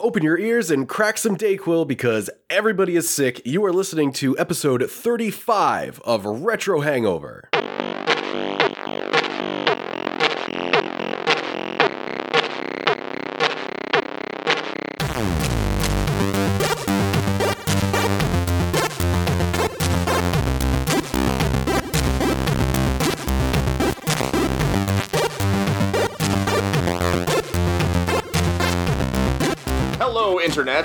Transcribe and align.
Open 0.00 0.22
your 0.22 0.38
ears 0.38 0.70
and 0.70 0.88
crack 0.88 1.18
some 1.18 1.36
Dayquil 1.36 1.84
because 1.88 2.30
everybody 2.48 2.94
is 2.94 3.10
sick. 3.10 3.42
You 3.44 3.64
are 3.64 3.72
listening 3.72 4.12
to 4.12 4.38
episode 4.38 4.88
35 4.88 6.00
of 6.04 6.24
Retro 6.24 6.82
Hangover. 6.82 7.48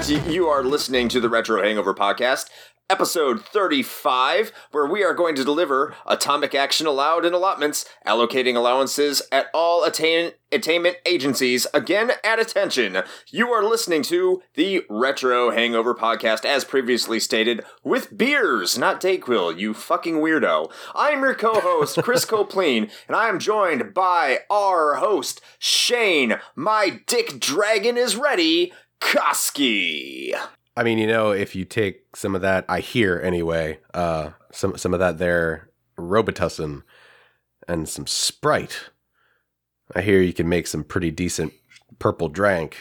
Hello, 0.04 0.16
Internet. 0.16 0.27
Y- 0.27 0.32
You 0.34 0.48
are 0.50 0.64
listening 0.64 1.08
to 1.09 1.20
the 1.20 1.30
Retro 1.30 1.64
Hangover 1.64 1.94
Podcast, 1.94 2.50
episode 2.90 3.44
35, 3.46 4.52
where 4.72 4.86
we 4.86 5.04
are 5.04 5.14
going 5.14 5.36
to 5.36 5.44
deliver 5.44 5.96
atomic 6.05 6.54
action 6.54 6.86
allowed 6.88 7.26
in 7.26 7.34
allotments, 7.34 7.86
allocating 8.05 8.55
allowances 8.55 9.22
at 9.32 9.48
all 9.54 9.84
attain- 9.84 10.34
attainment 10.52 10.98
agencies. 11.05 11.66
Again, 11.74 12.12
at 12.24 12.40
attention. 12.40 13.02
You 13.32 13.50
are 13.52 13.63
listening 13.63 14.04
to 14.04 14.44
the 14.55 14.84
Retro 14.90 15.50
Hangover 15.52 15.96
Podcast, 15.96 16.46
as 16.46 16.63
previously 16.66 17.20
stated, 17.20 17.63
with 17.84 18.16
beers, 18.16 18.77
not 18.77 19.02
Dayquil, 19.02 19.58
you 19.58 19.74
fucking 19.74 20.16
weirdo. 20.18 20.72
I'm 20.94 21.22
your 21.22 21.34
co 21.34 21.60
host, 21.60 21.98
Chris 22.04 22.26
Copleen, 22.30 22.91
and 23.08 23.16
I 23.16 23.30
am 23.30 23.40
joined 23.40 23.94
by 23.96 24.40
our 24.49 24.96
host, 24.96 25.41
Shane. 25.58 26.35
My 26.55 26.99
dick 27.08 27.40
dragon 27.40 27.98
is 27.98 28.16
ready. 28.16 28.74
Koski. 29.03 30.34
I 30.75 30.84
mean, 30.84 30.98
you 30.98 31.07
know, 31.07 31.31
if 31.31 31.55
you 31.55 31.66
take 31.66 32.16
some 32.16 32.34
of 32.35 32.41
that, 32.41 32.65
I 32.68 32.79
hear 32.79 33.20
anyway, 33.23 33.79
uh, 33.93 34.32
some 34.51 34.77
some 34.77 34.93
of 34.93 34.99
that 34.99 35.20
there 35.20 35.70
Robitussin 35.98 36.84
and 37.68 37.87
some 37.87 38.07
Sprite. 38.07 38.90
I 39.95 40.01
hear 40.01 40.21
you 40.21 40.34
can 40.34 40.49
make 40.49 40.68
some 40.68 40.84
pretty 40.84 41.12
decent 41.12 41.54
purple 41.99 42.29
drank. 42.29 42.77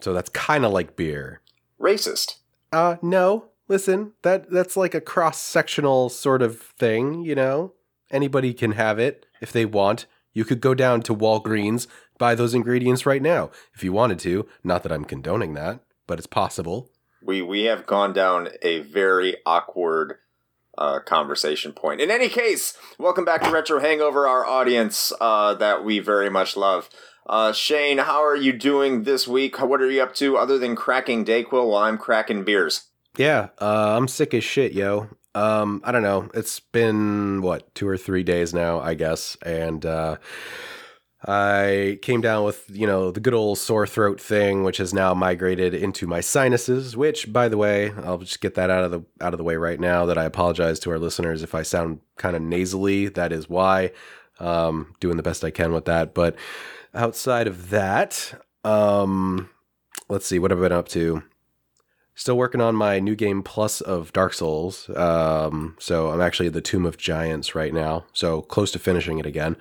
So 0.00 0.12
that's 0.12 0.28
kind 0.30 0.64
of 0.64 0.72
like 0.72 0.96
beer. 0.96 1.40
Racist. 1.80 2.36
Uh, 2.72 2.96
no. 3.00 3.46
Listen, 3.66 4.12
that 4.22 4.50
that's 4.50 4.76
like 4.76 4.94
a 4.94 5.00
cross-sectional 5.00 6.10
sort 6.10 6.42
of 6.42 6.60
thing, 6.60 7.22
you 7.22 7.34
know? 7.34 7.72
Anybody 8.10 8.52
can 8.52 8.72
have 8.72 8.98
it 8.98 9.24
if 9.40 9.52
they 9.52 9.64
want. 9.64 10.04
You 10.34 10.44
could 10.44 10.60
go 10.60 10.74
down 10.74 11.00
to 11.02 11.14
Walgreens, 11.14 11.86
buy 12.18 12.34
those 12.34 12.54
ingredients 12.54 13.06
right 13.06 13.22
now 13.22 13.50
if 13.72 13.82
you 13.82 13.92
wanted 13.92 14.18
to. 14.20 14.46
Not 14.62 14.82
that 14.82 14.92
I'm 14.92 15.04
condoning 15.04 15.54
that, 15.54 15.80
but 16.06 16.18
it's 16.18 16.26
possible. 16.26 16.90
We 17.22 17.40
we 17.40 17.64
have 17.64 17.86
gone 17.86 18.12
down 18.12 18.48
a 18.60 18.80
very 18.80 19.36
awkward 19.46 20.16
uh, 20.76 20.98
conversation 21.00 21.72
point. 21.72 22.00
In 22.00 22.10
any 22.10 22.28
case, 22.28 22.76
welcome 22.98 23.24
back 23.24 23.42
to 23.42 23.50
Retro 23.50 23.80
Hangover, 23.80 24.26
our 24.26 24.44
audience 24.44 25.12
uh, 25.20 25.54
that 25.54 25.84
we 25.84 26.00
very 26.00 26.28
much 26.28 26.56
love. 26.56 26.90
Uh, 27.26 27.52
Shane, 27.52 27.98
how 27.98 28.22
are 28.22 28.36
you 28.36 28.52
doing 28.52 29.04
this 29.04 29.26
week? 29.26 29.58
What 29.58 29.80
are 29.80 29.90
you 29.90 30.02
up 30.02 30.14
to 30.16 30.36
other 30.36 30.58
than 30.58 30.76
cracking 30.76 31.24
Dayquil 31.24 31.70
while 31.70 31.84
I'm 31.84 31.96
cracking 31.96 32.44
beers? 32.44 32.88
Yeah, 33.16 33.48
uh, 33.60 33.96
I'm 33.96 34.08
sick 34.08 34.34
as 34.34 34.44
shit, 34.44 34.72
yo. 34.72 35.08
Um, 35.34 35.80
I 35.84 35.92
don't 35.92 36.02
know. 36.02 36.30
It's 36.34 36.60
been 36.60 37.42
what 37.42 37.74
two 37.74 37.88
or 37.88 37.96
three 37.96 38.22
days 38.22 38.54
now, 38.54 38.80
I 38.80 38.94
guess, 38.94 39.36
and 39.42 39.84
uh, 39.84 40.16
I 41.26 41.98
came 42.02 42.20
down 42.20 42.44
with 42.44 42.64
you 42.70 42.86
know 42.86 43.10
the 43.10 43.20
good 43.20 43.34
old 43.34 43.58
sore 43.58 43.86
throat 43.86 44.20
thing, 44.20 44.62
which 44.62 44.76
has 44.76 44.94
now 44.94 45.14
migrated 45.14 45.74
into 45.74 46.06
my 46.06 46.20
sinuses. 46.20 46.96
Which, 46.96 47.32
by 47.32 47.48
the 47.48 47.56
way, 47.56 47.92
I'll 48.04 48.18
just 48.18 48.40
get 48.40 48.54
that 48.54 48.70
out 48.70 48.84
of 48.84 48.90
the 48.90 49.04
out 49.20 49.34
of 49.34 49.38
the 49.38 49.44
way 49.44 49.56
right 49.56 49.80
now. 49.80 50.06
That 50.06 50.18
I 50.18 50.24
apologize 50.24 50.78
to 50.80 50.90
our 50.90 50.98
listeners 50.98 51.42
if 51.42 51.54
I 51.54 51.62
sound 51.62 52.00
kind 52.16 52.36
of 52.36 52.42
nasally. 52.42 53.08
That 53.08 53.32
is 53.32 53.48
why. 53.48 53.92
Um, 54.40 54.94
doing 54.98 55.16
the 55.16 55.22
best 55.22 55.44
I 55.44 55.52
can 55.52 55.72
with 55.72 55.84
that, 55.84 56.12
but 56.12 56.34
outside 56.92 57.46
of 57.46 57.70
that, 57.70 58.34
um, 58.64 59.48
let's 60.08 60.26
see 60.26 60.40
what 60.40 60.50
I've 60.50 60.58
been 60.58 60.72
up 60.72 60.88
to. 60.88 61.22
Still 62.16 62.36
working 62.36 62.60
on 62.60 62.76
my 62.76 63.00
new 63.00 63.16
game 63.16 63.42
plus 63.42 63.80
of 63.80 64.12
Dark 64.12 64.34
Souls. 64.34 64.88
Um, 64.90 65.76
so 65.80 66.10
I'm 66.10 66.20
actually 66.20 66.46
at 66.46 66.52
the 66.52 66.60
Tomb 66.60 66.86
of 66.86 66.96
Giants 66.96 67.54
right 67.54 67.74
now. 67.74 68.04
So 68.12 68.42
close 68.42 68.70
to 68.72 68.78
finishing 68.78 69.18
it 69.18 69.26
again. 69.26 69.56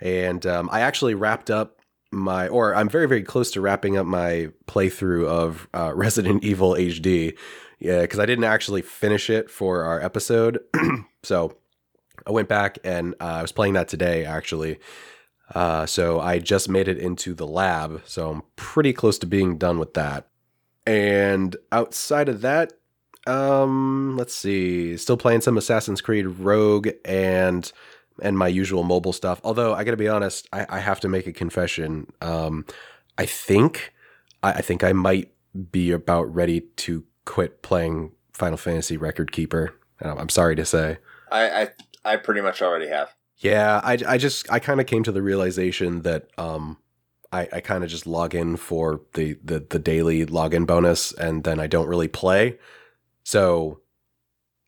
And 0.00 0.44
um, 0.46 0.68
I 0.72 0.80
actually 0.80 1.14
wrapped 1.14 1.50
up 1.50 1.80
my, 2.12 2.48
or 2.48 2.74
I'm 2.74 2.88
very, 2.88 3.08
very 3.08 3.22
close 3.22 3.50
to 3.52 3.60
wrapping 3.60 3.96
up 3.96 4.06
my 4.06 4.50
playthrough 4.66 5.26
of 5.26 5.68
uh, 5.72 5.92
Resident 5.94 6.44
Evil 6.44 6.72
HD. 6.72 7.36
Yeah, 7.78 8.02
because 8.02 8.18
I 8.18 8.26
didn't 8.26 8.44
actually 8.44 8.82
finish 8.82 9.30
it 9.30 9.50
for 9.50 9.84
our 9.84 10.00
episode. 10.02 10.60
so 11.22 11.56
I 12.26 12.30
went 12.30 12.48
back 12.48 12.78
and 12.84 13.14
uh, 13.20 13.24
I 13.24 13.42
was 13.42 13.52
playing 13.52 13.72
that 13.74 13.88
today, 13.88 14.26
actually. 14.26 14.78
Uh, 15.54 15.86
so 15.86 16.20
I 16.20 16.38
just 16.38 16.68
made 16.68 16.88
it 16.88 16.98
into 16.98 17.34
the 17.34 17.46
lab. 17.46 18.02
So 18.04 18.30
I'm 18.30 18.42
pretty 18.56 18.92
close 18.92 19.18
to 19.20 19.26
being 19.26 19.56
done 19.56 19.78
with 19.78 19.94
that. 19.94 20.28
And 20.86 21.56
outside 21.72 22.28
of 22.28 22.40
that, 22.40 22.72
um, 23.26 24.16
let's 24.16 24.34
see, 24.34 24.96
still 24.96 25.16
playing 25.16 25.42
some 25.42 25.58
Assassin's 25.58 26.00
Creed 26.00 26.26
Rogue 26.26 26.88
and 27.04 27.70
and 28.22 28.36
my 28.36 28.48
usual 28.48 28.82
mobile 28.82 29.12
stuff. 29.12 29.40
Although 29.44 29.74
I 29.74 29.84
got 29.84 29.92
to 29.92 29.96
be 29.96 30.08
honest, 30.08 30.48
I, 30.52 30.66
I 30.68 30.78
have 30.80 31.00
to 31.00 31.08
make 31.08 31.26
a 31.26 31.32
confession. 31.32 32.12
Um, 32.20 32.66
I 33.16 33.26
think 33.26 33.92
I, 34.42 34.54
I 34.54 34.60
think 34.62 34.84
I 34.84 34.92
might 34.92 35.32
be 35.70 35.90
about 35.90 36.32
ready 36.34 36.60
to 36.60 37.04
quit 37.24 37.62
playing 37.62 38.12
Final 38.32 38.58
Fantasy 38.58 38.96
Record 38.96 39.32
Keeper. 39.32 39.74
I'm 40.00 40.28
sorry 40.28 40.56
to 40.56 40.64
say. 40.64 40.98
I 41.30 41.62
I, 41.62 41.68
I 42.04 42.16
pretty 42.16 42.40
much 42.40 42.62
already 42.62 42.88
have. 42.88 43.14
Yeah, 43.38 43.80
I, 43.82 43.98
I 44.06 44.18
just 44.18 44.50
I 44.50 44.58
kind 44.58 44.80
of 44.80 44.86
came 44.86 45.02
to 45.04 45.12
the 45.12 45.22
realization 45.22 46.02
that 46.02 46.28
um 46.38 46.78
I, 47.32 47.48
I 47.52 47.60
kind 47.60 47.84
of 47.84 47.90
just 47.90 48.06
log 48.06 48.34
in 48.34 48.56
for 48.56 49.02
the, 49.14 49.38
the 49.44 49.60
the 49.60 49.78
daily 49.78 50.26
login 50.26 50.66
bonus 50.66 51.12
and 51.12 51.44
then 51.44 51.60
I 51.60 51.66
don't 51.66 51.86
really 51.86 52.08
play. 52.08 52.58
So 53.22 53.80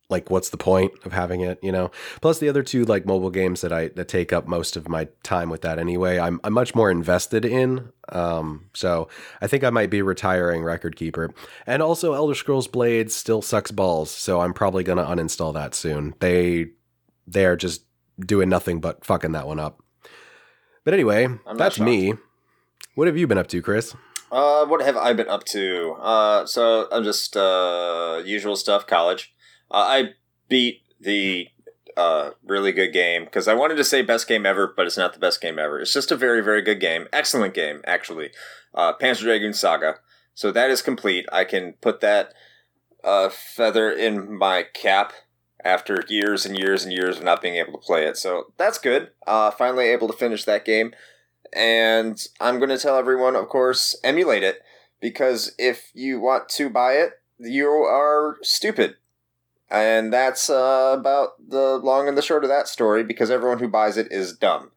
like 0.09 0.31
what's 0.31 0.51
the 0.51 0.59
point 0.59 0.93
of 1.05 1.13
having 1.13 1.41
it, 1.41 1.59
you 1.63 1.73
know? 1.73 1.91
Plus 2.21 2.39
the 2.39 2.49
other 2.49 2.63
two 2.63 2.85
like 2.85 3.05
mobile 3.07 3.31
games 3.31 3.63
that 3.63 3.73
I 3.73 3.89
that 3.89 4.07
take 4.07 4.33
up 4.33 4.47
most 4.47 4.77
of 4.77 4.89
my 4.89 5.09
time 5.25 5.51
with 5.51 5.63
that 5.63 5.79
anyway. 5.81 6.21
I'm 6.21 6.39
I'm 6.45 6.53
much 6.53 6.75
more 6.75 6.91
invested 6.91 7.45
in. 7.45 7.89
Um 8.11 8.69
so 8.75 9.09
I 9.41 9.49
think 9.49 9.65
I 9.65 9.71
might 9.71 9.91
be 9.91 10.03
retiring 10.03 10.63
Record 10.63 10.95
Keeper. 10.95 11.35
And 11.67 11.83
also 11.83 12.13
Elder 12.13 12.35
Scrolls 12.35 12.69
Blades 12.69 13.15
still 13.15 13.43
sucks 13.43 13.73
balls, 13.73 14.11
so 14.11 14.41
I'm 14.41 14.55
probably 14.55 14.85
going 14.85 14.99
to 14.99 15.05
uninstall 15.05 15.55
that 15.55 15.75
soon. 15.75 16.15
They 16.21 16.67
they're 17.27 17.57
just 17.57 17.83
doing 18.21 18.49
nothing 18.49 18.81
but 18.81 19.05
fucking 19.05 19.33
that 19.33 19.49
one 19.49 19.59
up. 19.59 19.83
But 20.85 20.95
anyway, 20.95 21.27
not 21.27 21.59
that's 21.59 21.81
me. 21.81 22.15
What 22.95 23.07
have 23.07 23.17
you 23.17 23.27
been 23.27 23.39
up 23.39 23.47
to, 23.49 23.63
Chris? 23.63 23.95
Uh, 24.31 24.67
what 24.67 24.83
have 24.83 24.97
I 24.99 25.15
been 25.15 25.29
up 25.29 25.45
to? 25.45 25.93
Uh, 25.99 26.45
so 26.47 26.89
I'm 26.93 27.05
just 27.05 27.37
uh 27.37 28.23
usual 28.25 28.57
stuff. 28.57 28.87
College. 28.87 29.35
Uh, 29.71 29.77
I 29.77 30.11
beat 30.49 30.83
the 31.01 31.49
uh 31.97 32.31
really 32.45 32.73
good 32.73 32.93
game 32.93 33.25
because 33.25 33.49
I 33.49 33.55
wanted 33.55 33.77
to 33.77 33.85
say 33.85 34.03
best 34.03 34.29
game 34.29 34.45
ever, 34.45 34.73
but 34.75 34.87
it's 34.87 34.99
not 34.99 35.15
the 35.15 35.19
best 35.19 35.41
game 35.41 35.59
ever. 35.59 35.81
It's 35.81 35.93
just 35.93 36.13
a 36.13 36.17
very 36.17 36.43
very 36.43 36.61
good 36.61 36.81
game, 36.81 37.09
excellent 37.13 37.55
game 37.55 37.81
actually. 37.87 38.31
Uh, 38.75 38.93
Panzer 38.95 39.23
Dragoon 39.23 39.55
Saga. 39.55 39.97
So 40.35 40.53
that 40.53 40.71
is 40.71 40.83
complete. 40.83 41.27
I 41.33 41.45
can 41.45 41.75
put 41.81 42.01
that 42.01 42.35
feather 43.31 43.91
in 43.91 44.37
my 44.37 44.65
cap 44.75 45.13
after 45.65 46.03
years 46.09 46.47
and 46.47 46.59
years 46.59 46.85
and 46.85 46.93
years 46.93 47.19
of 47.19 47.25
not 47.25 47.43
being 47.43 47.57
able 47.57 47.73
to 47.73 47.79
play 47.79 48.07
it. 48.07 48.17
So 48.17 48.53
that's 48.57 48.79
good. 48.79 49.11
Finally 49.27 49.87
able 49.89 50.09
to 50.09 50.17
finish 50.17 50.45
that 50.45 50.65
game 50.65 50.95
and 51.53 52.25
I'm 52.41 52.59
going 52.59 52.71
to 52.71 52.79
tell 52.79 52.97
everyone, 52.97 53.37
of 53.37 53.49
course, 53.49 53.99
emulate 54.03 54.43
it 54.43 54.63
because 55.01 55.55
if 55.59 55.91
you 55.95 56.21
want 56.21 56.49
to 56.51 56.71
buy 56.71 56.93
it, 56.95 57.21
you 57.39 57.67
are 57.69 58.39
stupid. 58.43 58.97
And 59.71 60.13
that's 60.13 60.51
uh, 60.51 60.95
about 60.99 61.31
the 61.49 61.79
long 61.79 62.07
and 62.07 62.17
the 62.17 62.23
short 62.23 62.45
of 62.45 62.51
that 62.51 62.69
story 62.69 63.05
because 63.05 63.31
everyone 63.31 63.59
who 63.59 63.69
buys 63.69 63.97
it 63.97 64.13
is 64.13 64.37
dumb. 64.37 64.71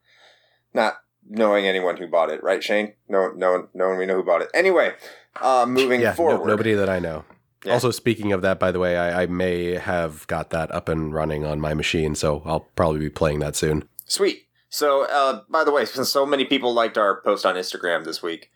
Not 0.74 0.96
knowing 1.30 1.66
anyone 1.66 1.98
who 1.98 2.08
bought 2.08 2.30
it, 2.32 2.44
right, 2.44 2.64
Shane? 2.64 2.94
No, 3.10 3.32
no, 3.36 3.68
no 3.74 3.90
one 3.90 3.98
we 3.98 4.06
know 4.06 4.16
who 4.16 4.24
bought 4.24 4.42
it. 4.42 4.50
Anyway, 4.54 4.94
uh, 5.42 5.66
moving 5.68 6.02
yeah, 6.02 6.12
no- 6.12 6.16
forward. 6.16 6.48
nobody 6.48 6.74
that 6.74 6.90
I 6.90 7.00
know. 7.00 7.26
Yeah. 7.66 7.74
Also, 7.74 7.92
speaking 7.92 8.32
of 8.32 8.42
that, 8.44 8.60
by 8.60 8.72
the 8.72 8.80
way, 8.80 8.96
I, 8.96 9.24
I 9.24 9.26
may 9.26 9.74
have 9.74 10.28
got 10.28 10.52
that 10.52 10.72
up 10.72 10.88
and 10.88 11.14
running 11.14 11.44
on 11.44 11.60
my 11.60 11.74
machine, 11.74 12.14
so 12.14 12.44
I'll 12.46 12.68
probably 12.76 13.00
be 13.00 13.10
playing 13.10 13.40
that 13.40 13.56
soon. 13.56 13.90
Sweet. 14.06 14.45
So, 14.76 15.04
uh, 15.06 15.44
by 15.50 15.64
the 15.64 15.72
way, 15.72 15.86
since 15.86 16.10
so 16.10 16.26
many 16.26 16.44
people 16.44 16.74
liked 16.74 16.98
our 16.98 17.22
post 17.22 17.46
on 17.46 17.56
Instagram 17.56 18.04
this 18.04 18.22
week 18.22 18.52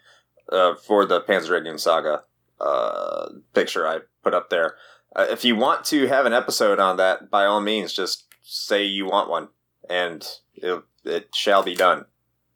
uh, 0.51 0.75
for 0.75 1.05
the 1.05 1.21
Panzer 1.21 1.47
Dragoon 1.47 1.77
Saga 1.77 2.23
uh, 2.59 3.29
picture 3.53 3.87
I 3.87 3.99
put 4.21 4.33
up 4.33 4.49
there, 4.49 4.75
uh, 5.15 5.27
if 5.29 5.45
you 5.45 5.55
want 5.55 5.85
to 5.85 6.07
have 6.07 6.25
an 6.25 6.33
episode 6.33 6.77
on 6.77 6.97
that, 6.97 7.31
by 7.31 7.45
all 7.45 7.61
means, 7.61 7.93
just 7.93 8.25
say 8.41 8.83
you 8.83 9.05
want 9.05 9.29
one, 9.29 9.47
and 9.89 10.27
it, 10.55 10.83
it 11.05 11.33
shall 11.33 11.63
be 11.63 11.73
done. 11.73 12.03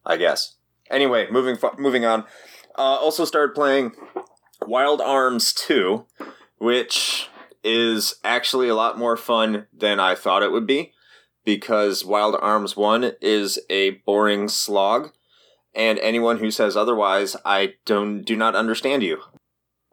I 0.04 0.18
guess. 0.18 0.56
Anyway, 0.90 1.28
moving 1.30 1.56
fo- 1.56 1.76
moving 1.78 2.04
on. 2.04 2.24
Uh, 2.76 2.98
also 3.00 3.24
started 3.24 3.54
playing 3.54 3.92
Wild 4.66 5.00
Arms 5.00 5.54
2, 5.54 6.04
which 6.58 7.30
is 7.62 8.16
actually 8.24 8.68
a 8.68 8.74
lot 8.74 8.98
more 8.98 9.16
fun 9.16 9.68
than 9.72 10.00
I 10.00 10.16
thought 10.16 10.42
it 10.42 10.52
would 10.52 10.66
be 10.66 10.92
because 11.44 12.04
Wild 12.04 12.36
Arms 12.40 12.76
1 12.76 13.12
is 13.20 13.58
a 13.68 13.90
boring 13.90 14.48
slog 14.48 15.12
and 15.74 15.98
anyone 15.98 16.38
who 16.38 16.50
says 16.50 16.76
otherwise, 16.76 17.36
I 17.44 17.74
don't 17.84 18.22
do 18.22 18.36
not 18.36 18.54
understand 18.54 19.02
you. 19.02 19.18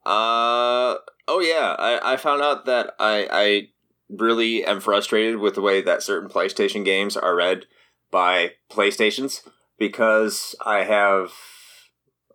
Uh 0.05 0.95
oh 1.27 1.39
yeah, 1.41 1.75
I, 1.77 2.13
I 2.13 2.17
found 2.17 2.41
out 2.41 2.65
that 2.65 2.95
I 2.99 3.27
I 3.31 3.67
really 4.09 4.65
am 4.65 4.79
frustrated 4.79 5.37
with 5.37 5.55
the 5.55 5.61
way 5.61 5.81
that 5.81 6.03
certain 6.03 6.29
PlayStation 6.29 6.83
games 6.83 7.15
are 7.15 7.35
read 7.35 7.65
by 8.09 8.51
PlayStations 8.69 9.41
because 9.77 10.55
I 10.65 10.83
have 10.83 11.31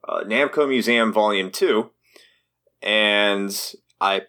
uh, 0.08 0.22
Namco 0.24 0.68
Museum 0.68 1.12
Volume 1.12 1.50
2 1.50 1.90
and 2.82 3.74
I 4.00 4.22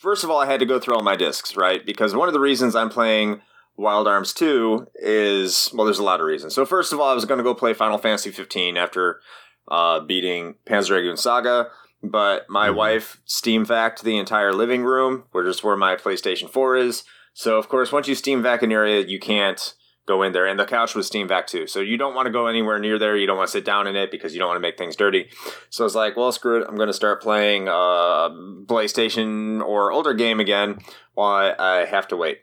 first 0.00 0.22
of 0.22 0.30
all 0.30 0.40
I 0.40 0.46
had 0.46 0.60
to 0.60 0.66
go 0.66 0.78
through 0.78 0.94
all 0.94 1.02
my 1.02 1.16
discs, 1.16 1.56
right? 1.56 1.84
Because 1.84 2.14
one 2.14 2.28
of 2.28 2.34
the 2.34 2.40
reasons 2.40 2.76
I'm 2.76 2.90
playing 2.90 3.40
Wild 3.76 4.08
Arms 4.08 4.32
2 4.32 4.88
is 4.96 5.70
well 5.74 5.84
there's 5.84 5.98
a 5.98 6.04
lot 6.04 6.20
of 6.20 6.26
reasons. 6.26 6.54
So 6.54 6.64
first 6.64 6.92
of 6.92 7.00
all 7.00 7.10
I 7.10 7.14
was 7.14 7.24
going 7.24 7.38
to 7.38 7.44
go 7.44 7.54
play 7.54 7.74
Final 7.74 7.98
Fantasy 7.98 8.30
15 8.30 8.76
after 8.76 9.20
uh, 9.68 10.00
beating 10.00 10.54
Panzer 10.66 10.88
Dragoon 10.88 11.16
Saga 11.16 11.68
but 12.02 12.48
my 12.48 12.68
mm-hmm. 12.68 12.76
wife 12.76 13.20
steam 13.24 13.64
vac 13.64 14.00
the 14.00 14.18
entire 14.18 14.52
living 14.52 14.84
room, 14.84 15.24
which 15.32 15.46
is 15.46 15.62
where 15.62 15.76
my 15.76 15.96
PlayStation 15.96 16.48
4 16.48 16.76
is. 16.76 17.04
So, 17.34 17.58
of 17.58 17.68
course, 17.68 17.92
once 17.92 18.08
you 18.08 18.14
steam 18.14 18.42
vac 18.42 18.62
an 18.62 18.72
area, 18.72 19.04
you 19.06 19.18
can't 19.18 19.74
go 20.06 20.22
in 20.22 20.32
there. 20.32 20.46
And 20.46 20.58
the 20.58 20.64
couch 20.64 20.94
was 20.94 21.06
steam 21.06 21.28
vac 21.28 21.46
too. 21.46 21.66
So, 21.66 21.80
you 21.80 21.96
don't 21.96 22.14
want 22.14 22.26
to 22.26 22.32
go 22.32 22.46
anywhere 22.46 22.78
near 22.78 22.98
there. 22.98 23.16
You 23.16 23.26
don't 23.26 23.36
want 23.36 23.48
to 23.48 23.52
sit 23.52 23.64
down 23.64 23.86
in 23.86 23.96
it 23.96 24.10
because 24.10 24.32
you 24.32 24.38
don't 24.38 24.48
want 24.48 24.56
to 24.56 24.62
make 24.62 24.78
things 24.78 24.96
dirty. 24.96 25.28
So, 25.70 25.84
I 25.84 25.86
was 25.86 25.94
like, 25.94 26.16
well, 26.16 26.32
screw 26.32 26.60
it. 26.60 26.66
I'm 26.68 26.76
going 26.76 26.88
to 26.88 26.94
start 26.94 27.22
playing 27.22 27.68
uh, 27.68 28.30
PlayStation 28.66 29.62
or 29.62 29.92
older 29.92 30.14
game 30.14 30.40
again 30.40 30.78
while 31.14 31.54
I 31.58 31.84
have 31.84 32.08
to 32.08 32.16
wait. 32.16 32.38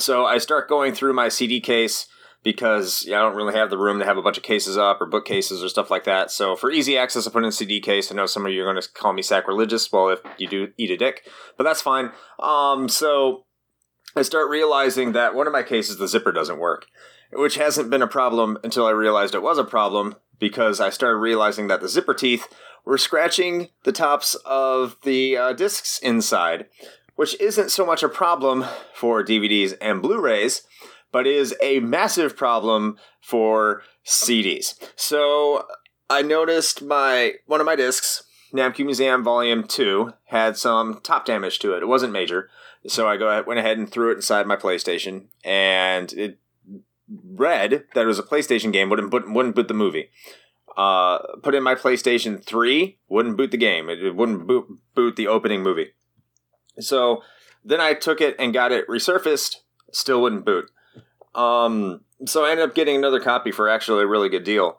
So, 0.00 0.24
I 0.26 0.38
start 0.38 0.68
going 0.68 0.94
through 0.94 1.12
my 1.12 1.28
CD 1.28 1.60
case 1.60 2.06
because 2.42 3.04
yeah, 3.06 3.18
I 3.18 3.22
don't 3.22 3.36
really 3.36 3.54
have 3.54 3.70
the 3.70 3.78
room 3.78 3.98
to 3.98 4.04
have 4.04 4.16
a 4.16 4.22
bunch 4.22 4.38
of 4.38 4.42
cases 4.42 4.76
up 4.76 5.00
or 5.00 5.06
bookcases 5.06 5.62
or 5.62 5.68
stuff 5.68 5.90
like 5.90 6.04
that. 6.04 6.30
So 6.30 6.56
for 6.56 6.70
easy 6.70 6.96
access, 6.96 7.26
I 7.26 7.30
put 7.30 7.42
in 7.42 7.48
a 7.48 7.52
CD 7.52 7.80
case. 7.80 8.10
I 8.10 8.14
know 8.14 8.26
some 8.26 8.46
of 8.46 8.52
you 8.52 8.62
are 8.62 8.72
going 8.72 8.80
to 8.80 8.88
call 8.92 9.12
me 9.12 9.22
sacrilegious. 9.22 9.92
Well, 9.92 10.08
if 10.08 10.20
you 10.38 10.48
do 10.48 10.68
eat 10.76 10.90
a 10.90 10.96
dick, 10.96 11.28
but 11.56 11.64
that's 11.64 11.82
fine. 11.82 12.12
Um, 12.38 12.88
so 12.88 13.44
I 14.16 14.22
start 14.22 14.50
realizing 14.50 15.12
that 15.12 15.34
one 15.34 15.46
of 15.46 15.52
my 15.52 15.62
cases, 15.62 15.98
the 15.98 16.08
zipper 16.08 16.32
doesn't 16.32 16.58
work, 16.58 16.86
which 17.32 17.56
hasn't 17.56 17.90
been 17.90 18.02
a 18.02 18.08
problem 18.08 18.58
until 18.64 18.86
I 18.86 18.90
realized 18.90 19.34
it 19.34 19.42
was 19.42 19.58
a 19.58 19.64
problem 19.64 20.16
because 20.38 20.80
I 20.80 20.90
started 20.90 21.18
realizing 21.18 21.68
that 21.68 21.80
the 21.80 21.88
zipper 21.88 22.14
teeth 22.14 22.48
were 22.84 22.98
scratching 22.98 23.68
the 23.84 23.92
tops 23.92 24.34
of 24.46 24.96
the 25.04 25.36
uh, 25.36 25.52
discs 25.52 25.98
inside, 25.98 26.66
which 27.20 27.38
isn't 27.38 27.70
so 27.70 27.84
much 27.84 28.02
a 28.02 28.08
problem 28.08 28.64
for 28.94 29.22
DVDs 29.22 29.76
and 29.78 30.00
Blu-rays 30.00 30.62
but 31.12 31.26
is 31.26 31.54
a 31.60 31.80
massive 31.80 32.34
problem 32.34 32.96
for 33.20 33.82
CDs. 34.06 34.72
So 34.96 35.66
I 36.08 36.22
noticed 36.22 36.80
my 36.80 37.34
one 37.44 37.60
of 37.60 37.66
my 37.66 37.76
discs, 37.76 38.22
Namco 38.54 38.86
Museum 38.86 39.22
Volume 39.22 39.64
Two, 39.64 40.14
had 40.28 40.56
some 40.56 41.00
top 41.02 41.26
damage 41.26 41.58
to 41.58 41.74
it. 41.74 41.82
It 41.82 41.88
wasn't 41.88 42.14
major, 42.14 42.48
so 42.86 43.06
I 43.06 43.18
go 43.18 43.44
went 43.46 43.60
ahead 43.60 43.76
and 43.76 43.90
threw 43.90 44.10
it 44.10 44.16
inside 44.16 44.46
my 44.46 44.56
PlayStation, 44.56 45.26
and 45.44 46.10
it 46.14 46.38
read 47.34 47.84
that 47.92 48.02
it 48.02 48.06
was 48.06 48.18
a 48.18 48.22
PlayStation 48.22 48.72
game, 48.72 48.88
wouldn't 48.88 49.10
boot, 49.10 49.30
wouldn't 49.30 49.56
boot 49.56 49.68
the 49.68 49.74
movie. 49.74 50.08
Uh, 50.74 51.18
put 51.42 51.54
in 51.54 51.62
my 51.62 51.74
PlayStation 51.74 52.42
3, 52.42 52.96
wouldn't 53.08 53.36
boot 53.36 53.50
the 53.50 53.58
game. 53.58 53.90
It, 53.90 54.02
it 54.02 54.16
wouldn't 54.16 54.46
boot, 54.46 54.78
boot 54.94 55.16
the 55.16 55.26
opening 55.26 55.62
movie. 55.62 55.90
So 56.78 57.22
then 57.64 57.80
I 57.80 57.94
took 57.94 58.20
it 58.20 58.36
and 58.38 58.54
got 58.54 58.72
it 58.72 58.86
resurfaced, 58.88 59.56
still 59.92 60.22
wouldn't 60.22 60.44
boot. 60.44 60.70
Um, 61.34 62.00
so 62.26 62.44
I 62.44 62.50
ended 62.50 62.68
up 62.68 62.74
getting 62.74 62.96
another 62.96 63.20
copy 63.20 63.50
for 63.50 63.68
actually 63.68 64.02
a 64.02 64.06
really 64.06 64.28
good 64.28 64.44
deal. 64.44 64.78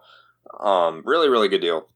Um, 0.60 1.02
really, 1.06 1.30
really 1.30 1.48
good 1.48 1.62
deal. 1.62 1.88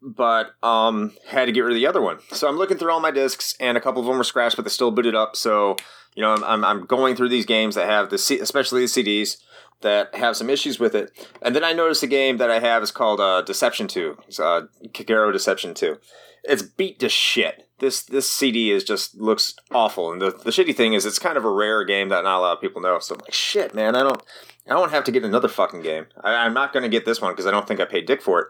But 0.00 0.52
um, 0.62 1.12
had 1.28 1.46
to 1.46 1.52
get 1.52 1.60
rid 1.60 1.72
of 1.72 1.76
the 1.76 1.86
other 1.86 2.00
one. 2.00 2.18
So 2.30 2.48
I'm 2.48 2.56
looking 2.56 2.78
through 2.78 2.92
all 2.92 3.00
my 3.00 3.10
discs, 3.10 3.54
and 3.60 3.76
a 3.76 3.80
couple 3.80 4.00
of 4.00 4.06
them 4.06 4.16
were 4.16 4.24
scratched, 4.24 4.56
but 4.56 4.64
they 4.64 4.70
still 4.70 4.90
booted 4.90 5.14
up. 5.14 5.36
So 5.36 5.76
you 6.16 6.22
know, 6.22 6.34
I'm, 6.34 6.64
I'm, 6.64 6.86
going 6.86 7.14
through 7.14 7.28
these 7.28 7.44
games 7.44 7.74
that 7.74 7.88
have 7.88 8.08
the 8.08 8.16
C- 8.16 8.40
especially 8.40 8.80
the 8.80 8.86
CDs 8.86 9.36
that 9.82 10.14
have 10.14 10.34
some 10.34 10.48
issues 10.48 10.80
with 10.80 10.94
it. 10.94 11.10
And 11.42 11.54
then 11.54 11.62
I 11.62 11.74
noticed 11.74 12.02
a 12.02 12.06
game 12.06 12.38
that 12.38 12.50
I 12.50 12.58
have 12.58 12.82
is 12.82 12.90
called 12.90 13.20
uh, 13.20 13.42
Deception 13.42 13.86
Two. 13.86 14.16
It's 14.26 14.40
uh, 14.40 14.62
Kagero 14.88 15.30
Deception 15.30 15.74
Two. 15.74 15.98
It's 16.42 16.62
beat 16.62 16.98
to 17.00 17.10
shit 17.10 17.65
this 17.78 18.02
this 18.02 18.30
CD 18.30 18.70
is 18.70 18.84
just 18.84 19.16
looks 19.16 19.54
awful. 19.72 20.12
And 20.12 20.20
the, 20.20 20.30
the 20.30 20.50
shitty 20.50 20.74
thing 20.74 20.94
is, 20.94 21.04
it's 21.04 21.18
kind 21.18 21.36
of 21.36 21.44
a 21.44 21.50
rare 21.50 21.84
game 21.84 22.08
that 22.08 22.24
not 22.24 22.38
a 22.38 22.40
lot 22.40 22.56
of 22.56 22.60
people 22.60 22.80
know. 22.80 22.98
So 22.98 23.14
I'm 23.14 23.20
like, 23.20 23.34
shit, 23.34 23.74
man, 23.74 23.94
I 23.94 24.02
don't 24.02 24.22
I 24.66 24.70
don't 24.70 24.90
have 24.90 25.04
to 25.04 25.12
get 25.12 25.24
another 25.24 25.48
fucking 25.48 25.82
game. 25.82 26.06
I, 26.22 26.46
am 26.46 26.54
not 26.54 26.72
going 26.72 26.82
to 26.82 26.88
get 26.88 27.04
this 27.04 27.20
one 27.20 27.32
because 27.32 27.46
I 27.46 27.50
don't 27.50 27.68
think 27.68 27.80
I 27.80 27.84
paid 27.84 28.06
dick 28.06 28.22
for 28.22 28.40
it. 28.40 28.46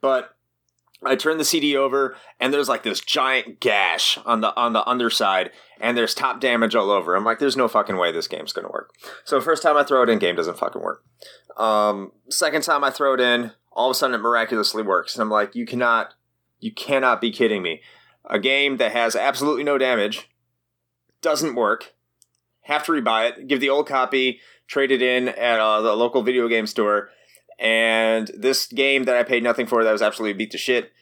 But 0.00 0.36
I 1.02 1.16
turn 1.16 1.38
the 1.38 1.44
CD 1.44 1.76
over, 1.76 2.16
and 2.40 2.52
there's 2.52 2.68
like 2.68 2.82
this 2.82 3.00
giant 3.00 3.60
gash 3.60 4.18
on 4.24 4.40
the 4.40 4.54
on 4.56 4.72
the 4.72 4.86
underside, 4.86 5.50
and 5.80 5.96
there's 5.96 6.14
top 6.14 6.40
damage 6.40 6.74
all 6.74 6.90
over. 6.90 7.14
I'm 7.14 7.24
like, 7.24 7.38
there's 7.38 7.56
no 7.56 7.68
fucking 7.68 7.96
way 7.96 8.10
this 8.10 8.28
game's 8.28 8.52
to 8.52 8.62
work. 8.62 8.94
So 9.24 9.40
first 9.40 9.62
time 9.62 9.76
I 9.76 9.84
throw 9.84 10.02
it 10.02 10.08
in, 10.08 10.18
game 10.18 10.36
doesn't 10.36 10.58
fucking 10.58 10.82
work. 10.82 11.04
Um, 11.56 12.12
second 12.30 12.62
time 12.62 12.82
I 12.82 12.90
throw 12.90 13.14
it 13.14 13.20
in, 13.20 13.52
all 13.72 13.90
of 13.90 13.94
a 13.94 13.98
sudden 13.98 14.14
it 14.14 14.22
miraculously 14.22 14.82
works. 14.82 15.14
And 15.14 15.22
I'm 15.22 15.30
like, 15.30 15.54
you 15.54 15.66
cannot, 15.66 16.14
you 16.58 16.72
cannot 16.72 17.20
be 17.20 17.30
kidding 17.30 17.62
me 17.62 17.80
a 18.28 18.38
game 18.38 18.78
that 18.78 18.92
has 18.92 19.16
absolutely 19.16 19.64
no 19.64 19.78
damage, 19.78 20.30
doesn't 21.20 21.54
work, 21.54 21.94
have 22.62 22.84
to 22.84 22.92
rebuy 22.92 23.30
it, 23.30 23.48
give 23.48 23.60
the 23.60 23.70
old 23.70 23.86
copy, 23.86 24.40
trade 24.66 24.90
it 24.90 25.02
in 25.02 25.28
at 25.28 25.60
uh, 25.60 25.80
the 25.80 25.94
local 25.94 26.22
video 26.22 26.48
game 26.48 26.66
store, 26.66 27.10
and 27.58 28.30
this 28.36 28.66
game 28.66 29.04
that 29.04 29.16
I 29.16 29.22
paid 29.22 29.42
nothing 29.42 29.66
for 29.66 29.84
that 29.84 29.92
was 29.92 30.02
absolutely 30.02 30.36
beat 30.38 30.50
to 30.52 30.58
shit, 30.58 30.92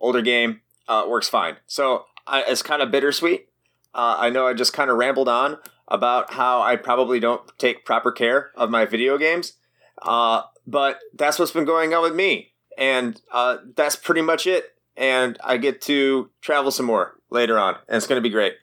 older 0.00 0.22
game, 0.22 0.60
uh, 0.88 1.04
works 1.08 1.28
fine. 1.28 1.56
So 1.66 2.06
I, 2.26 2.42
it's 2.42 2.62
kind 2.62 2.82
of 2.82 2.90
bittersweet. 2.90 3.48
Uh, 3.94 4.16
I 4.18 4.30
know 4.30 4.46
I 4.46 4.54
just 4.54 4.72
kind 4.72 4.90
of 4.90 4.96
rambled 4.96 5.28
on 5.28 5.58
about 5.88 6.32
how 6.32 6.62
I 6.62 6.76
probably 6.76 7.20
don't 7.20 7.42
take 7.58 7.84
proper 7.84 8.10
care 8.10 8.50
of 8.56 8.70
my 8.70 8.84
video 8.86 9.18
games, 9.18 9.54
uh, 10.00 10.42
but 10.66 10.98
that's 11.14 11.38
what's 11.38 11.52
been 11.52 11.64
going 11.64 11.92
on 11.94 12.02
with 12.02 12.14
me. 12.14 12.52
And 12.78 13.20
uh, 13.30 13.58
that's 13.76 13.96
pretty 13.96 14.22
much 14.22 14.46
it 14.46 14.74
and 14.96 15.38
I 15.42 15.56
get 15.56 15.80
to 15.82 16.30
travel 16.40 16.70
some 16.70 16.86
more 16.86 17.14
later 17.30 17.58
on, 17.58 17.76
and 17.88 17.96
it's 17.96 18.06
going 18.06 18.18
to 18.18 18.28
be 18.28 18.32
great. 18.32 18.54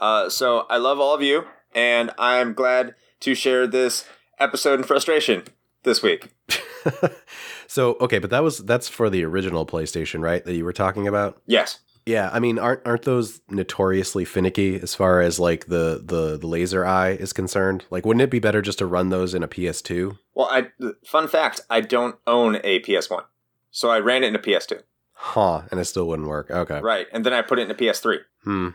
Uh, 0.00 0.28
so 0.28 0.66
I 0.70 0.78
love 0.78 1.00
all 1.00 1.14
of 1.14 1.22
you, 1.22 1.44
and 1.74 2.10
I'm 2.18 2.54
glad 2.54 2.94
to 3.20 3.34
share 3.34 3.66
this 3.66 4.06
episode 4.38 4.80
in 4.80 4.84
frustration 4.84 5.44
this 5.84 6.02
week. 6.02 6.32
so 7.66 7.96
okay, 8.00 8.18
but 8.18 8.30
that 8.30 8.42
was 8.42 8.58
that's 8.58 8.88
for 8.88 9.10
the 9.10 9.24
original 9.24 9.66
PlayStation, 9.66 10.20
right? 10.20 10.44
That 10.44 10.54
you 10.54 10.64
were 10.64 10.72
talking 10.72 11.08
about. 11.08 11.40
Yes. 11.46 11.80
Yeah, 12.06 12.28
I 12.32 12.38
mean, 12.38 12.58
aren't 12.58 12.86
aren't 12.86 13.02
those 13.02 13.40
notoriously 13.48 14.26
finicky 14.26 14.78
as 14.78 14.94
far 14.94 15.20
as 15.20 15.40
like 15.40 15.66
the 15.66 16.02
the 16.04 16.36
the 16.36 16.46
laser 16.46 16.84
eye 16.84 17.12
is 17.12 17.32
concerned? 17.32 17.84
Like, 17.90 18.04
wouldn't 18.04 18.22
it 18.22 18.30
be 18.30 18.40
better 18.40 18.60
just 18.60 18.78
to 18.78 18.86
run 18.86 19.08
those 19.08 19.34
in 19.34 19.42
a 19.42 19.48
PS2? 19.48 20.18
Well, 20.34 20.48
I 20.50 20.66
fun 21.06 21.28
fact, 21.28 21.62
I 21.70 21.80
don't 21.80 22.16
own 22.26 22.56
a 22.62 22.80
PS1, 22.80 23.24
so 23.70 23.88
I 23.88 24.00
ran 24.00 24.22
it 24.22 24.28
in 24.28 24.36
a 24.36 24.38
PS2. 24.38 24.82
Huh, 25.26 25.62
and 25.70 25.80
it 25.80 25.86
still 25.86 26.06
wouldn't 26.06 26.28
work. 26.28 26.50
Okay. 26.50 26.80
Right. 26.80 27.06
And 27.10 27.24
then 27.24 27.32
I 27.32 27.40
put 27.40 27.58
it 27.58 27.62
in 27.62 27.70
a 27.70 27.74
PS3. 27.74 28.18
Hmm. 28.42 28.68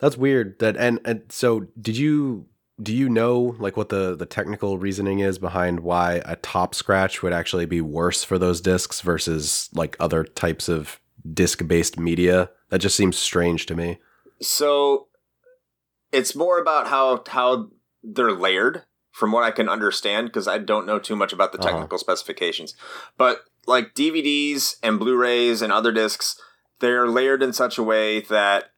That's 0.00 0.16
weird. 0.16 0.58
That 0.58 0.76
and, 0.76 0.98
and 1.04 1.22
so 1.28 1.68
did 1.80 1.96
you 1.96 2.46
do 2.82 2.92
you 2.92 3.08
know 3.08 3.54
like 3.60 3.76
what 3.76 3.88
the 3.88 4.16
the 4.16 4.26
technical 4.26 4.76
reasoning 4.76 5.20
is 5.20 5.38
behind 5.38 5.80
why 5.80 6.20
a 6.24 6.34
top 6.34 6.74
scratch 6.74 7.22
would 7.22 7.32
actually 7.32 7.64
be 7.64 7.80
worse 7.80 8.24
for 8.24 8.38
those 8.38 8.60
discs 8.60 9.02
versus 9.02 9.70
like 9.72 9.96
other 10.00 10.24
types 10.24 10.68
of 10.68 11.00
disc 11.32 11.64
based 11.68 11.96
media? 11.96 12.50
That 12.70 12.80
just 12.80 12.96
seems 12.96 13.16
strange 13.16 13.66
to 13.66 13.76
me. 13.76 13.98
So 14.42 15.06
it's 16.10 16.34
more 16.34 16.58
about 16.58 16.88
how 16.88 17.22
how 17.28 17.70
they're 18.02 18.32
layered 18.32 18.82
from 19.12 19.30
what 19.30 19.44
I 19.44 19.52
can 19.52 19.68
understand 19.68 20.26
because 20.26 20.48
I 20.48 20.58
don't 20.58 20.86
know 20.86 20.98
too 20.98 21.14
much 21.14 21.32
about 21.32 21.52
the 21.52 21.58
uh-huh. 21.58 21.68
technical 21.68 21.94
uh-huh. 21.94 22.00
specifications. 22.00 22.74
But 23.16 23.42
like 23.68 23.94
DVDs 23.94 24.76
and 24.82 24.98
Blu-rays 24.98 25.62
and 25.62 25.72
other 25.72 25.92
discs, 25.92 26.40
they're 26.80 27.06
layered 27.06 27.42
in 27.42 27.52
such 27.52 27.76
a 27.76 27.82
way 27.82 28.20
that 28.22 28.70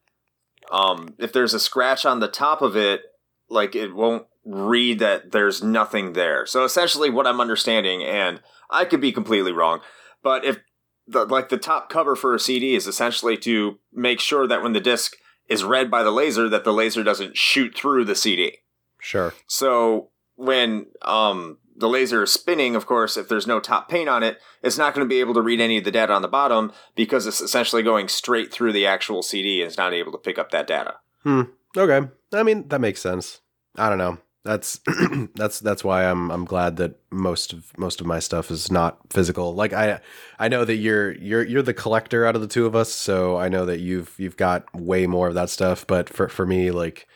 um, 0.70 1.14
if 1.18 1.32
there's 1.32 1.54
a 1.54 1.60
scratch 1.60 2.04
on 2.04 2.20
the 2.20 2.28
top 2.28 2.60
of 2.60 2.76
it, 2.76 3.02
like 3.48 3.74
it 3.74 3.94
won't 3.94 4.26
read 4.44 4.98
that 4.98 5.32
there's 5.32 5.62
nothing 5.62 6.12
there. 6.12 6.44
So 6.44 6.64
essentially, 6.64 7.08
what 7.08 7.26
I'm 7.26 7.40
understanding, 7.40 8.02
and 8.02 8.40
I 8.68 8.84
could 8.84 9.00
be 9.00 9.12
completely 9.12 9.52
wrong, 9.52 9.80
but 10.22 10.44
if 10.44 10.58
the, 11.06 11.24
like 11.24 11.48
the 11.48 11.56
top 11.56 11.88
cover 11.88 12.16
for 12.16 12.34
a 12.34 12.40
CD 12.40 12.74
is 12.74 12.86
essentially 12.86 13.36
to 13.38 13.78
make 13.92 14.20
sure 14.20 14.46
that 14.46 14.62
when 14.62 14.72
the 14.72 14.80
disc 14.80 15.16
is 15.48 15.64
read 15.64 15.90
by 15.90 16.02
the 16.02 16.12
laser, 16.12 16.48
that 16.48 16.64
the 16.64 16.72
laser 16.72 17.02
doesn't 17.02 17.36
shoot 17.36 17.76
through 17.76 18.04
the 18.04 18.14
CD. 18.14 18.58
Sure. 19.00 19.34
So 19.46 20.10
when 20.36 20.86
um 21.02 21.58
the 21.80 21.88
laser 21.88 22.22
is 22.22 22.32
spinning, 22.32 22.76
of 22.76 22.86
course, 22.86 23.16
if 23.16 23.28
there's 23.28 23.46
no 23.46 23.58
top 23.58 23.88
paint 23.88 24.08
on 24.08 24.22
it, 24.22 24.38
it's 24.62 24.78
not 24.78 24.94
going 24.94 25.04
to 25.04 25.08
be 25.08 25.20
able 25.20 25.34
to 25.34 25.40
read 25.40 25.60
any 25.60 25.78
of 25.78 25.84
the 25.84 25.90
data 25.90 26.12
on 26.12 26.22
the 26.22 26.28
bottom 26.28 26.72
because 26.94 27.26
it's 27.26 27.40
essentially 27.40 27.82
going 27.82 28.06
straight 28.06 28.52
through 28.52 28.72
the 28.72 28.86
actual 28.86 29.22
CD 29.22 29.60
and 29.60 29.68
it's 29.68 29.78
not 29.78 29.94
able 29.94 30.12
to 30.12 30.18
pick 30.18 30.38
up 30.38 30.50
that 30.50 30.66
data. 30.66 30.96
Hmm. 31.22 31.42
Okay. 31.76 32.06
I 32.32 32.42
mean, 32.42 32.68
that 32.68 32.80
makes 32.80 33.00
sense. 33.00 33.40
I 33.76 33.88
don't 33.88 33.98
know. 33.98 34.18
That's 34.44 34.80
that's 35.34 35.60
that's 35.60 35.84
why 35.84 36.04
I'm 36.04 36.30
I'm 36.30 36.46
glad 36.46 36.76
that 36.76 36.98
most 37.10 37.52
of 37.52 37.76
most 37.78 38.00
of 38.00 38.06
my 38.06 38.18
stuff 38.18 38.50
is 38.50 38.70
not 38.70 38.98
physical. 39.10 39.54
Like 39.54 39.74
I 39.74 40.00
I 40.38 40.48
know 40.48 40.64
that 40.64 40.76
you're 40.76 41.12
you're 41.12 41.44
you're 41.44 41.62
the 41.62 41.74
collector 41.74 42.24
out 42.24 42.34
of 42.34 42.40
the 42.40 42.48
two 42.48 42.64
of 42.64 42.74
us, 42.74 42.90
so 42.90 43.36
I 43.36 43.50
know 43.50 43.66
that 43.66 43.80
you've 43.80 44.14
you've 44.16 44.38
got 44.38 44.64
way 44.74 45.06
more 45.06 45.28
of 45.28 45.34
that 45.34 45.50
stuff. 45.50 45.86
But 45.86 46.08
for 46.08 46.28
for 46.28 46.46
me, 46.46 46.70
like 46.70 47.06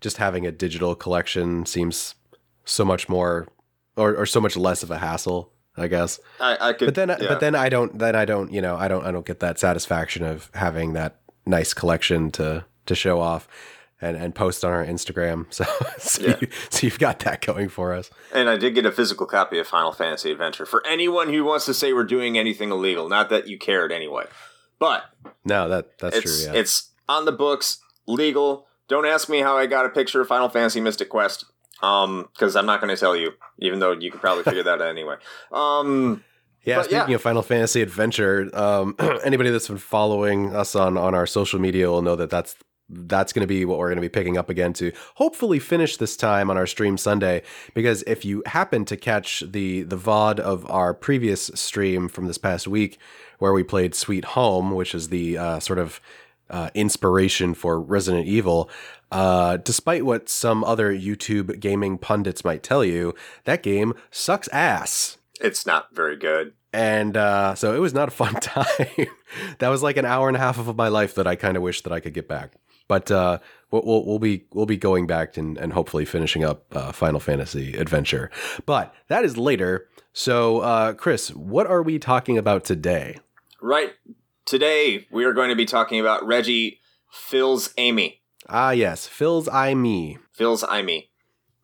just 0.00 0.16
having 0.16 0.46
a 0.46 0.52
digital 0.52 0.94
collection 0.94 1.66
seems 1.66 2.14
so 2.64 2.84
much 2.84 3.10
more 3.10 3.46
or, 3.96 4.14
or 4.16 4.26
so 4.26 4.40
much 4.40 4.56
less 4.56 4.82
of 4.82 4.90
a 4.90 4.98
hassle. 4.98 5.52
I 5.76 5.86
guess. 5.86 6.18
I, 6.40 6.68
I 6.68 6.72
could, 6.72 6.86
but 6.86 6.94
then 6.96 7.08
yeah. 7.08 7.28
but 7.28 7.40
then 7.40 7.54
I 7.54 7.68
don't 7.68 7.98
then 7.98 8.16
I 8.16 8.24
don't 8.24 8.52
you 8.52 8.60
know 8.60 8.76
I 8.76 8.88
don't 8.88 9.06
I 9.06 9.12
don't 9.12 9.24
get 9.24 9.40
that 9.40 9.58
satisfaction 9.58 10.24
of 10.24 10.50
having 10.54 10.92
that 10.94 11.20
nice 11.46 11.72
collection 11.72 12.30
to 12.32 12.64
to 12.86 12.94
show 12.94 13.20
off 13.20 13.46
and, 14.00 14.16
and 14.16 14.34
post 14.34 14.64
on 14.64 14.72
our 14.72 14.84
Instagram. 14.84 15.46
So 15.52 15.64
so, 15.98 16.22
Yeah. 16.22 16.36
you, 16.40 16.48
so 16.70 16.86
you've 16.86 16.98
got 16.98 17.20
that 17.20 17.40
going 17.40 17.68
for 17.68 17.94
us. 17.94 18.10
And 18.34 18.48
I 18.50 18.56
did 18.56 18.74
get 18.74 18.84
a 18.84 18.92
physical 18.92 19.26
copy 19.26 19.58
of 19.58 19.66
Final 19.68 19.92
Fantasy 19.92 20.32
Adventure 20.32 20.66
for 20.66 20.84
anyone 20.86 21.28
who 21.32 21.44
wants 21.44 21.66
to 21.66 21.74
say 21.74 21.92
we're 21.92 22.04
doing 22.04 22.36
anything 22.36 22.70
illegal. 22.72 23.08
Not 23.08 23.30
that 23.30 23.46
you 23.46 23.56
cared 23.58 23.92
anyway, 23.92 24.24
but 24.80 25.04
No, 25.44 25.68
that 25.68 25.98
that's 25.98 26.16
it's 26.16 26.44
true. 26.44 26.52
Yeah. 26.52 26.58
it's 26.60 26.90
on 27.08 27.26
the 27.26 27.32
books, 27.32 27.78
legal. 28.06 28.66
Don't 28.88 29.06
ask 29.06 29.28
me 29.28 29.40
how 29.40 29.56
I 29.56 29.66
got 29.66 29.86
a 29.86 29.90
picture 29.90 30.20
of 30.20 30.26
Final 30.28 30.48
Fantasy 30.48 30.80
Mystic 30.80 31.08
Quest, 31.10 31.44
um, 31.82 32.28
because 32.32 32.56
I'm 32.56 32.66
not 32.66 32.80
going 32.80 32.94
to 32.94 33.00
tell 33.00 33.16
you, 33.16 33.32
even 33.58 33.78
though 33.78 33.92
you 33.92 34.10
could 34.10 34.20
probably 34.20 34.44
figure 34.44 34.62
that 34.62 34.80
out 34.80 34.88
anyway. 34.88 35.16
Um, 35.52 36.24
Yeah, 36.64 36.76
But 36.76 36.84
speaking 36.86 37.08
yeah. 37.08 37.14
of 37.14 37.22
Final 37.22 37.42
Fantasy 37.42 37.80
Adventure, 37.80 38.50
um, 38.52 38.94
anybody 39.24 39.50
that's 39.50 39.68
been 39.68 39.78
following 39.78 40.54
us 40.54 40.74
on 40.74 40.98
on 40.98 41.14
our 41.14 41.26
social 41.26 41.58
media 41.58 41.88
will 41.88 42.02
know 42.02 42.16
that 42.16 42.30
that's 42.30 42.54
that's 42.90 43.32
going 43.32 43.42
to 43.42 43.46
be 43.46 43.64
what 43.64 43.78
we're 43.78 43.88
going 43.88 43.96
to 43.96 44.02
be 44.02 44.08
picking 44.08 44.36
up 44.36 44.50
again 44.50 44.72
to 44.74 44.92
hopefully 45.14 45.58
finish 45.58 45.96
this 45.96 46.16
time 46.16 46.50
on 46.50 46.56
our 46.56 46.66
stream 46.66 46.98
Sunday. 46.98 47.42
Because 47.72 48.02
if 48.02 48.24
you 48.24 48.42
happen 48.46 48.84
to 48.86 48.96
catch 48.96 49.44
the 49.46 49.82
the 49.82 49.96
VOD 49.96 50.38
of 50.38 50.68
our 50.70 50.92
previous 50.92 51.50
stream 51.54 52.08
from 52.08 52.26
this 52.26 52.38
past 52.38 52.68
week, 52.68 52.98
where 53.38 53.52
we 53.52 53.62
played 53.62 53.94
Sweet 53.94 54.24
Home, 54.26 54.72
which 54.72 54.94
is 54.94 55.08
the 55.08 55.38
uh, 55.38 55.60
sort 55.60 55.78
of 55.78 56.00
uh, 56.50 56.70
inspiration 56.74 57.54
for 57.54 57.80
Resident 57.80 58.26
Evil. 58.26 58.68
Uh, 59.10 59.56
despite 59.58 60.04
what 60.04 60.28
some 60.28 60.62
other 60.64 60.94
YouTube 60.94 61.58
gaming 61.60 61.98
pundits 61.98 62.44
might 62.44 62.62
tell 62.62 62.84
you, 62.84 63.14
that 63.44 63.62
game 63.62 63.94
sucks 64.10 64.48
ass 64.48 65.18
it's 65.40 65.66
not 65.66 65.88
very 65.94 66.16
good. 66.16 66.52
and 66.72 67.16
uh, 67.16 67.54
so 67.54 67.74
it 67.74 67.78
was 67.78 67.94
not 67.94 68.08
a 68.08 68.12
fun 68.12 68.34
time. 68.40 69.06
that 69.58 69.68
was 69.68 69.82
like 69.82 69.96
an 69.96 70.04
hour 70.04 70.28
and 70.28 70.36
a 70.36 70.40
half 70.40 70.58
of 70.58 70.76
my 70.76 70.88
life 70.88 71.14
that 71.14 71.26
I 71.26 71.34
kind 71.34 71.56
of 71.56 71.62
wish 71.62 71.82
that 71.82 71.92
I 71.92 72.00
could 72.00 72.14
get 72.14 72.28
back. 72.28 72.52
But 72.86 73.10
uh, 73.10 73.38
we'll, 73.70 73.82
we'll 73.84 74.04
we'll 74.04 74.18
be 74.18 74.44
we'll 74.52 74.66
be 74.66 74.76
going 74.76 75.06
back 75.06 75.36
and, 75.36 75.56
and 75.58 75.72
hopefully 75.72 76.04
finishing 76.04 76.44
up 76.44 76.64
uh, 76.76 76.92
Final 76.92 77.20
Fantasy 77.20 77.74
Adventure. 77.74 78.30
But 78.66 78.94
that 79.08 79.24
is 79.24 79.36
later. 79.36 79.88
So, 80.12 80.58
uh, 80.60 80.92
Chris, 80.94 81.30
what 81.30 81.68
are 81.68 81.82
we 81.82 81.98
talking 82.00 82.36
about 82.36 82.64
today? 82.64 83.18
Right 83.62 83.94
today, 84.44 85.06
we 85.10 85.24
are 85.24 85.32
going 85.32 85.50
to 85.50 85.56
be 85.56 85.66
talking 85.66 86.00
about 86.00 86.26
Reggie 86.26 86.80
Fils-Aimé. 87.12 88.19
Ah, 88.50 88.72
yes, 88.72 89.06
Fils-Aimé. 89.06 90.18
Phil's 90.32 90.64
I 90.64 90.82
me. 90.82 91.10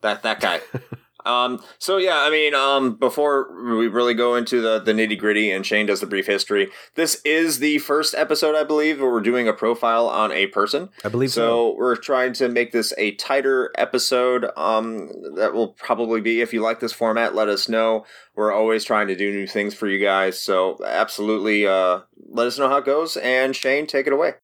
That 0.02 0.22
that 0.22 0.38
guy. 0.38 0.60
um 1.24 1.60
so 1.78 1.96
yeah, 1.96 2.18
I 2.20 2.30
mean, 2.30 2.54
um 2.54 2.94
before 2.94 3.48
we 3.74 3.88
really 3.88 4.14
go 4.14 4.36
into 4.36 4.60
the, 4.60 4.78
the 4.78 4.92
nitty 4.92 5.18
gritty 5.18 5.50
and 5.50 5.66
Shane 5.66 5.86
does 5.86 6.00
the 6.00 6.06
brief 6.06 6.26
history, 6.26 6.68
this 6.94 7.20
is 7.24 7.58
the 7.58 7.78
first 7.78 8.14
episode, 8.14 8.54
I 8.54 8.64
believe, 8.64 9.00
where 9.00 9.10
we're 9.10 9.20
doing 9.20 9.48
a 9.48 9.52
profile 9.52 10.06
on 10.08 10.30
a 10.30 10.46
person. 10.48 10.90
I 11.04 11.08
believe 11.08 11.30
so. 11.30 11.40
So 11.40 11.76
we're 11.76 11.96
trying 11.96 12.34
to 12.34 12.48
make 12.48 12.70
this 12.70 12.92
a 12.98 13.12
tighter 13.12 13.72
episode. 13.76 14.46
Um, 14.56 15.10
that 15.36 15.54
will 15.54 15.68
probably 15.68 16.20
be 16.20 16.42
if 16.42 16.52
you 16.52 16.60
like 16.60 16.80
this 16.80 16.92
format, 16.92 17.34
let 17.34 17.48
us 17.48 17.68
know. 17.68 18.04
We're 18.34 18.52
always 18.52 18.84
trying 18.84 19.08
to 19.08 19.16
do 19.16 19.32
new 19.32 19.46
things 19.46 19.74
for 19.74 19.88
you 19.88 19.98
guys. 19.98 20.38
So 20.38 20.76
absolutely, 20.86 21.66
uh, 21.66 22.00
let 22.28 22.46
us 22.46 22.58
know 22.58 22.68
how 22.68 22.76
it 22.76 22.84
goes. 22.84 23.16
And 23.16 23.56
Shane, 23.56 23.86
take 23.86 24.06
it 24.06 24.12
away. 24.12 24.34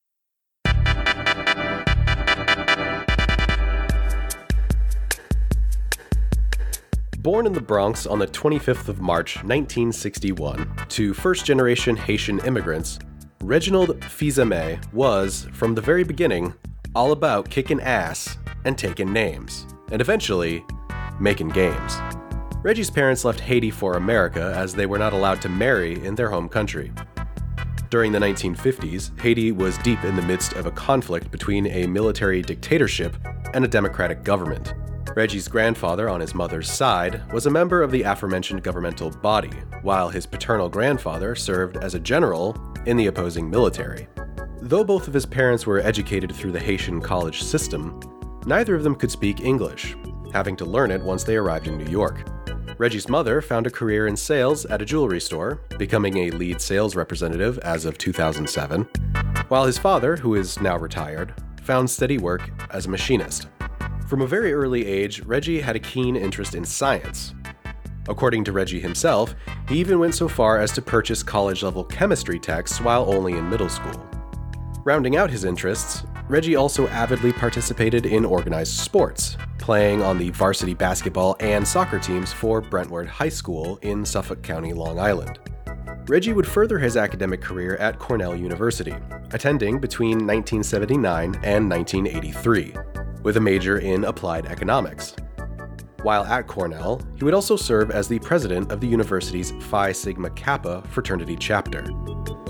Born 7.23 7.47
in 7.47 7.53
the 7.53 7.61
Bronx 7.61 8.05
on 8.05 8.19
the 8.19 8.27
25th 8.27 8.89
of 8.89 9.01
March 9.01 9.37
1961 9.45 10.69
to 10.89 11.15
first 11.15 11.47
generation 11.47 11.95
Haitian 11.95 12.41
immigrants, 12.41 12.99
Reginald 13.45 14.05
Fils-Aimé 14.07 14.93
was, 14.93 15.47
from 15.53 15.77
the 15.77 15.81
very 15.81 16.03
beginning, 16.03 16.53
all 16.97 17.13
about 17.13 17.49
kicking 17.49 17.81
ass 17.81 18.39
and 18.65 18.77
taking 18.77 19.13
names, 19.13 19.69
and 19.93 20.01
eventually, 20.01 20.65
making 21.21 21.51
games. 21.51 21.97
Reggie's 22.65 22.91
parents 22.91 23.25
left 23.25 23.39
Haiti 23.39 23.71
for 23.71 23.97
America 23.97 24.53
as 24.57 24.75
they 24.75 24.87
were 24.87 24.99
not 24.99 25.13
allowed 25.13 25.41
to 25.43 25.49
marry 25.49 26.05
in 26.05 26.17
their 26.17 26.29
home 26.29 26.49
country. 26.49 26.91
During 27.89 28.11
the 28.11 28.19
1950s, 28.19 29.17
Haiti 29.21 29.53
was 29.53 29.79
deep 29.79 30.03
in 30.03 30.17
the 30.17 30.23
midst 30.23 30.55
of 30.55 30.67
a 30.67 30.73
conflict 30.73 31.31
between 31.31 31.69
a 31.69 31.87
military 31.87 32.43
dictatorship 32.43 33.17
and 33.55 33.65
a 33.65 33.69
democratic 33.69 34.25
government. 34.25 34.75
Reggie's 35.15 35.47
grandfather 35.47 36.09
on 36.09 36.23
his 36.23 36.35
mother's 36.35 36.71
side 36.71 37.21
was 37.35 37.45
a 37.45 37.51
member 37.51 37.83
of 37.83 37.91
the 37.91 38.03
aforementioned 38.03 38.63
governmental 38.63 39.11
body, 39.11 39.53
while 39.83 40.09
his 40.09 40.25
paternal 40.25 40.71
grandfather 40.71 41.35
served 41.35 41.77
as 41.77 41.95
a 41.95 42.01
general 42.01 42.57
in 42.87 42.97
the 42.97 43.09
opposing 43.09 43.51
military. 43.51 44.09
Though 44.63 44.85
both 44.85 45.09
of 45.09 45.15
his 45.15 45.27
parents 45.27 45.67
were 45.67 45.81
educated 45.81 46.35
through 46.35 46.53
the 46.53 46.61
Haitian 46.61 47.03
college 47.03 47.43
system, 47.43 48.01
neither 48.47 48.75
of 48.75 48.85
them 48.85 48.95
could 48.95 49.11
speak 49.11 49.41
English, 49.41 49.97
having 50.33 50.57
to 50.57 50.65
learn 50.65 50.91
it 50.91 51.03
once 51.03 51.25
they 51.25 51.37
arrived 51.37 51.67
in 51.67 51.77
New 51.77 51.91
York. 51.91 52.27
Reggie's 52.79 53.09
mother 53.09 53.43
found 53.43 53.67
a 53.67 53.71
career 53.71 54.07
in 54.07 54.17
sales 54.17 54.65
at 54.65 54.81
a 54.81 54.87
jewelry 54.87 55.21
store, 55.21 55.61
becoming 55.79 56.17
a 56.17 56.31
lead 56.31 56.59
sales 56.59 56.97
representative 56.97 57.59
as 57.59 57.85
of 57.85 57.99
2007, 57.99 58.89
while 59.49 59.67
his 59.67 59.77
father, 59.77 60.17
who 60.17 60.37
is 60.37 60.59
now 60.61 60.79
retired, 60.79 61.35
found 61.63 61.89
steady 61.89 62.17
work 62.17 62.51
as 62.71 62.87
a 62.87 62.89
machinist. 62.89 63.49
From 64.13 64.21
a 64.21 64.27
very 64.27 64.53
early 64.53 64.85
age, 64.85 65.23
Reggie 65.23 65.63
had 65.63 65.75
a 65.75 65.81
keen 65.81 66.17
interest 66.17 66.55
in 66.55 66.67
science. 66.67 67.33
According 68.11 68.45
to 68.45 68.53
Reggie 68.53 68.79
himself, 68.79 69.35
he 69.71 69.81
even 69.81 69.99
went 69.99 70.15
so 70.15 70.29
far 70.29 70.59
as 70.59 70.71
to 70.73 70.83
purchase 70.83 71.23
college 71.23 71.63
level 71.63 71.83
chemistry 71.83 72.39
texts 72.39 72.79
while 72.79 73.11
only 73.11 73.39
in 73.39 73.49
middle 73.49 73.71
school. 73.71 74.07
Rounding 74.85 75.17
out 75.17 75.31
his 75.31 75.47
interests, 75.47 76.05
Reggie 76.29 76.57
also 76.57 76.89
avidly 76.89 77.33
participated 77.33 78.05
in 78.05 78.27
organized 78.27 78.79
sports, 78.79 79.39
playing 79.57 80.03
on 80.03 80.19
the 80.19 80.29
varsity 80.29 80.75
basketball 80.75 81.35
and 81.41 81.67
soccer 81.67 81.99
teams 81.99 82.35
for 82.35 82.61
Brentwood 82.61 83.07
High 83.07 83.31
School 83.31 83.79
in 83.81 84.05
Suffolk 84.05 84.43
County, 84.43 84.75
Long 84.75 85.01
Island. 85.01 85.39
Reggie 86.07 86.35
would 86.35 86.47
further 86.47 86.79
his 86.79 86.99
academic 86.99 87.41
career 87.41 87.77
at 87.77 87.99
Cornell 87.99 88.37
University, 88.37 88.95
attending 89.31 89.81
between 89.81 90.19
1979 90.27 91.41
and 91.45 91.71
1983, 91.71 92.75
with 93.23 93.37
a 93.37 93.41
major 93.41 93.79
in 93.79 94.05
applied 94.05 94.47
economics. 94.47 95.15
While 96.03 96.25
at 96.25 96.49
Cornell, 96.49 97.01
he 97.17 97.25
would 97.25 97.35
also 97.35 97.57
serve 97.57 97.93
as 97.93 98.09
the 98.09 98.19
president 98.19 98.73
of 98.73 98.81
the 98.81 98.89
university's 98.89 99.53
Phi 99.61 99.93
Sigma 99.93 100.31
Kappa 100.31 100.83
fraternity 100.89 101.37
chapter. 101.37 101.83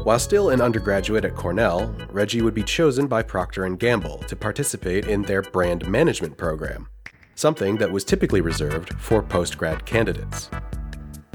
While 0.05 0.19
still 0.19 0.51
an 0.51 0.61
undergraduate 0.61 1.25
at 1.25 1.37
Cornell, 1.37 1.95
Reggie 2.11 2.43
would 2.43 2.55
be 2.55 2.63
chosen 2.63 3.07
by 3.07 3.23
Procter 3.23 3.69
& 3.69 3.77
Gamble 3.77 4.19
to 4.27 4.35
participate 4.35 5.07
in 5.07 5.23
their 5.23 5.43
brand 5.43 5.87
management 5.87 6.37
program, 6.37 6.89
something 7.35 7.77
that 7.77 7.93
was 7.93 8.05
typically 8.05 8.41
reserved 8.41 8.95
for 8.99 9.23
postgrad 9.23 9.85
candidates. 9.85 10.49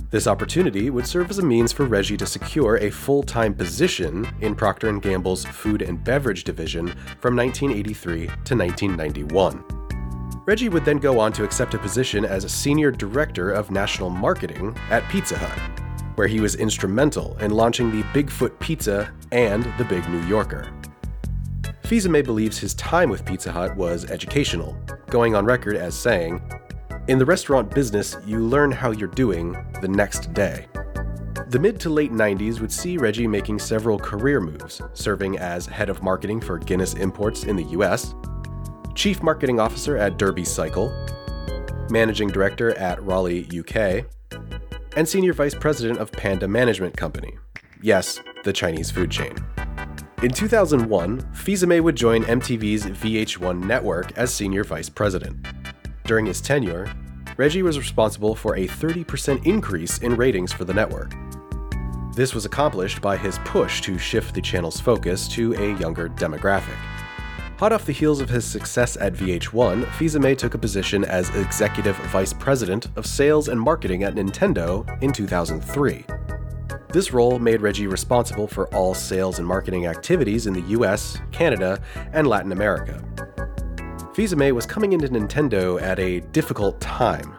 This 0.09 0.25
opportunity 0.25 0.89
would 0.89 1.05
serve 1.05 1.29
as 1.29 1.39
a 1.39 1.45
means 1.45 1.73
for 1.73 1.85
Reggie 1.85 2.15
to 2.15 2.25
secure 2.25 2.77
a 2.77 2.89
full-time 2.89 3.53
position 3.53 4.25
in 4.39 4.55
Procter 4.55 4.89
& 4.97 4.99
Gamble's 4.99 5.43
food 5.43 5.81
and 5.81 6.01
beverage 6.01 6.45
division 6.45 6.87
from 7.19 7.35
1983 7.35 8.27
to 8.27 8.55
1991. 8.55 9.65
Reggie 10.45 10.69
would 10.69 10.85
then 10.85 10.97
go 10.97 11.19
on 11.19 11.33
to 11.33 11.43
accept 11.43 11.73
a 11.73 11.77
position 11.77 12.23
as 12.23 12.45
a 12.45 12.49
senior 12.49 12.89
director 12.89 13.51
of 13.51 13.69
national 13.69 14.09
marketing 14.09 14.77
at 14.91 15.07
Pizza 15.09 15.37
Hut, 15.37 15.81
where 16.15 16.27
he 16.27 16.39
was 16.39 16.55
instrumental 16.55 17.35
in 17.39 17.51
launching 17.51 17.91
the 17.91 18.03
Bigfoot 18.13 18.57
Pizza 18.59 19.13
and 19.33 19.65
the 19.77 19.83
Big 19.83 20.07
New 20.09 20.25
Yorker. 20.25 20.71
Fils-Aimé 21.83 22.23
believes 22.23 22.57
his 22.57 22.73
time 22.75 23.09
with 23.09 23.25
Pizza 23.25 23.51
Hut 23.51 23.75
was 23.75 24.09
educational, 24.09 24.77
going 25.09 25.35
on 25.35 25.43
record 25.43 25.75
as 25.75 25.95
saying, 25.95 26.41
In 27.07 27.17
the 27.17 27.25
restaurant 27.25 27.73
business, 27.73 28.17
you 28.25 28.39
learn 28.39 28.69
how 28.69 28.91
you're 28.91 29.07
doing 29.07 29.55
the 29.79 29.87
next 29.87 30.33
day. 30.33 30.67
The 31.47 31.57
mid 31.57 31.79
to 31.79 31.89
late 31.89 32.11
90s 32.11 32.59
would 32.59 32.71
see 32.71 32.97
Reggie 32.97 33.27
making 33.27 33.59
several 33.59 33.97
career 33.97 34.41
moves, 34.41 34.81
serving 34.93 35.37
as 35.37 35.65
head 35.65 35.89
of 35.89 36.03
marketing 36.03 36.41
for 36.41 36.57
Guinness 36.57 36.95
Imports 36.95 37.45
in 37.45 37.55
the 37.55 37.63
US, 37.63 38.13
chief 38.93 39.23
marketing 39.23 39.57
officer 39.57 39.95
at 39.95 40.17
Derby 40.17 40.43
Cycle, 40.43 40.91
managing 41.89 42.27
director 42.27 42.77
at 42.77 43.01
Raleigh, 43.01 43.47
UK, 43.57 44.05
and 44.97 45.07
Senior 45.07 45.31
Vice 45.31 45.55
President 45.55 45.99
of 45.99 46.11
Panda 46.11 46.49
Management 46.49 46.97
Company. 46.97 47.37
Yes, 47.81 48.19
the 48.43 48.51
Chinese 48.51 48.91
food 48.91 49.09
chain. 49.09 49.33
In 50.23 50.31
2001, 50.31 51.21
Fils-Aimé 51.31 51.79
would 51.79 51.95
join 51.95 52.23
MTV's 52.25 52.83
VH1 52.87 53.63
network 53.63 54.11
as 54.17 54.33
Senior 54.33 54.65
Vice 54.65 54.89
President. 54.89 55.37
During 56.07 56.25
his 56.25 56.39
tenure, 56.39 56.89
Reggie 57.35 57.63
was 57.63 57.77
responsible 57.77 58.33
for 58.33 58.55
a 58.55 58.65
30% 58.65 59.45
increase 59.45 59.97
in 59.97 60.15
ratings 60.15 60.53
for 60.53 60.63
the 60.63 60.73
network. 60.73 61.13
This 62.15 62.33
was 62.33 62.45
accomplished 62.45 63.01
by 63.01 63.17
his 63.17 63.37
push 63.39 63.81
to 63.81 63.97
shift 63.97 64.33
the 64.33 64.41
channel's 64.41 64.79
focus 64.79 65.27
to 65.27 65.53
a 65.55 65.77
younger 65.77 66.07
demographic. 66.07 66.77
Hot 67.59 67.73
off 67.73 67.85
the 67.85 67.91
heels 67.91 68.21
of 68.21 68.29
his 68.29 68.45
success 68.45 68.95
at 68.95 69.15
VH1, 69.15 69.85
Fils-Aimé 69.95 70.37
took 70.37 70.53
a 70.53 70.57
position 70.57 71.03
as 71.03 71.29
Executive 71.35 71.97
Vice 72.07 72.31
President 72.31 72.87
of 72.95 73.05
Sales 73.05 73.49
and 73.49 73.59
Marketing 73.59 74.03
at 74.03 74.15
Nintendo 74.15 74.87
in 75.03 75.11
2003. 75.11 76.05
This 76.93 77.11
role 77.11 77.37
made 77.37 77.61
Reggie 77.61 77.87
responsible 77.87 78.47
for 78.47 78.73
all 78.73 78.93
sales 78.93 79.39
and 79.39 79.47
marketing 79.47 79.87
activities 79.87 80.47
in 80.47 80.53
the 80.53 80.61
US, 80.69 81.19
Canada, 81.33 81.81
and 82.13 82.27
Latin 82.27 82.53
America. 82.53 83.03
Fils-Aimé 84.17 84.51
was 84.51 84.65
coming 84.65 84.93
into 84.93 85.07
Nintendo 85.07 85.79
at 85.79 85.99
a 85.99 86.21
difficult 86.31 86.81
time. 86.81 87.35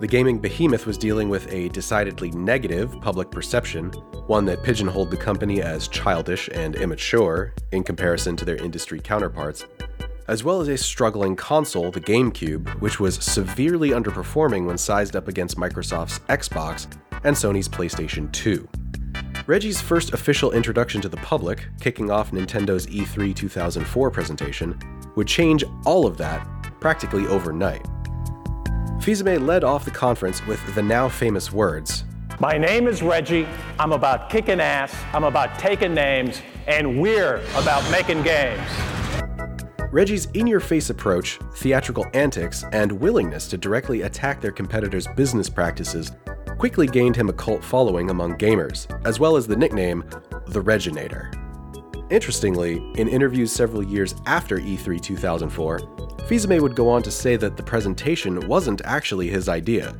The 0.00 0.08
gaming 0.08 0.40
behemoth 0.40 0.84
was 0.84 0.98
dealing 0.98 1.28
with 1.28 1.46
a 1.52 1.68
decidedly 1.68 2.32
negative 2.32 3.00
public 3.00 3.30
perception, 3.30 3.92
one 4.26 4.44
that 4.46 4.64
pigeonholed 4.64 5.12
the 5.12 5.16
company 5.16 5.62
as 5.62 5.86
childish 5.86 6.48
and 6.52 6.74
immature 6.74 7.54
in 7.70 7.84
comparison 7.84 8.34
to 8.34 8.44
their 8.44 8.56
industry 8.56 8.98
counterparts, 8.98 9.64
as 10.26 10.42
well 10.42 10.60
as 10.60 10.66
a 10.66 10.76
struggling 10.76 11.36
console, 11.36 11.92
the 11.92 12.00
GameCube, 12.00 12.68
which 12.80 12.98
was 12.98 13.22
severely 13.22 13.90
underperforming 13.90 14.66
when 14.66 14.78
sized 14.78 15.14
up 15.14 15.28
against 15.28 15.56
Microsoft's 15.56 16.18
Xbox 16.28 16.88
and 17.22 17.36
Sony's 17.36 17.68
PlayStation 17.68 18.32
2. 18.32 18.68
Reggie's 19.46 19.80
first 19.80 20.14
official 20.14 20.50
introduction 20.50 21.00
to 21.00 21.08
the 21.08 21.16
public, 21.18 21.68
kicking 21.80 22.10
off 22.10 22.32
Nintendo's 22.32 22.88
E3 22.88 23.36
2004 23.36 24.10
presentation, 24.10 24.76
would 25.14 25.26
change 25.26 25.64
all 25.84 26.06
of 26.06 26.16
that 26.18 26.46
practically 26.80 27.26
overnight. 27.26 27.86
Fils-Aimé 29.00 29.44
led 29.44 29.64
off 29.64 29.84
the 29.84 29.90
conference 29.90 30.46
with 30.46 30.74
the 30.74 30.82
now 30.82 31.08
famous 31.08 31.52
words 31.52 32.04
My 32.40 32.56
name 32.56 32.86
is 32.86 33.02
Reggie. 33.02 33.46
I'm 33.78 33.92
about 33.92 34.30
kicking 34.30 34.60
ass, 34.60 34.94
I'm 35.12 35.24
about 35.24 35.58
taking 35.58 35.94
names, 35.94 36.40
and 36.66 37.00
we're 37.00 37.36
about 37.56 37.88
making 37.90 38.22
games. 38.22 38.60
Reggie's 39.90 40.26
in 40.32 40.46
your 40.46 40.60
face 40.60 40.88
approach, 40.88 41.38
theatrical 41.56 42.06
antics, 42.14 42.64
and 42.72 42.90
willingness 42.90 43.46
to 43.48 43.58
directly 43.58 44.02
attack 44.02 44.40
their 44.40 44.52
competitors' 44.52 45.06
business 45.16 45.50
practices 45.50 46.12
quickly 46.58 46.86
gained 46.86 47.16
him 47.16 47.28
a 47.28 47.32
cult 47.32 47.62
following 47.62 48.08
among 48.08 48.38
gamers, 48.38 48.86
as 49.04 49.18
well 49.18 49.36
as 49.36 49.48
the 49.48 49.56
nickname 49.56 50.04
the 50.46 50.62
Reginator. 50.62 51.41
Interestingly, 52.12 52.76
in 52.96 53.08
interviews 53.08 53.50
several 53.50 53.82
years 53.82 54.14
after 54.26 54.58
E3 54.58 55.00
2004, 55.00 55.78
Fils-Aimé 56.26 56.60
would 56.60 56.76
go 56.76 56.90
on 56.90 57.02
to 57.04 57.10
say 57.10 57.36
that 57.36 57.56
the 57.56 57.62
presentation 57.62 58.46
wasn't 58.46 58.82
actually 58.84 59.30
his 59.30 59.48
idea. 59.48 59.96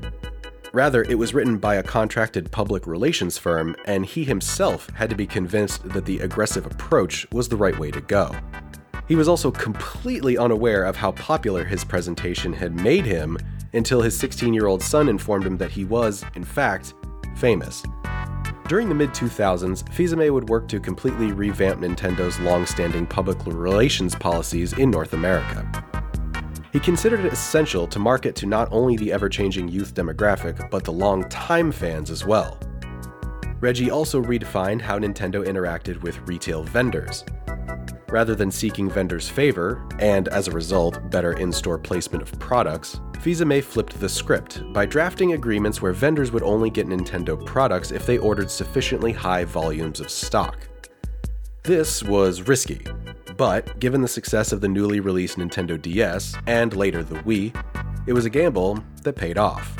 Rather, 0.75 1.04
it 1.04 1.14
was 1.14 1.33
written 1.33 1.57
by 1.57 1.76
a 1.76 1.83
contracted 1.83 2.50
public 2.52 2.87
relations 2.87 3.38
firm, 3.38 3.75
and 3.87 4.04
he 4.04 4.25
himself 4.25 4.90
had 4.90 5.09
to 5.09 5.16
be 5.16 5.26
convinced 5.26 5.88
that 5.88 6.04
the 6.04 6.19
aggressive 6.19 6.66
approach 6.66 7.26
was 7.33 7.49
the 7.49 7.57
right 7.57 7.78
way 7.78 7.90
to 7.90 8.02
go. 8.02 8.31
He 9.09 9.16
was 9.16 9.26
also 9.26 9.50
completely 9.50 10.37
unaware 10.37 10.85
of 10.85 10.97
how 10.97 11.12
popular 11.12 11.64
his 11.64 11.83
presentation 11.83 12.52
had 12.52 12.78
made 12.78 13.07
him 13.07 13.38
until 13.73 14.02
his 14.02 14.14
16 14.19 14.52
year 14.52 14.66
old 14.66 14.83
son 14.83 15.09
informed 15.09 15.47
him 15.47 15.57
that 15.57 15.71
he 15.71 15.87
was, 15.87 16.26
in 16.35 16.45
fact, 16.45 16.92
famous. 17.36 17.82
During 18.68 18.88
the 18.88 18.94
mid 18.94 19.10
2000s, 19.10 19.92
Fils-Aimé 19.92 20.32
would 20.32 20.48
work 20.48 20.66
to 20.68 20.80
completely 20.80 21.32
revamp 21.32 21.80
Nintendo's 21.80 22.40
long 22.40 22.64
standing 22.64 23.06
public 23.06 23.44
relations 23.44 24.14
policies 24.14 24.72
in 24.74 24.90
North 24.90 25.12
America. 25.12 25.66
He 26.73 26.80
considered 26.80 27.21
it 27.21 27.32
essential 27.32 27.86
to 27.88 27.99
market 27.99 28.34
to 28.36 28.47
not 28.47 28.68
only 28.73 28.97
the 28.97 29.12
ever 29.12 29.28
changing 29.28 29.68
youth 29.68 29.95
demographic, 29.95 30.71
but 30.71 30.84
the 30.84 30.92
long-time 30.92 31.71
fans 31.71 32.10
as 32.10 32.25
well. 32.25 32.58
Reggie 33.60 33.90
also 33.90 34.23
redefined 34.23 34.80
how 34.80 34.99
Nintendo 34.99 35.47
interacted 35.47 36.00
with 36.02 36.18
retail 36.26 36.62
vendors. 36.62 37.25
Rather 38.12 38.34
than 38.34 38.50
seeking 38.50 38.90
vendors' 38.90 39.30
favor, 39.30 39.88
and 39.98 40.28
as 40.28 40.46
a 40.46 40.50
result, 40.50 41.10
better 41.10 41.32
in 41.38 41.50
store 41.50 41.78
placement 41.78 42.20
of 42.20 42.38
products, 42.38 43.00
Fils-Aimé 43.22 43.64
flipped 43.64 43.98
the 43.98 44.08
script 44.08 44.62
by 44.75 44.84
drafting 44.84 45.32
agreements 45.32 45.80
where 45.80 45.94
vendors 45.94 46.30
would 46.30 46.42
only 46.42 46.68
get 46.68 46.86
Nintendo 46.86 47.42
products 47.46 47.90
if 47.90 48.04
they 48.04 48.18
ordered 48.18 48.50
sufficiently 48.50 49.12
high 49.12 49.44
volumes 49.44 49.98
of 49.98 50.10
stock. 50.10 50.68
This 51.62 52.02
was 52.02 52.42
risky, 52.42 52.86
but 53.38 53.80
given 53.80 54.02
the 54.02 54.08
success 54.08 54.52
of 54.52 54.60
the 54.60 54.68
newly 54.68 55.00
released 55.00 55.38
Nintendo 55.38 55.80
DS 55.80 56.34
and 56.46 56.76
later 56.76 57.02
the 57.02 57.14
Wii, 57.20 57.56
it 58.06 58.12
was 58.12 58.26
a 58.26 58.30
gamble 58.30 58.84
that 59.04 59.16
paid 59.16 59.38
off. 59.38 59.75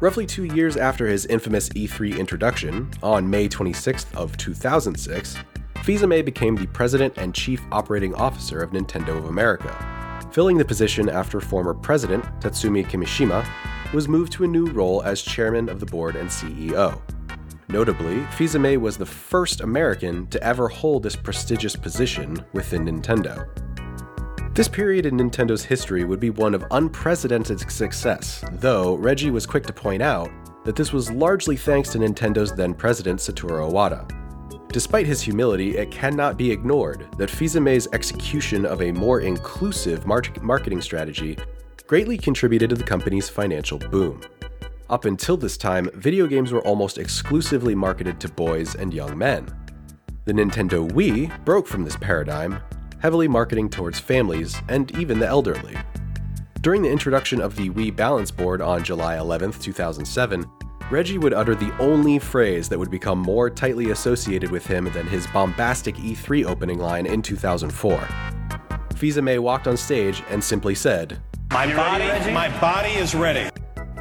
Roughly 0.00 0.26
2 0.26 0.46
years 0.46 0.76
after 0.76 1.06
his 1.06 1.26
infamous 1.26 1.68
E3 1.68 2.18
introduction, 2.18 2.90
on 3.00 3.30
May 3.30 3.48
26th 3.48 4.12
of 4.16 4.36
2006, 4.36 5.36
Fils-Aimé 5.82 6.24
became 6.24 6.54
the 6.54 6.68
president 6.68 7.14
and 7.16 7.34
chief 7.34 7.60
operating 7.72 8.14
officer 8.14 8.62
of 8.62 8.70
Nintendo 8.70 9.18
of 9.18 9.24
America, 9.24 10.28
filling 10.32 10.56
the 10.56 10.64
position 10.64 11.08
after 11.08 11.40
former 11.40 11.74
president 11.74 12.24
Tatsumi 12.40 12.86
Kimishima 12.86 13.44
was 13.92 14.06
moved 14.06 14.32
to 14.32 14.44
a 14.44 14.48
new 14.48 14.66
role 14.66 15.02
as 15.02 15.22
chairman 15.22 15.68
of 15.68 15.80
the 15.80 15.86
board 15.86 16.14
and 16.14 16.28
CEO. 16.28 17.00
Notably, 17.68 18.24
Fils-Aimé 18.36 18.80
was 18.80 18.96
the 18.96 19.06
first 19.06 19.60
American 19.60 20.28
to 20.28 20.40
ever 20.40 20.68
hold 20.68 21.02
this 21.02 21.16
prestigious 21.16 21.74
position 21.74 22.44
within 22.52 22.84
Nintendo. 22.84 23.48
This 24.54 24.68
period 24.68 25.04
in 25.04 25.16
Nintendo's 25.16 25.64
history 25.64 26.04
would 26.04 26.20
be 26.20 26.30
one 26.30 26.54
of 26.54 26.64
unprecedented 26.70 27.58
success, 27.72 28.44
though 28.52 28.94
Reggie 28.94 29.30
was 29.32 29.46
quick 29.46 29.66
to 29.66 29.72
point 29.72 30.02
out 30.02 30.30
that 30.64 30.76
this 30.76 30.92
was 30.92 31.10
largely 31.10 31.56
thanks 31.56 31.88
to 31.90 31.98
Nintendo's 31.98 32.54
then 32.54 32.72
president 32.72 33.18
Satoru 33.18 33.68
Iwata. 33.68 34.21
Despite 34.72 35.06
his 35.06 35.20
humility, 35.20 35.76
it 35.76 35.90
cannot 35.90 36.38
be 36.38 36.50
ignored 36.50 37.06
that 37.18 37.28
Fils-Aimé's 37.28 37.88
execution 37.92 38.64
of 38.64 38.80
a 38.80 38.90
more 38.90 39.20
inclusive 39.20 40.06
marketing 40.06 40.80
strategy 40.80 41.36
greatly 41.86 42.16
contributed 42.16 42.70
to 42.70 42.76
the 42.76 42.82
company's 42.82 43.28
financial 43.28 43.76
boom. 43.76 44.22
Up 44.88 45.04
until 45.04 45.36
this 45.36 45.58
time, 45.58 45.90
video 45.92 46.26
games 46.26 46.52
were 46.52 46.66
almost 46.66 46.96
exclusively 46.96 47.74
marketed 47.74 48.18
to 48.20 48.30
boys 48.30 48.74
and 48.74 48.94
young 48.94 49.18
men. 49.18 49.46
The 50.24 50.32
Nintendo 50.32 50.90
Wii 50.90 51.44
broke 51.44 51.66
from 51.66 51.84
this 51.84 51.96
paradigm, 51.96 52.58
heavily 52.98 53.28
marketing 53.28 53.68
towards 53.68 54.00
families 54.00 54.56
and 54.68 54.90
even 54.96 55.18
the 55.18 55.28
elderly. 55.28 55.76
During 56.62 56.80
the 56.80 56.90
introduction 56.90 57.42
of 57.42 57.56
the 57.56 57.68
Wii 57.68 57.94
Balance 57.94 58.30
Board 58.30 58.62
on 58.62 58.82
July 58.82 59.18
11, 59.18 59.52
2007, 59.52 60.46
Reggie 60.90 61.18
would 61.18 61.32
utter 61.32 61.54
the 61.54 61.74
only 61.78 62.18
phrase 62.18 62.68
that 62.68 62.78
would 62.78 62.90
become 62.90 63.18
more 63.18 63.48
tightly 63.48 63.90
associated 63.90 64.50
with 64.50 64.66
him 64.66 64.84
than 64.92 65.06
his 65.06 65.26
bombastic 65.28 65.96
E3 65.96 66.44
opening 66.44 66.78
line 66.78 67.06
in 67.06 67.22
2004. 67.22 68.08
Fils-Aimé 68.96 69.38
walked 69.38 69.66
on 69.66 69.76
stage 69.76 70.22
and 70.30 70.42
simply 70.42 70.74
said, 70.74 71.20
My 71.50 71.74
body, 71.74 72.32
my 72.32 72.60
body 72.60 72.90
is 72.90 73.14
ready. 73.14 73.50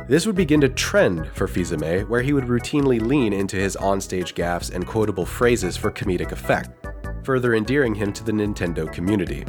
This 0.08 0.26
would 0.26 0.36
begin 0.36 0.60
to 0.62 0.70
trend 0.70 1.28
for 1.34 1.48
Fils-Aimé, 1.48 2.08
where 2.10 2.22
he 2.22 2.34
would 2.34 2.46
routinely 2.46 3.02
lean 3.02 3.32
into 3.34 3.56
his 3.56 3.78
onstage 3.78 4.34
gaffes 4.34 4.74
and 4.74 4.86
quotable 4.86 5.26
phrases 5.26 5.78
for 5.78 5.92
comedic 5.92 6.32
effect, 6.32 6.70
further 7.24 7.56
endearing 7.56 7.96
him 7.96 8.12
to 8.14 8.24
the 8.24 8.32
Nintendo 8.32 8.92
community. 8.92 9.46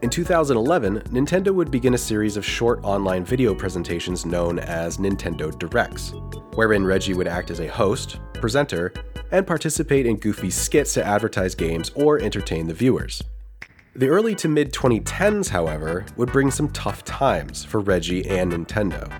In 0.00 0.10
2011, 0.10 1.00
Nintendo 1.10 1.52
would 1.52 1.72
begin 1.72 1.94
a 1.94 1.98
series 1.98 2.36
of 2.36 2.44
short 2.44 2.78
online 2.84 3.24
video 3.24 3.52
presentations 3.52 4.24
known 4.24 4.60
as 4.60 4.98
Nintendo 4.98 5.50
Directs, 5.58 6.12
wherein 6.54 6.84
Reggie 6.84 7.14
would 7.14 7.26
act 7.26 7.50
as 7.50 7.58
a 7.58 7.66
host, 7.66 8.20
presenter, 8.34 8.92
and 9.32 9.44
participate 9.44 10.06
in 10.06 10.16
goofy 10.16 10.50
skits 10.50 10.94
to 10.94 11.04
advertise 11.04 11.56
games 11.56 11.90
or 11.96 12.20
entertain 12.20 12.68
the 12.68 12.74
viewers. 12.74 13.20
The 13.96 14.06
early 14.06 14.36
to 14.36 14.46
mid 14.46 14.72
2010s, 14.72 15.48
however, 15.48 16.06
would 16.16 16.30
bring 16.30 16.52
some 16.52 16.68
tough 16.68 17.04
times 17.04 17.64
for 17.64 17.80
Reggie 17.80 18.24
and 18.28 18.52
Nintendo. 18.52 19.10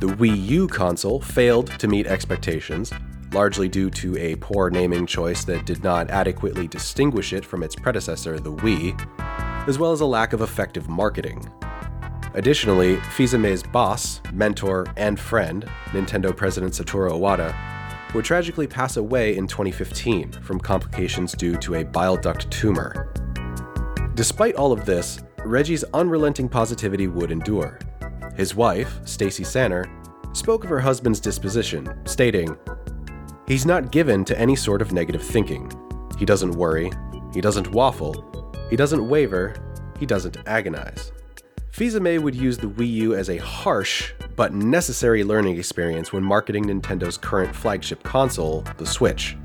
The 0.00 0.08
Wii 0.08 0.48
U 0.48 0.66
console 0.66 1.20
failed 1.20 1.68
to 1.78 1.86
meet 1.86 2.08
expectations, 2.08 2.92
largely 3.32 3.68
due 3.68 3.90
to 3.90 4.16
a 4.16 4.34
poor 4.36 4.70
naming 4.70 5.06
choice 5.06 5.44
that 5.44 5.66
did 5.66 5.84
not 5.84 6.10
adequately 6.10 6.66
distinguish 6.66 7.32
it 7.32 7.44
from 7.44 7.62
its 7.62 7.76
predecessor, 7.76 8.40
the 8.40 8.52
Wii, 8.52 8.98
as 9.66 9.78
well 9.78 9.92
as 9.92 10.00
a 10.00 10.06
lack 10.06 10.32
of 10.32 10.42
effective 10.42 10.88
marketing. 10.88 11.50
Additionally, 12.34 12.96
Fils-Aimé's 13.12 13.62
boss, 13.62 14.20
mentor, 14.32 14.86
and 14.96 15.18
friend, 15.18 15.64
Nintendo 15.86 16.36
President 16.36 16.72
Satoru 16.72 17.12
Iwata, 17.12 17.54
would 18.14 18.24
tragically 18.24 18.66
pass 18.66 18.96
away 18.96 19.36
in 19.36 19.46
2015 19.46 20.32
from 20.32 20.58
complications 20.58 21.32
due 21.32 21.56
to 21.56 21.76
a 21.76 21.84
bile 21.84 22.16
duct 22.16 22.50
tumor. 22.50 23.12
Despite 24.14 24.54
all 24.56 24.72
of 24.72 24.84
this, 24.84 25.20
Reggie's 25.44 25.84
unrelenting 25.94 26.48
positivity 26.48 27.06
would 27.06 27.30
endure, 27.30 27.78
his 28.36 28.54
wife, 28.54 29.00
Stacy 29.04 29.44
Sanner, 29.44 29.84
spoke 30.32 30.64
of 30.64 30.70
her 30.70 30.80
husband's 30.80 31.20
disposition, 31.20 31.88
stating, 32.04 32.56
He's 33.46 33.66
not 33.66 33.92
given 33.92 34.24
to 34.24 34.38
any 34.38 34.56
sort 34.56 34.82
of 34.82 34.92
negative 34.92 35.22
thinking. 35.22 35.70
He 36.18 36.24
doesn't 36.24 36.52
worry, 36.52 36.90
he 37.32 37.40
doesn't 37.40 37.70
waffle, 37.72 38.33
he 38.70 38.76
doesn't 38.76 39.08
waver, 39.08 39.54
he 39.98 40.06
doesn't 40.06 40.36
agonize. 40.46 41.12
Fils-Aimé 41.70 42.20
would 42.20 42.34
use 42.36 42.56
the 42.56 42.68
Wii 42.68 42.90
U 42.92 43.14
as 43.14 43.30
a 43.30 43.36
harsh 43.38 44.12
but 44.36 44.54
necessary 44.54 45.24
learning 45.24 45.58
experience 45.58 46.12
when 46.12 46.22
marketing 46.22 46.66
Nintendo's 46.66 47.16
current 47.16 47.54
flagship 47.54 48.02
console, 48.02 48.64
the 48.78 48.86
Switch. 48.86 49.36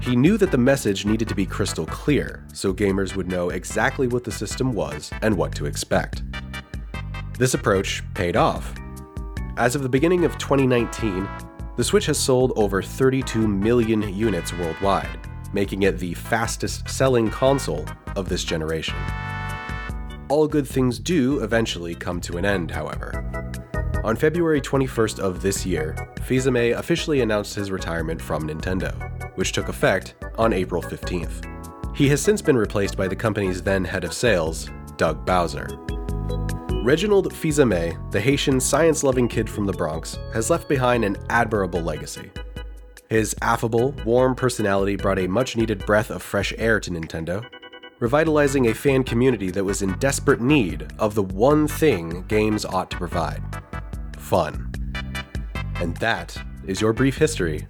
He 0.00 0.16
knew 0.16 0.36
that 0.38 0.50
the 0.50 0.58
message 0.58 1.04
needed 1.04 1.28
to 1.28 1.34
be 1.34 1.46
crystal 1.46 1.86
clear, 1.86 2.44
so 2.52 2.72
gamers 2.72 3.14
would 3.16 3.28
know 3.28 3.50
exactly 3.50 4.06
what 4.08 4.24
the 4.24 4.32
system 4.32 4.72
was 4.72 5.10
and 5.22 5.36
what 5.36 5.54
to 5.56 5.66
expect. 5.66 6.22
This 7.38 7.54
approach 7.54 8.02
paid 8.14 8.36
off. 8.36 8.74
As 9.56 9.74
of 9.74 9.82
the 9.82 9.88
beginning 9.88 10.24
of 10.24 10.38
2019, 10.38 11.28
the 11.76 11.84
Switch 11.84 12.06
has 12.06 12.18
sold 12.18 12.52
over 12.56 12.82
32 12.82 13.46
million 13.46 14.02
units 14.14 14.52
worldwide, 14.52 15.20
making 15.52 15.82
it 15.82 15.98
the 15.98 16.14
fastest 16.14 16.88
selling 16.88 17.30
console 17.30 17.86
of 18.16 18.28
this 18.28 18.44
generation. 18.44 18.96
All 20.28 20.48
good 20.48 20.66
things 20.66 20.98
do 20.98 21.40
eventually 21.40 21.94
come 21.94 22.20
to 22.22 22.38
an 22.38 22.44
end, 22.44 22.70
however. 22.70 23.24
On 24.04 24.16
February 24.16 24.60
21st 24.60 25.20
of 25.20 25.42
this 25.42 25.64
year, 25.64 25.96
Fils-Aimé 26.22 26.76
officially 26.76 27.20
announced 27.20 27.54
his 27.54 27.70
retirement 27.70 28.20
from 28.20 28.48
Nintendo, 28.48 29.36
which 29.36 29.52
took 29.52 29.68
effect 29.68 30.14
on 30.38 30.52
April 30.52 30.82
15th. 30.82 31.48
He 31.94 32.08
has 32.08 32.20
since 32.20 32.40
been 32.42 32.56
replaced 32.56 32.96
by 32.96 33.06
the 33.06 33.14
company's 33.14 33.62
then 33.62 33.84
head 33.84 34.04
of 34.04 34.12
sales, 34.12 34.70
Doug 34.96 35.24
Bowser. 35.26 35.68
Reginald 36.82 37.32
Fils-Aimé, 37.32 38.10
the 38.10 38.20
Haitian 38.20 38.58
science 38.58 39.04
loving 39.04 39.28
kid 39.28 39.48
from 39.48 39.66
the 39.66 39.72
Bronx, 39.72 40.18
has 40.32 40.50
left 40.50 40.68
behind 40.68 41.04
an 41.04 41.16
admirable 41.28 41.80
legacy. 41.80 42.30
His 43.08 43.36
affable, 43.42 43.94
warm 44.04 44.34
personality 44.34 44.96
brought 44.96 45.18
a 45.18 45.28
much 45.28 45.56
needed 45.56 45.84
breath 45.86 46.10
of 46.10 46.22
fresh 46.22 46.52
air 46.58 46.80
to 46.80 46.90
Nintendo, 46.90 47.46
revitalizing 48.02 48.66
a 48.66 48.74
fan 48.74 49.04
community 49.04 49.48
that 49.52 49.62
was 49.62 49.80
in 49.80 49.96
desperate 50.00 50.40
need 50.40 50.88
of 50.98 51.14
the 51.14 51.22
one 51.22 51.68
thing 51.68 52.24
games 52.26 52.64
ought 52.64 52.90
to 52.90 52.96
provide 52.96 53.40
fun. 54.18 54.72
And 55.76 55.96
that 55.98 56.36
is 56.66 56.80
your 56.80 56.92
brief 56.92 57.16
history 57.16 57.68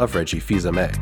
of 0.00 0.14
Reggie 0.14 0.40
Fils-Aimé. 0.40 0.94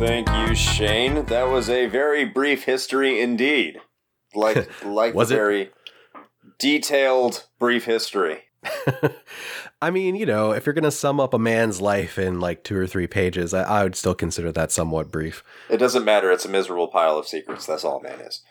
Thank 0.00 0.28
you, 0.28 0.56
Shane. 0.56 1.24
That 1.26 1.44
was 1.48 1.70
a 1.70 1.86
very 1.86 2.24
brief 2.24 2.64
history 2.64 3.20
indeed. 3.20 3.78
Like 4.34 4.68
like 4.84 5.14
Was 5.14 5.30
it? 5.30 5.36
very 5.36 5.70
detailed 6.58 7.46
brief 7.60 7.84
history. 7.84 8.40
I 9.82 9.90
mean, 9.90 10.14
you 10.14 10.26
know, 10.26 10.52
if 10.52 10.64
you're 10.64 10.74
going 10.74 10.84
to 10.84 10.92
sum 10.92 11.18
up 11.18 11.34
a 11.34 11.40
man's 11.40 11.80
life 11.80 12.16
in 12.16 12.38
like 12.38 12.62
two 12.62 12.76
or 12.76 12.86
three 12.86 13.08
pages, 13.08 13.52
I, 13.52 13.64
I 13.64 13.82
would 13.82 13.96
still 13.96 14.14
consider 14.14 14.52
that 14.52 14.70
somewhat 14.70 15.10
brief. 15.10 15.42
It 15.68 15.78
doesn't 15.78 16.04
matter. 16.04 16.30
It's 16.30 16.44
a 16.44 16.48
miserable 16.48 16.86
pile 16.86 17.18
of 17.18 17.26
secrets. 17.26 17.66
That's 17.66 17.82
all 17.82 18.00
man 18.00 18.20
is. 18.20 18.42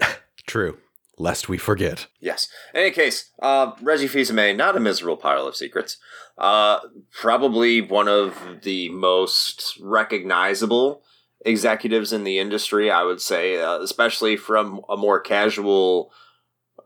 True, 0.46 0.78
lest 1.18 1.46
we 1.46 1.58
forget. 1.58 2.06
Yes. 2.20 2.48
In 2.72 2.80
any 2.80 2.90
case, 2.90 3.32
uh, 3.42 3.72
Reggie 3.82 4.08
Fils-Aimé, 4.08 4.56
not 4.56 4.78
a 4.78 4.80
miserable 4.80 5.18
pile 5.18 5.46
of 5.46 5.56
secrets. 5.56 5.98
Uh, 6.38 6.80
probably 7.12 7.82
one 7.82 8.08
of 8.08 8.62
the 8.62 8.88
most 8.88 9.78
recognizable 9.82 11.02
executives 11.44 12.14
in 12.14 12.24
the 12.24 12.38
industry, 12.38 12.90
I 12.90 13.02
would 13.02 13.20
say, 13.20 13.60
uh, 13.60 13.78
especially 13.80 14.38
from 14.38 14.80
a 14.88 14.96
more 14.96 15.20
casual 15.20 16.12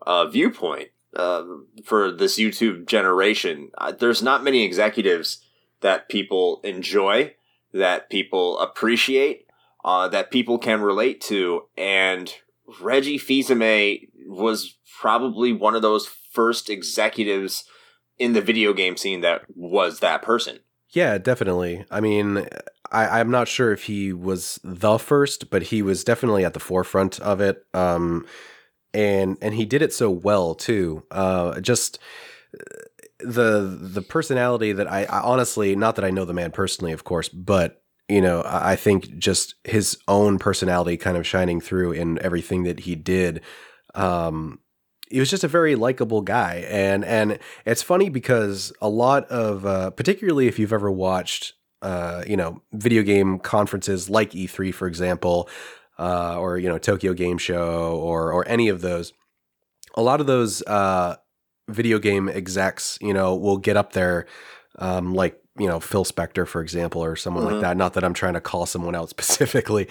uh, 0.05 0.27
viewpoint 0.27 0.89
uh, 1.15 1.43
for 1.83 2.11
this 2.11 2.37
YouTube 2.37 2.85
generation. 2.85 3.71
Uh, 3.77 3.91
there's 3.91 4.23
not 4.23 4.43
many 4.43 4.63
executives 4.63 5.43
that 5.81 6.09
people 6.09 6.61
enjoy, 6.63 7.33
that 7.73 8.09
people 8.09 8.59
appreciate, 8.59 9.47
uh, 9.83 10.07
that 10.07 10.31
people 10.31 10.57
can 10.57 10.81
relate 10.81 11.21
to, 11.21 11.63
and 11.77 12.33
Reggie 12.81 13.17
Fils-Aimé 13.17 14.07
was 14.27 14.77
probably 15.01 15.51
one 15.51 15.75
of 15.75 15.81
those 15.81 16.07
first 16.07 16.69
executives 16.69 17.65
in 18.17 18.33
the 18.33 18.41
video 18.41 18.73
game 18.73 18.95
scene 18.95 19.21
that 19.21 19.41
was 19.55 19.99
that 19.99 20.21
person. 20.21 20.59
Yeah, 20.91 21.17
definitely. 21.17 21.85
I 21.89 21.99
mean, 21.99 22.47
I, 22.91 23.19
I'm 23.19 23.31
not 23.31 23.47
sure 23.47 23.73
if 23.73 23.83
he 23.83 24.13
was 24.13 24.59
the 24.63 24.97
first, 24.99 25.49
but 25.49 25.63
he 25.63 25.81
was 25.81 26.03
definitely 26.03 26.45
at 26.45 26.53
the 26.53 26.59
forefront 26.59 27.19
of 27.19 27.41
it. 27.41 27.65
Um, 27.73 28.25
and 28.93 29.37
and 29.41 29.53
he 29.53 29.65
did 29.65 29.81
it 29.81 29.93
so 29.93 30.09
well 30.09 30.55
too. 30.55 31.03
Uh, 31.11 31.59
just 31.61 31.99
the 33.19 33.77
the 33.81 34.01
personality 34.01 34.73
that 34.73 34.91
I, 34.91 35.05
I 35.05 35.21
honestly, 35.21 35.75
not 35.75 35.95
that 35.95 36.05
I 36.05 36.11
know 36.11 36.25
the 36.25 36.33
man 36.33 36.51
personally, 36.51 36.91
of 36.91 37.03
course, 37.03 37.29
but 37.29 37.81
you 38.09 38.21
know, 38.21 38.41
I 38.41 38.73
I 38.73 38.75
think 38.75 39.17
just 39.17 39.55
his 39.63 39.97
own 40.07 40.39
personality 40.39 40.97
kind 40.97 41.17
of 41.17 41.25
shining 41.25 41.61
through 41.61 41.93
in 41.93 42.19
everything 42.21 42.63
that 42.63 42.81
he 42.81 42.95
did. 42.95 43.41
Um, 43.95 44.59
he 45.09 45.19
was 45.19 45.29
just 45.29 45.43
a 45.43 45.47
very 45.47 45.75
likable 45.75 46.21
guy, 46.21 46.65
and 46.67 47.05
and 47.05 47.39
it's 47.65 47.83
funny 47.83 48.09
because 48.09 48.73
a 48.81 48.89
lot 48.89 49.25
of, 49.29 49.65
uh, 49.65 49.91
particularly 49.91 50.47
if 50.47 50.57
you've 50.57 50.73
ever 50.73 50.91
watched, 50.91 51.53
uh, 51.81 52.23
you 52.25 52.35
know, 52.35 52.61
video 52.71 53.03
game 53.03 53.37
conferences 53.37 54.09
like 54.09 54.31
E3, 54.31 54.73
for 54.73 54.87
example, 54.87 55.47
uh, 55.99 56.37
or 56.39 56.57
you 56.57 56.69
know 56.69 56.77
Tokyo 56.77 57.13
Game 57.13 57.37
Show, 57.37 57.95
or 57.97 58.31
or 58.31 58.47
any 58.47 58.69
of 58.69 58.81
those, 58.81 59.13
a 59.95 60.01
lot 60.01 60.19
of 60.21 60.27
those 60.27 60.61
uh, 60.63 61.15
video 61.69 61.99
game 61.99 62.27
execs, 62.29 62.97
you 63.01 63.13
know, 63.13 63.35
will 63.35 63.57
get 63.57 63.77
up 63.77 63.93
there, 63.93 64.25
um, 64.79 65.13
like 65.13 65.39
you 65.57 65.67
know 65.67 65.79
Phil 65.79 66.03
Spencer, 66.03 66.45
for 66.45 66.61
example, 66.61 67.03
or 67.03 67.15
someone 67.15 67.43
Mhm. 67.43 67.51
like 67.51 67.61
that. 67.61 67.77
Not 67.77 67.93
that 67.93 68.03
I'm 68.03 68.13
trying 68.13 68.33
to 68.33 68.41
call 68.41 68.65
someone 68.65 68.95
out 68.95 69.09
specifically, 69.15 69.87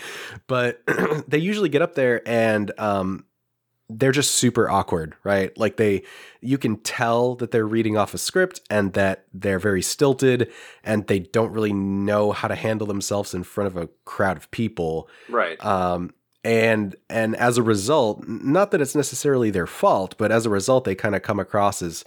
but 0.49 0.83
they 1.29 1.39
usually 1.39 1.69
get 1.69 1.83
up 1.83 1.95
there 1.95 2.27
and 2.29 2.71
um, 2.79 3.25
they're 3.99 4.13
just 4.13 4.33
super 4.33 4.71
awkward, 4.71 5.15
right? 5.25 5.57
Like 5.59 5.77
they, 5.77 6.03
you 6.41 6.59
can 6.59 6.77
tell 6.77 7.35
that 7.37 7.51
they're 7.51 7.67
reading 7.67 7.97
off 7.97 8.15
a 8.15 8.19
script 8.19 8.61
and 8.71 8.93
that 8.95 9.27
they're 9.33 9.59
very 9.59 9.83
stilted 9.83 10.51
and 10.85 11.07
they 11.07 11.21
don't 11.21 11.53
really 11.53 11.73
know 11.73 12.33
how 12.33 12.49
to 12.49 12.55
handle 12.55 12.87
themselves 12.87 13.35
in 13.35 13.43
front 13.43 13.69
of 13.69 13.77
a 13.77 13.89
crowd 14.05 14.37
of 14.37 14.51
people. 14.51 15.09
Right. 15.29 15.63
Um, 15.65 16.13
and 16.45 16.97
and 17.09 17.37
as 17.37 17.57
a 17.57 17.63
result, 17.63 18.27
not 18.27 18.73
that 18.73 18.81
it's 18.81 18.97
necessarily 18.97 19.51
their 19.51 19.67
fault, 19.67 20.17
but 20.19 20.33
as 20.33 20.45
a 20.45 20.51
result, 20.51 20.85
they 20.85 20.97
kind 20.97 21.15
of 21.15 21.23
come 21.23 21.39
across 21.39 21.83
as 21.83 22.05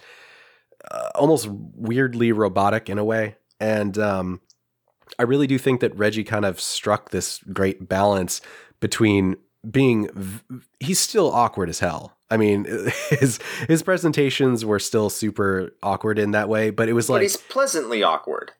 uh, 0.90 1.08
almost 1.14 1.48
weirdly 1.50 2.32
robotic 2.32 2.90
in 2.90 2.98
a 2.98 3.04
way. 3.04 3.36
And 3.60 3.96
um, 3.96 4.40
I 5.18 5.22
really 5.22 5.46
do 5.46 5.56
think 5.58 5.80
that 5.80 5.96
Reggie 5.96 6.24
kind 6.24 6.44
of 6.44 6.60
struck 6.60 7.10
this 7.10 7.38
great 7.52 7.88
balance 7.88 8.42
between 8.80 9.36
being 9.70 10.08
v- 10.14 10.60
he's 10.80 10.98
still 10.98 11.32
awkward 11.32 11.68
as 11.68 11.78
hell. 11.80 12.16
I 12.30 12.36
mean, 12.36 12.64
his 13.10 13.38
his 13.68 13.82
presentations 13.82 14.64
were 14.64 14.78
still 14.78 15.10
super 15.10 15.72
awkward 15.82 16.18
in 16.18 16.32
that 16.32 16.48
way, 16.48 16.70
but 16.70 16.88
it 16.88 16.92
was 16.92 17.08
but 17.08 17.14
like 17.14 17.22
he's 17.22 17.36
pleasantly 17.36 18.02
awkward. 18.02 18.52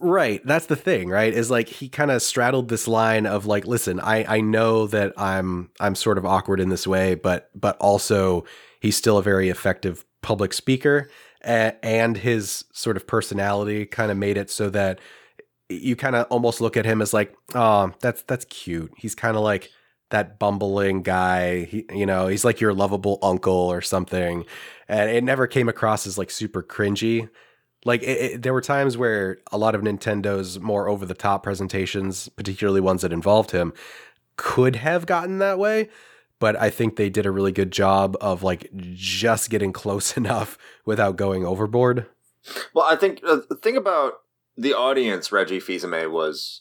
Right. 0.00 0.44
That's 0.44 0.66
the 0.66 0.76
thing, 0.76 1.08
right? 1.08 1.32
Is 1.32 1.50
like 1.50 1.68
he 1.68 1.88
kind 1.88 2.10
of 2.10 2.20
straddled 2.20 2.68
this 2.68 2.88
line 2.88 3.26
of 3.26 3.46
like, 3.46 3.66
listen, 3.66 4.00
I 4.00 4.36
I 4.36 4.40
know 4.40 4.86
that 4.88 5.12
I'm 5.16 5.70
I'm 5.80 5.94
sort 5.94 6.18
of 6.18 6.26
awkward 6.26 6.60
in 6.60 6.68
this 6.68 6.86
way, 6.86 7.14
but 7.14 7.50
but 7.54 7.76
also 7.78 8.44
he's 8.80 8.96
still 8.96 9.18
a 9.18 9.22
very 9.22 9.48
effective 9.48 10.04
public 10.20 10.52
speaker 10.52 11.08
a- 11.44 11.84
and 11.84 12.16
his 12.16 12.64
sort 12.72 12.96
of 12.96 13.06
personality 13.06 13.86
kind 13.86 14.10
of 14.10 14.16
made 14.16 14.36
it 14.36 14.50
so 14.50 14.70
that 14.70 14.98
you 15.68 15.96
kind 15.96 16.16
of 16.16 16.26
almost 16.30 16.60
look 16.60 16.76
at 16.76 16.84
him 16.84 17.00
as 17.00 17.14
like, 17.14 17.34
oh, 17.54 17.92
that's 18.00 18.22
that's 18.22 18.44
cute. 18.46 18.92
He's 18.96 19.14
kind 19.14 19.36
of 19.36 19.42
like 19.42 19.70
that 20.14 20.38
bumbling 20.38 21.02
guy. 21.02 21.64
He, 21.64 21.84
you 21.92 22.06
know, 22.06 22.28
he's 22.28 22.44
like 22.44 22.60
your 22.60 22.72
lovable 22.72 23.18
uncle 23.22 23.52
or 23.52 23.82
something. 23.82 24.44
And 24.88 25.10
it 25.10 25.24
never 25.24 25.46
came 25.46 25.68
across 25.68 26.06
as 26.06 26.16
like 26.16 26.30
super 26.30 26.62
cringy. 26.62 27.28
Like 27.84 28.02
it, 28.02 28.06
it, 28.06 28.42
there 28.42 28.52
were 28.52 28.60
times 28.60 28.96
where 28.96 29.38
a 29.50 29.58
lot 29.58 29.74
of 29.74 29.82
Nintendo's 29.82 30.60
more 30.60 30.88
over 30.88 31.04
the 31.04 31.14
top 31.14 31.42
presentations, 31.42 32.28
particularly 32.28 32.80
ones 32.80 33.02
that 33.02 33.12
involved 33.12 33.50
him, 33.50 33.72
could 34.36 34.76
have 34.76 35.04
gotten 35.04 35.38
that 35.38 35.58
way. 35.58 35.88
But 36.38 36.56
I 36.56 36.70
think 36.70 36.96
they 36.96 37.10
did 37.10 37.26
a 37.26 37.30
really 37.30 37.52
good 37.52 37.72
job 37.72 38.16
of 38.20 38.42
like 38.42 38.70
just 38.92 39.50
getting 39.50 39.72
close 39.82 40.16
enough 40.16 40.56
without 40.84 41.16
going 41.16 41.44
overboard. 41.44 42.06
Well, 42.72 42.86
I 42.88 42.94
think 42.94 43.20
uh, 43.26 43.38
the 43.48 43.56
thing 43.56 43.76
about 43.76 44.14
the 44.56 44.74
audience 44.74 45.32
Reggie 45.32 45.60
Fils-Aimé 45.60 46.10
was 46.10 46.60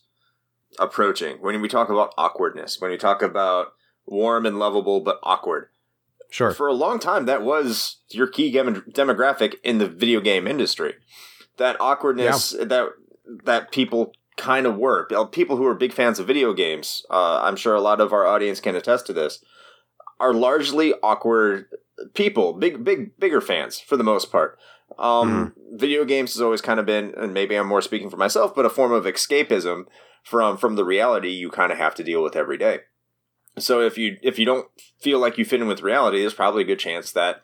approaching 0.80 1.38
when 1.38 1.60
we 1.62 1.68
talk 1.68 1.90
about 1.90 2.14
awkwardness, 2.18 2.80
when 2.80 2.92
we 2.92 2.98
talk 2.98 3.22
about 3.22 3.74
warm 4.06 4.46
and 4.46 4.60
lovable 4.60 5.02
but 5.02 5.20
awkward. 5.24 5.70
Sure. 6.30 6.52
For 6.52 6.68
a 6.68 6.74
long 6.74 7.00
time, 7.00 7.26
that 7.26 7.44
was 7.44 7.98
your 8.10 8.28
key 8.28 8.52
dem- 8.52 8.86
demographic 8.92 9.56
in 9.64 9.78
the 9.78 9.88
video 9.88 10.20
game 10.20 10.48
industry. 10.48 10.96
That 11.58 11.80
awkwardness 11.80 12.52
that 12.52 12.90
that 13.44 13.72
people 13.72 14.14
kind 14.36 14.66
of 14.66 14.78
were 14.78 15.08
people 15.32 15.58
who 15.58 15.66
are 15.66 15.76
big 15.76 15.94
fans 15.94 16.18
of 16.18 16.26
video 16.26 16.54
games. 16.54 17.06
Uh, 17.10 17.42
I'm 17.44 17.56
sure 17.56 17.76
a 17.76 17.82
lot 17.82 18.02
of 18.02 18.12
our 18.14 18.26
audience 18.26 18.60
can 18.60 18.76
attest 18.76 19.06
to 19.08 19.14
this. 19.14 19.44
Are 20.20 20.34
largely 20.34 20.94
awkward 21.04 21.68
people, 22.14 22.54
big, 22.54 22.84
big, 22.84 23.18
bigger 23.20 23.42
fans 23.42 23.80
for 23.80 23.98
the 23.98 24.04
most 24.04 24.32
part. 24.32 24.58
Um, 24.98 25.54
Video 25.72 26.06
games 26.06 26.34
has 26.34 26.42
always 26.42 26.62
kind 26.62 26.80
of 26.80 26.86
been, 26.86 27.14
and 27.18 27.34
maybe 27.34 27.56
I'm 27.56 27.68
more 27.68 27.82
speaking 27.82 28.10
for 28.10 28.18
myself, 28.18 28.54
but 28.56 28.66
a 28.66 28.70
form 28.70 28.92
of 28.92 29.06
escapism 29.06 29.86
from 30.24 30.58
from 30.58 30.76
the 30.76 30.86
reality 30.86 31.30
you 31.30 31.50
kind 31.50 31.72
of 31.72 31.78
have 31.78 31.96
to 31.96 32.04
deal 32.04 32.24
with 32.24 32.36
every 32.36 32.58
day. 32.58 32.80
So 33.58 33.82
if 33.82 33.98
you 33.98 34.18
if 34.22 34.40
you 34.40 34.46
don't 34.46 34.68
feel 35.00 35.20
like 35.20 35.38
you 35.38 35.46
fit 35.46 35.62
in 35.62 35.68
with 35.68 35.82
reality, 35.82 36.22
there's 36.22 36.34
probably 36.34 36.64
a 36.64 36.68
good 36.68 36.80
chance 36.80 37.12
that 37.12 37.42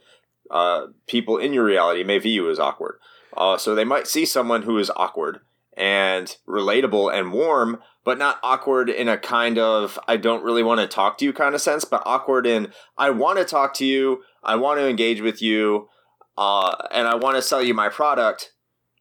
uh, 0.49 0.87
people 1.07 1.37
in 1.37 1.53
your 1.53 1.63
reality 1.63 2.03
may 2.03 2.17
view 2.17 2.45
you 2.45 2.49
as 2.49 2.59
awkward. 2.59 2.99
Uh, 3.37 3.57
so 3.57 3.75
they 3.75 3.83
might 3.83 4.07
see 4.07 4.25
someone 4.25 4.63
who 4.63 4.77
is 4.79 4.91
awkward 4.95 5.41
and 5.77 6.37
relatable 6.47 7.13
and 7.13 7.31
warm, 7.31 7.79
but 8.03 8.17
not 8.17 8.39
awkward 8.41 8.89
in 8.89 9.07
a 9.07 9.17
kind 9.17 9.57
of 9.59 9.99
I 10.07 10.17
don't 10.17 10.43
really 10.43 10.63
want 10.63 10.81
to 10.81 10.87
talk 10.87 11.17
to 11.19 11.25
you 11.25 11.33
kind 11.33 11.53
of 11.53 11.61
sense, 11.61 11.85
but 11.85 12.03
awkward 12.05 12.47
in 12.47 12.73
I 12.97 13.11
want 13.11 13.37
to 13.37 13.45
talk 13.45 13.73
to 13.75 13.85
you, 13.85 14.23
I 14.43 14.55
want 14.55 14.79
to 14.79 14.89
engage 14.89 15.21
with 15.21 15.41
you, 15.41 15.89
uh, 16.37 16.75
and 16.91 17.07
I 17.07 17.15
want 17.15 17.35
to 17.35 17.41
sell 17.41 17.61
you 17.61 17.73
my 17.73 17.89
product. 17.89 18.53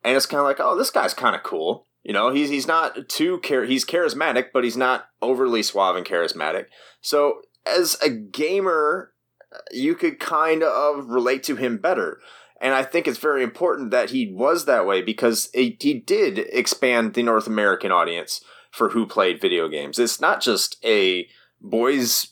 And 0.04 0.16
it's 0.16 0.26
kind 0.26 0.40
of 0.40 0.46
like, 0.46 0.60
oh, 0.60 0.76
this 0.76 0.90
guy's 0.90 1.14
kind 1.14 1.34
of 1.34 1.42
cool. 1.42 1.88
You 2.09 2.14
know, 2.14 2.31
he's 2.31 2.49
he's 2.49 2.66
not 2.66 3.11
too 3.11 3.38
he's 3.44 3.85
charismatic, 3.85 4.47
but 4.55 4.64
he's 4.64 4.79
not 4.79 5.11
overly 5.21 5.62
suave 5.62 5.94
and 5.94 6.07
charismatic. 6.07 6.64
So 7.03 7.42
as 7.66 7.99
a 8.03 8.09
gamer, 8.09 9.12
uh, 9.55 9.59
you 9.73 9.94
could 9.94 10.18
kind 10.18 10.62
of 10.62 11.11
relate 11.11 11.42
to 11.42 11.57
him 11.57 11.77
better. 11.77 12.18
And 12.62 12.73
I 12.73 12.83
think 12.83 13.07
it's 13.07 13.18
very 13.18 13.42
important 13.42 13.90
that 13.90 14.09
he 14.09 14.33
was 14.33 14.64
that 14.64 14.87
way 14.87 15.03
because 15.03 15.51
it, 15.53 15.83
he 15.83 15.92
did 15.92 16.38
expand 16.51 17.12
the 17.12 17.23
North 17.23 17.47
American 17.47 17.92
audience 17.92 18.42
for 18.71 18.88
who 18.88 19.05
played 19.07 19.38
video 19.38 19.68
games. 19.68 19.99
It's 19.99 20.18
not 20.18 20.40
just 20.40 20.83
a 20.83 21.29
boys 21.61 22.29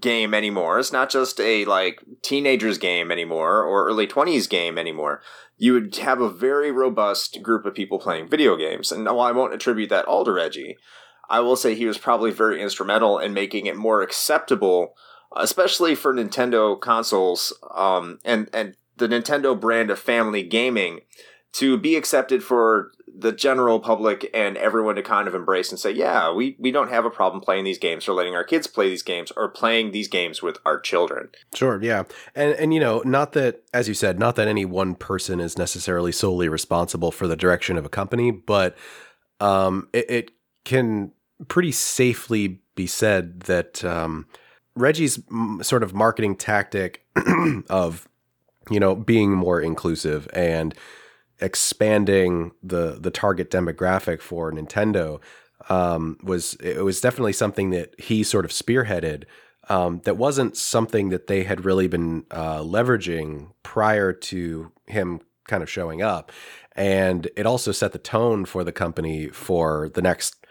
game 0.00 0.32
anymore. 0.32 0.78
It's 0.78 0.90
not 0.90 1.10
just 1.10 1.38
a 1.38 1.66
like 1.66 2.02
teenagers 2.22 2.78
game 2.78 3.12
anymore 3.12 3.62
or 3.62 3.86
early 3.86 4.06
20s 4.06 4.48
game 4.48 4.78
anymore. 4.78 5.20
You 5.62 5.74
would 5.74 5.94
have 5.98 6.20
a 6.20 6.28
very 6.28 6.72
robust 6.72 7.40
group 7.40 7.64
of 7.64 7.72
people 7.72 8.00
playing 8.00 8.28
video 8.28 8.56
games. 8.56 8.90
And 8.90 9.04
while 9.04 9.20
I 9.20 9.30
won't 9.30 9.54
attribute 9.54 9.90
that 9.90 10.06
all 10.06 10.24
to 10.24 10.32
Reggie, 10.32 10.76
I 11.30 11.38
will 11.38 11.54
say 11.54 11.76
he 11.76 11.86
was 11.86 11.98
probably 11.98 12.32
very 12.32 12.60
instrumental 12.60 13.20
in 13.20 13.32
making 13.32 13.66
it 13.66 13.76
more 13.76 14.02
acceptable, 14.02 14.96
especially 15.36 15.94
for 15.94 16.12
Nintendo 16.12 16.80
consoles 16.80 17.52
um, 17.72 18.18
and 18.24 18.50
and 18.52 18.74
the 18.96 19.06
Nintendo 19.06 19.58
brand 19.58 19.88
of 19.92 20.00
family 20.00 20.42
gaming 20.42 21.02
to 21.52 21.78
be 21.78 21.94
accepted 21.94 22.42
for 22.42 22.90
the 23.22 23.32
general 23.32 23.80
public 23.80 24.28
and 24.34 24.56
everyone 24.56 24.96
to 24.96 25.02
kind 25.02 25.26
of 25.26 25.34
embrace 25.34 25.70
and 25.70 25.78
say, 25.78 25.90
yeah, 25.90 26.32
we, 26.32 26.56
we 26.58 26.70
don't 26.70 26.90
have 26.90 27.04
a 27.04 27.10
problem 27.10 27.40
playing 27.40 27.64
these 27.64 27.78
games 27.78 28.08
or 28.08 28.12
letting 28.12 28.34
our 28.34 28.44
kids 28.44 28.66
play 28.66 28.88
these 28.88 29.02
games 29.02 29.32
or 29.36 29.48
playing 29.48 29.92
these 29.92 30.08
games 30.08 30.42
with 30.42 30.58
our 30.66 30.78
children. 30.78 31.30
Sure, 31.54 31.82
yeah. 31.82 32.04
And 32.34 32.54
and 32.54 32.74
you 32.74 32.80
know, 32.80 33.02
not 33.04 33.32
that 33.32 33.62
as 33.72 33.88
you 33.88 33.94
said, 33.94 34.18
not 34.18 34.36
that 34.36 34.48
any 34.48 34.64
one 34.64 34.94
person 34.94 35.40
is 35.40 35.56
necessarily 35.56 36.12
solely 36.12 36.48
responsible 36.48 37.10
for 37.10 37.26
the 37.26 37.36
direction 37.36 37.78
of 37.78 37.86
a 37.86 37.88
company, 37.88 38.30
but 38.30 38.76
um 39.40 39.88
it, 39.92 40.10
it 40.10 40.30
can 40.64 41.12
pretty 41.48 41.72
safely 41.72 42.60
be 42.74 42.86
said 42.86 43.40
that 43.42 43.84
um 43.84 44.26
Reggie's 44.74 45.20
m- 45.30 45.62
sort 45.62 45.82
of 45.82 45.94
marketing 45.94 46.36
tactic 46.36 47.04
of 47.70 48.08
you 48.70 48.80
know, 48.80 48.94
being 48.94 49.32
more 49.32 49.60
inclusive 49.60 50.28
and 50.32 50.74
expanding 51.42 52.52
the 52.62 52.98
the 52.98 53.10
target 53.10 53.50
demographic 53.50 54.22
for 54.22 54.50
Nintendo 54.52 55.20
um, 55.68 56.16
was 56.22 56.54
it 56.54 56.84
was 56.84 57.00
definitely 57.00 57.32
something 57.32 57.70
that 57.70 57.98
he 58.00 58.22
sort 58.22 58.44
of 58.44 58.50
spearheaded. 58.50 59.24
Um, 59.68 60.00
that 60.04 60.16
wasn't 60.16 60.56
something 60.56 61.10
that 61.10 61.28
they 61.28 61.44
had 61.44 61.64
really 61.64 61.86
been 61.86 62.24
uh, 62.32 62.58
leveraging 62.58 63.52
prior 63.62 64.12
to 64.12 64.72
him 64.86 65.20
kind 65.46 65.62
of 65.62 65.70
showing 65.70 66.02
up, 66.02 66.32
and 66.74 67.28
it 67.36 67.46
also 67.46 67.70
set 67.70 67.92
the 67.92 67.98
tone 67.98 68.44
for 68.44 68.64
the 68.64 68.72
company 68.72 69.28
for 69.28 69.88
the 69.94 70.02
next 70.02 70.42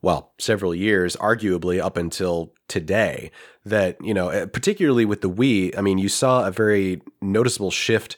well, 0.00 0.32
several 0.38 0.74
years, 0.74 1.16
arguably 1.16 1.80
up 1.80 1.96
until 1.96 2.52
today. 2.68 3.30
That, 3.64 3.96
you 4.00 4.14
know, 4.14 4.28
eh, 4.28 4.46
particularly 4.46 5.04
with 5.04 5.22
the 5.22 5.30
Wii, 5.30 5.76
I 5.76 5.80
mean, 5.80 5.98
you 5.98 6.08
saw 6.08 6.46
a 6.46 6.50
very 6.50 7.02
noticeable 7.20 7.70
shift 7.70 8.16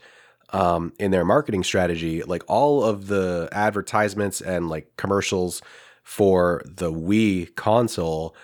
um, 0.53 0.93
in 0.99 1.11
their 1.11 1.25
marketing 1.25 1.63
strategy. 1.65 2.23
Like 2.23 2.43
all 2.49 2.83
of 2.85 3.07
the 3.09 3.49
advertisements 3.53 4.41
and 4.41 4.69
like 4.69 4.97
commercials 4.97 5.63
for 6.03 6.63
the 6.65 6.93
Wii 6.93 7.55
console 7.55 8.35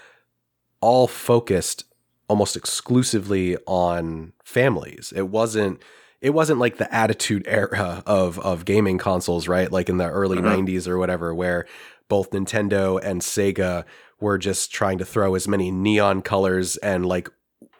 all 0.80 1.06
focused 1.08 1.84
almost 2.28 2.56
exclusively 2.56 3.56
on 3.66 4.32
families. 4.44 5.12
It 5.16 5.28
wasn't 5.28 5.82
it 6.22 6.30
wasn't 6.30 6.58
like 6.58 6.78
the 6.78 6.92
attitude 6.94 7.44
era 7.46 8.02
of 8.06 8.38
of 8.40 8.64
gaming 8.64 8.98
consoles, 8.98 9.48
right? 9.48 9.70
Like 9.70 9.88
in 9.88 9.98
the 9.98 10.08
early 10.08 10.38
Mhm. 10.38 10.66
90s 10.66 10.88
or 10.88 10.98
whatever 10.98 11.34
where 11.34 11.66
both 12.08 12.30
Nintendo 12.30 13.00
and 13.02 13.20
Sega 13.20 13.84
were 14.20 14.38
just 14.38 14.72
trying 14.72 14.98
to 14.98 15.04
throw 15.04 15.34
as 15.34 15.46
many 15.48 15.70
neon 15.70 16.22
colors 16.22 16.76
and 16.78 17.04
like 17.06 17.28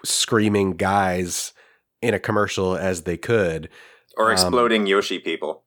screaming 0.05 0.73
guys 0.73 1.53
in 2.03 2.13
a 2.15 2.19
commercial 2.19 2.77
as 2.77 3.03
they 3.03 3.17
could. 3.17 3.69
Or 4.17 4.27
Um, 4.27 4.33
exploding 4.33 4.87
Yoshi 4.87 5.19
people. 5.19 5.65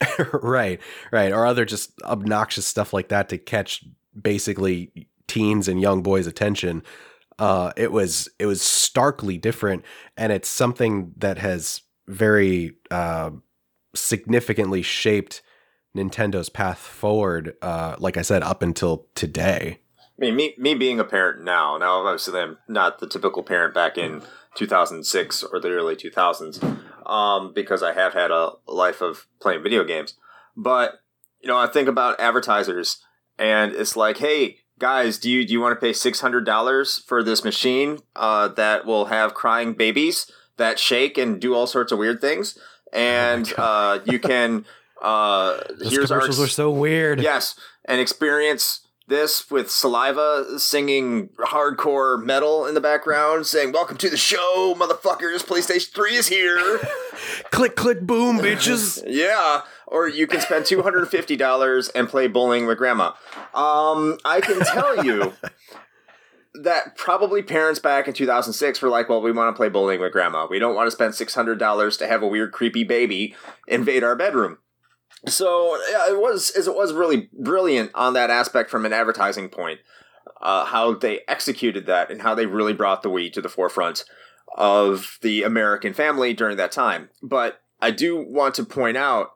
right, 0.42 0.80
right. 1.12 1.32
Or 1.32 1.46
other 1.46 1.64
just 1.64 2.00
obnoxious 2.02 2.66
stuff 2.66 2.92
like 2.92 3.08
that 3.08 3.28
to 3.28 3.38
catch 3.38 3.84
basically 4.20 5.08
teens 5.26 5.68
and 5.68 5.80
young 5.80 6.02
boys' 6.02 6.26
attention. 6.26 6.82
Uh, 7.38 7.72
it 7.76 7.90
was 7.90 8.28
it 8.38 8.46
was 8.46 8.62
starkly 8.62 9.38
different, 9.38 9.84
and 10.16 10.32
it's 10.32 10.48
something 10.48 11.12
that 11.16 11.38
has 11.38 11.82
very 12.06 12.76
uh, 12.90 13.30
significantly 13.94 14.82
shaped 14.82 15.42
Nintendo's 15.96 16.48
path 16.48 16.78
forward. 16.78 17.54
Uh, 17.60 17.96
like 17.98 18.16
I 18.16 18.22
said, 18.22 18.42
up 18.42 18.62
until 18.62 19.06
today. 19.14 19.80
I 20.16 20.20
mean, 20.20 20.36
me, 20.36 20.54
me 20.56 20.74
being 20.74 21.00
a 21.00 21.04
parent 21.04 21.42
now, 21.42 21.76
now 21.76 22.06
obviously 22.06 22.38
I'm 22.40 22.58
not 22.68 23.00
the 23.00 23.08
typical 23.08 23.42
parent 23.42 23.74
back 23.74 23.98
in 23.98 24.22
2006 24.54 25.42
or 25.42 25.58
the 25.58 25.70
early 25.70 25.96
2000s, 25.96 26.62
um, 27.08 27.52
because 27.52 27.82
I 27.82 27.94
have 27.94 28.14
had 28.14 28.30
a 28.30 28.52
life 28.68 29.00
of 29.00 29.26
playing 29.40 29.62
video 29.62 29.82
games. 29.82 30.14
But, 30.56 31.00
you 31.40 31.48
know, 31.48 31.58
I 31.58 31.66
think 31.66 31.88
about 31.88 32.20
advertisers 32.20 33.02
and 33.38 33.72
it's 33.72 33.96
like, 33.96 34.18
hey, 34.18 34.58
guys, 34.78 35.18
do 35.18 35.28
you, 35.28 35.44
do 35.44 35.52
you 35.52 35.60
want 35.60 35.78
to 35.78 35.84
pay 35.84 35.92
$600 35.92 37.04
for 37.04 37.22
this 37.24 37.42
machine 37.44 37.98
uh, 38.14 38.48
that 38.48 38.86
will 38.86 39.06
have 39.06 39.34
crying 39.34 39.74
babies 39.74 40.30
that 40.56 40.78
shake 40.78 41.18
and 41.18 41.40
do 41.40 41.54
all 41.54 41.66
sorts 41.66 41.90
of 41.90 41.98
weird 41.98 42.20
things? 42.20 42.56
And 42.92 43.52
uh, 43.58 43.98
you 44.04 44.20
can, 44.20 44.64
uh, 45.02 45.58
here's 45.82 46.12
our 46.12 46.30
so 46.30 46.70
weird. 46.70 47.20
Yes, 47.20 47.56
and 47.84 48.00
experience 48.00 48.83
this 49.06 49.50
with 49.50 49.70
saliva 49.70 50.58
singing 50.58 51.28
hardcore 51.38 52.22
metal 52.22 52.66
in 52.66 52.74
the 52.74 52.80
background, 52.80 53.46
saying 53.46 53.72
"Welcome 53.72 53.96
to 53.98 54.08
the 54.08 54.16
show, 54.16 54.74
motherfuckers! 54.78 55.44
PlayStation 55.44 55.92
Three 55.92 56.14
is 56.14 56.28
here." 56.28 56.80
click, 57.50 57.76
click, 57.76 58.00
boom, 58.02 58.38
bitches. 58.38 59.02
yeah, 59.06 59.62
or 59.86 60.08
you 60.08 60.26
can 60.26 60.40
spend 60.40 60.66
two 60.66 60.82
hundred 60.82 61.00
and 61.00 61.08
fifty 61.08 61.36
dollars 61.36 61.88
and 61.90 62.08
play 62.08 62.26
bowling 62.26 62.66
with 62.66 62.78
grandma. 62.78 63.12
Um, 63.54 64.18
I 64.24 64.40
can 64.42 64.60
tell 64.60 65.04
you. 65.04 65.34
That 66.62 66.96
probably 66.96 67.42
parents 67.42 67.80
back 67.80 68.06
in 68.06 68.14
2006 68.14 68.80
were 68.80 68.88
like, 68.88 69.08
well, 69.08 69.20
we 69.20 69.32
want 69.32 69.52
to 69.52 69.58
play 69.58 69.68
bowling 69.68 69.98
with 69.98 70.12
grandma. 70.12 70.46
We 70.48 70.60
don't 70.60 70.76
want 70.76 70.86
to 70.86 70.92
spend 70.92 71.14
$600 71.14 71.98
to 71.98 72.06
have 72.06 72.22
a 72.22 72.28
weird, 72.28 72.52
creepy 72.52 72.84
baby 72.84 73.34
invade 73.66 74.04
our 74.04 74.14
bedroom. 74.14 74.58
So 75.26 75.78
yeah, 75.90 76.10
it 76.10 76.18
was 76.20 76.50
it 76.56 76.74
was 76.74 76.92
really 76.92 77.28
brilliant 77.32 77.90
on 77.94 78.12
that 78.14 78.30
aspect 78.30 78.70
from 78.70 78.84
an 78.84 78.92
advertising 78.92 79.48
point, 79.48 79.80
uh, 80.40 80.64
how 80.66 80.94
they 80.94 81.20
executed 81.28 81.86
that 81.86 82.10
and 82.10 82.22
how 82.22 82.34
they 82.34 82.46
really 82.46 82.74
brought 82.74 83.02
the 83.02 83.10
Wii 83.10 83.32
to 83.32 83.40
the 83.40 83.48
forefront 83.48 84.04
of 84.56 85.18
the 85.22 85.42
American 85.42 85.92
family 85.92 86.34
during 86.34 86.56
that 86.56 86.72
time. 86.72 87.10
But 87.22 87.60
I 87.80 87.90
do 87.90 88.16
want 88.16 88.54
to 88.56 88.64
point 88.64 88.96
out, 88.96 89.30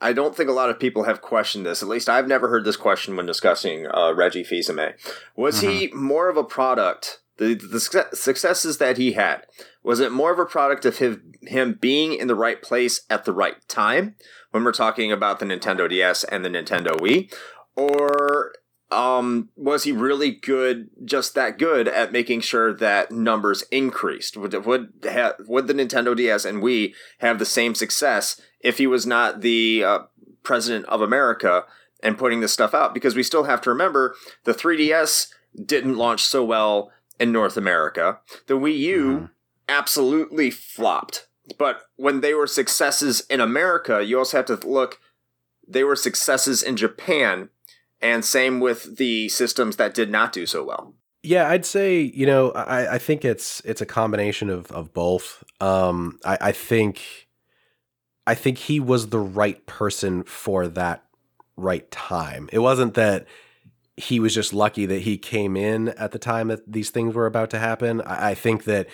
I 0.00 0.12
don't 0.12 0.36
think 0.36 0.50
a 0.50 0.54
lot 0.54 0.70
of 0.70 0.80
people 0.80 1.04
have 1.04 1.20
questioned 1.20 1.64
this. 1.64 1.82
At 1.82 1.88
least 1.88 2.08
I've 2.08 2.26
never 2.26 2.48
heard 2.48 2.64
this 2.64 2.76
question 2.76 3.16
when 3.16 3.26
discussing 3.26 3.86
uh, 3.86 4.12
Reggie 4.14 4.44
Fils-Aimé. 4.44 4.94
Was 5.36 5.60
he 5.60 5.90
more 5.94 6.28
of 6.28 6.36
a 6.36 6.44
product? 6.44 7.20
The, 7.36 7.54
the 7.54 7.80
successes 7.80 8.78
that 8.78 8.96
he 8.96 9.12
had 9.12 9.46
was 9.82 9.98
it 9.98 10.12
more 10.12 10.32
of 10.32 10.38
a 10.38 10.46
product 10.46 10.84
of 10.84 10.98
him 10.98 11.32
him 11.42 11.76
being 11.80 12.14
in 12.14 12.28
the 12.28 12.34
right 12.34 12.62
place 12.62 13.04
at 13.10 13.24
the 13.24 13.32
right 13.32 13.56
time 13.68 14.14
when 14.52 14.62
we're 14.62 14.72
talking 14.72 15.10
about 15.10 15.40
the 15.40 15.46
Nintendo 15.46 15.88
DS 15.88 16.24
and 16.24 16.44
the 16.44 16.48
Nintendo 16.48 16.92
Wii, 16.92 17.34
or 17.74 18.52
um, 18.94 19.48
was 19.56 19.84
he 19.84 19.92
really 19.92 20.30
good, 20.30 20.88
just 21.04 21.34
that 21.34 21.58
good 21.58 21.88
at 21.88 22.12
making 22.12 22.40
sure 22.40 22.72
that 22.72 23.10
numbers 23.10 23.62
increased? 23.70 24.36
Would 24.36 24.64
would 24.64 24.92
ha- 25.04 25.34
would 25.46 25.66
the 25.66 25.74
Nintendo 25.74 26.16
DS 26.16 26.44
and 26.44 26.62
Wii 26.62 26.94
have 27.18 27.38
the 27.38 27.46
same 27.46 27.74
success 27.74 28.40
if 28.60 28.78
he 28.78 28.86
was 28.86 29.06
not 29.06 29.40
the 29.40 29.82
uh, 29.84 29.98
president 30.42 30.86
of 30.86 31.00
America 31.00 31.64
and 32.02 32.18
putting 32.18 32.40
this 32.40 32.52
stuff 32.52 32.74
out? 32.74 32.94
Because 32.94 33.16
we 33.16 33.22
still 33.22 33.44
have 33.44 33.60
to 33.62 33.70
remember 33.70 34.14
the 34.44 34.54
3DS 34.54 35.28
didn't 35.64 35.96
launch 35.96 36.22
so 36.22 36.44
well 36.44 36.90
in 37.18 37.32
North 37.32 37.56
America. 37.56 38.18
The 38.46 38.54
Wii 38.54 38.78
U 38.78 39.30
absolutely 39.68 40.50
flopped. 40.50 41.28
But 41.58 41.82
when 41.96 42.20
they 42.20 42.34
were 42.34 42.46
successes 42.46 43.20
in 43.28 43.40
America, 43.40 44.02
you 44.02 44.18
also 44.18 44.38
have 44.38 44.46
to 44.46 44.66
look, 44.66 44.98
they 45.66 45.84
were 45.84 45.96
successes 45.96 46.62
in 46.62 46.76
Japan, 46.76 47.50
and 48.00 48.24
same 48.24 48.60
with 48.60 48.96
the 48.96 49.28
systems 49.28 49.76
that 49.76 49.94
did 49.94 50.10
not 50.10 50.32
do 50.32 50.46
so 50.46 50.64
well. 50.64 50.94
Yeah, 51.22 51.48
I'd 51.48 51.64
say 51.64 52.00
you 52.00 52.26
know 52.26 52.50
I, 52.50 52.94
I 52.94 52.98
think 52.98 53.24
it's 53.24 53.60
it's 53.64 53.80
a 53.80 53.86
combination 53.86 54.50
of 54.50 54.70
of 54.72 54.92
both. 54.92 55.42
Um, 55.60 56.18
I, 56.24 56.38
I 56.40 56.52
think 56.52 57.28
I 58.26 58.34
think 58.34 58.58
he 58.58 58.78
was 58.78 59.08
the 59.08 59.18
right 59.18 59.64
person 59.66 60.22
for 60.24 60.68
that 60.68 61.04
right 61.56 61.90
time. 61.90 62.48
It 62.52 62.58
wasn't 62.58 62.94
that 62.94 63.26
he 63.96 64.18
was 64.18 64.34
just 64.34 64.52
lucky 64.52 64.86
that 64.86 65.02
he 65.02 65.16
came 65.16 65.56
in 65.56 65.88
at 65.90 66.12
the 66.12 66.18
time 66.18 66.48
that 66.48 66.70
these 66.70 66.90
things 66.90 67.14
were 67.14 67.26
about 67.26 67.50
to 67.50 67.58
happen. 67.58 68.00
I, 68.02 68.30
I 68.30 68.34
think 68.34 68.64
that 68.64 68.88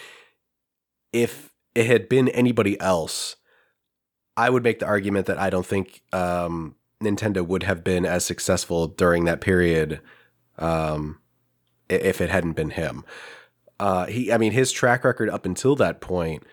if 1.13 1.53
it 1.75 1.87
had 1.87 2.09
been 2.09 2.29
anybody 2.29 2.79
else, 2.81 3.37
I 4.37 4.51
would 4.51 4.63
make 4.63 4.79
the 4.79 4.87
argument 4.87 5.27
that 5.27 5.39
I 5.39 5.51
don't 5.51 5.67
think 5.67 6.03
um, 6.13 6.77
Nintendo 7.03 7.47
would 7.47 7.63
have 7.63 7.83
been 7.83 8.05
as 8.05 8.25
successful 8.25 8.87
during 8.87 9.25
that 9.25 9.41
period 9.41 10.01
um, 10.59 11.19
if 11.89 12.21
it 12.21 12.31
hadn't 12.31 12.53
been 12.53 12.71
him. 12.71 13.05
Uh, 13.79 14.07
he, 14.07 14.31
I 14.33 14.37
mean, 14.37 14.53
his 14.53 14.71
track 14.73 15.05
record 15.05 15.31
up 15.31 15.47
until 15.47 15.75
that 15.77 16.01
point 16.01 16.45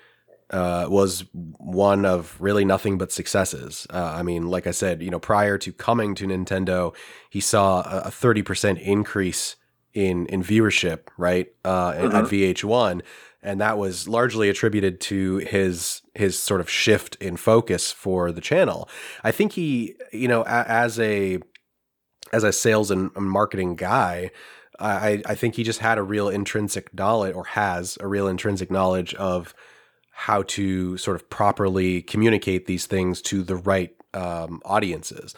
uh, 0.50 0.88
was 0.90 1.26
one 1.34 2.06
of 2.06 2.38
really 2.40 2.64
nothing 2.64 2.98
but 2.98 3.12
successes. 3.12 3.86
Uh, 3.90 4.14
I 4.16 4.24
mean, 4.24 4.48
like 4.48 4.68
I 4.68 4.72
said, 4.72 5.02
you 5.02 5.10
know, 5.10 5.20
prior 5.20 5.58
to 5.58 5.74
coming 5.74 6.16
to 6.16 6.26
Nintendo, 6.26 6.96
he 7.30 7.42
saw 7.42 7.82
a 7.82 8.12
thirty 8.12 8.42
percent 8.42 8.80
increase 8.80 9.56
in 9.94 10.26
in 10.28 10.44
viewership, 10.44 11.08
right, 11.18 11.48
uh, 11.66 11.92
mm-hmm. 11.94 12.16
at 12.16 12.26
VH1, 12.26 13.02
and 13.42 13.60
that 13.60 13.78
was 13.78 14.08
largely 14.08 14.48
attributed 14.50 15.02
to 15.02 15.38
his 15.38 16.02
his 16.16 16.40
sort 16.40 16.62
of 16.62 16.70
shift 16.70 17.16
in 17.18 17.36
focus 17.36 17.92
for 17.92 18.32
the 18.32 18.42
channel. 18.42 18.90
I 19.24 19.32
think 19.32 19.54
he, 19.54 19.96
you 20.14 20.28
know, 20.28 20.44
a, 20.44 20.66
as 20.68 21.00
a 21.00 21.40
as 22.32 22.44
a 22.44 22.54
sales 22.54 22.92
and 22.92 23.14
marketing 23.16 23.76
guy. 23.76 24.32
I, 24.80 25.24
I 25.26 25.34
think 25.34 25.56
he 25.56 25.64
just 25.64 25.80
had 25.80 25.98
a 25.98 26.04
real 26.04 26.30
intrinsic 26.30 26.94
knowledge, 26.94 27.34
or 27.34 27.46
has 27.46 27.98
a 28.00 28.08
real 28.08 28.28
intrinsic 28.28 28.70
knowledge 28.70 29.16
of 29.16 29.56
how 30.20 30.42
to 30.42 30.98
sort 30.98 31.16
of 31.16 31.30
properly 31.30 32.02
communicate 32.02 32.66
these 32.66 32.88
things 32.88 33.22
to 33.22 33.44
the 33.44 33.56
right 33.56 33.96
um, 34.16 34.60
audiences. 34.66 35.36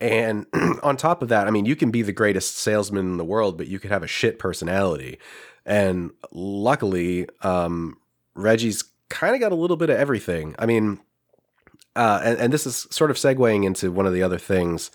And 0.00 0.46
on 0.82 0.96
top 0.96 1.22
of 1.22 1.28
that, 1.28 1.46
I 1.46 1.52
mean, 1.52 1.64
you 1.64 1.76
can 1.76 1.92
be 1.92 2.02
the 2.02 2.12
greatest 2.12 2.56
salesman 2.56 3.06
in 3.06 3.16
the 3.18 3.24
world, 3.24 3.56
but 3.56 3.68
you 3.68 3.78
could 3.78 3.92
have 3.92 4.02
a 4.02 4.08
shit 4.08 4.40
personality. 4.40 5.20
And 5.64 6.10
luckily, 6.32 7.28
um, 7.42 7.98
Reggie's 8.34 8.82
kind 9.10 9.36
of 9.36 9.40
got 9.40 9.52
a 9.52 9.54
little 9.54 9.76
bit 9.76 9.90
of 9.90 9.96
everything. 9.96 10.56
I 10.58 10.66
mean, 10.66 10.98
uh, 11.94 12.20
and, 12.24 12.38
and, 12.40 12.52
this 12.52 12.66
is 12.66 12.88
sort 12.90 13.12
of 13.12 13.16
segueing 13.16 13.64
into 13.64 13.92
one 13.92 14.06
of 14.06 14.12
the 14.12 14.24
other 14.24 14.38
things 14.38 14.90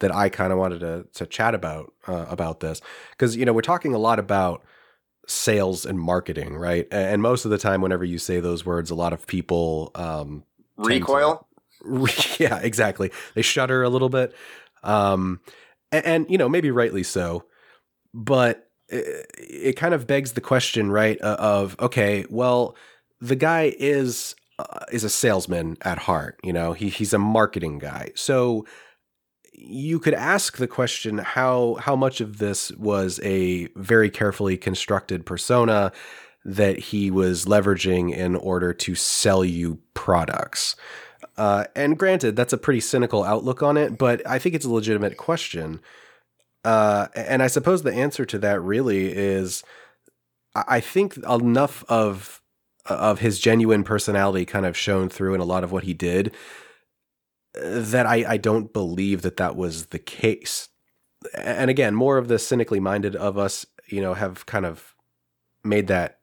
that 0.00 0.14
I 0.14 0.28
kind 0.28 0.52
of 0.52 0.58
wanted 0.58 0.80
to, 0.80 1.06
to 1.14 1.26
chat 1.26 1.54
about 1.54 1.94
uh, 2.06 2.26
about 2.28 2.60
this 2.60 2.82
because 3.12 3.36
you 3.36 3.46
know 3.46 3.54
we're 3.54 3.62
talking 3.62 3.94
a 3.94 3.98
lot 3.98 4.18
about 4.18 4.62
sales 5.26 5.84
and 5.84 5.98
marketing, 5.98 6.56
right? 6.56 6.86
And 6.90 7.20
most 7.20 7.44
of 7.44 7.50
the 7.50 7.58
time, 7.58 7.80
whenever 7.80 8.04
you 8.04 8.18
say 8.18 8.40
those 8.40 8.64
words, 8.64 8.90
a 8.90 8.94
lot 8.94 9.12
of 9.12 9.26
people 9.26 9.90
um, 9.94 10.44
recoil. 10.76 11.42
To, 11.84 12.36
yeah, 12.40 12.58
exactly. 12.58 13.12
They 13.34 13.42
shudder 13.42 13.84
a 13.84 13.88
little 13.88 14.08
bit, 14.08 14.34
um, 14.82 15.40
and, 15.92 16.04
and, 16.04 16.26
you 16.28 16.36
know 16.36 16.48
maybe 16.48 16.72
rightly 16.72 17.04
so. 17.04 17.44
But 18.12 18.68
it, 18.88 19.26
it, 19.38 19.72
kind 19.76 19.94
of 19.94 20.04
begs 20.04 20.32
the 20.32 20.40
question, 20.40 20.90
right? 20.90 21.16
Of 21.18 21.76
okay, 21.78 22.24
well, 22.28 22.74
the 23.20 23.36
guy 23.36 23.74
is 23.78 24.34
uh, 24.58 24.86
is 24.90 25.04
a 25.04 25.10
salesman 25.10 25.76
at 25.82 25.98
heart. 25.98 26.40
You 26.42 26.52
know, 26.52 26.72
he 26.72 26.88
he's 26.88 27.12
a 27.12 27.18
marketing 27.18 27.78
guy, 27.78 28.10
so 28.16 28.66
you 29.58 29.98
could 29.98 30.14
ask 30.14 30.58
the 30.58 30.66
question 30.66 31.18
how 31.18 31.74
how 31.80 31.96
much 31.96 32.20
of 32.20 32.38
this 32.38 32.70
was 32.72 33.18
a 33.22 33.66
very 33.76 34.10
carefully 34.10 34.56
constructed 34.56 35.24
persona 35.24 35.92
that 36.44 36.78
he 36.78 37.10
was 37.10 37.46
leveraging 37.46 38.14
in 38.14 38.36
order 38.36 38.72
to 38.72 38.94
sell 38.94 39.44
you 39.44 39.80
products. 39.94 40.76
Uh, 41.36 41.64
and 41.74 41.98
granted, 41.98 42.36
that's 42.36 42.52
a 42.52 42.58
pretty 42.58 42.80
cynical 42.80 43.24
outlook 43.24 43.62
on 43.62 43.76
it, 43.76 43.98
but 43.98 44.24
I 44.26 44.38
think 44.38 44.54
it's 44.54 44.64
a 44.64 44.70
legitimate 44.70 45.16
question. 45.16 45.80
Uh, 46.64 47.08
and 47.16 47.42
I 47.42 47.48
suppose 47.48 47.82
the 47.82 47.92
answer 47.92 48.24
to 48.26 48.38
that 48.38 48.60
really 48.60 49.12
is 49.12 49.64
I 50.54 50.80
think 50.80 51.16
enough 51.18 51.84
of 51.88 52.42
of 52.84 53.18
his 53.18 53.40
genuine 53.40 53.82
personality 53.82 54.44
kind 54.44 54.64
of 54.64 54.76
shown 54.76 55.08
through 55.08 55.34
in 55.34 55.40
a 55.40 55.44
lot 55.44 55.64
of 55.64 55.72
what 55.72 55.84
he 55.84 55.94
did 55.94 56.32
that 57.56 58.06
I, 58.06 58.32
I 58.32 58.36
don't 58.36 58.72
believe 58.72 59.22
that 59.22 59.36
that 59.38 59.56
was 59.56 59.86
the 59.86 59.98
case. 59.98 60.68
And 61.34 61.70
again, 61.70 61.94
more 61.94 62.18
of 62.18 62.28
the 62.28 62.38
cynically 62.38 62.80
minded 62.80 63.16
of 63.16 63.38
us, 63.38 63.66
you 63.86 64.00
know, 64.00 64.14
have 64.14 64.46
kind 64.46 64.66
of 64.66 64.94
made 65.64 65.86
that, 65.88 66.20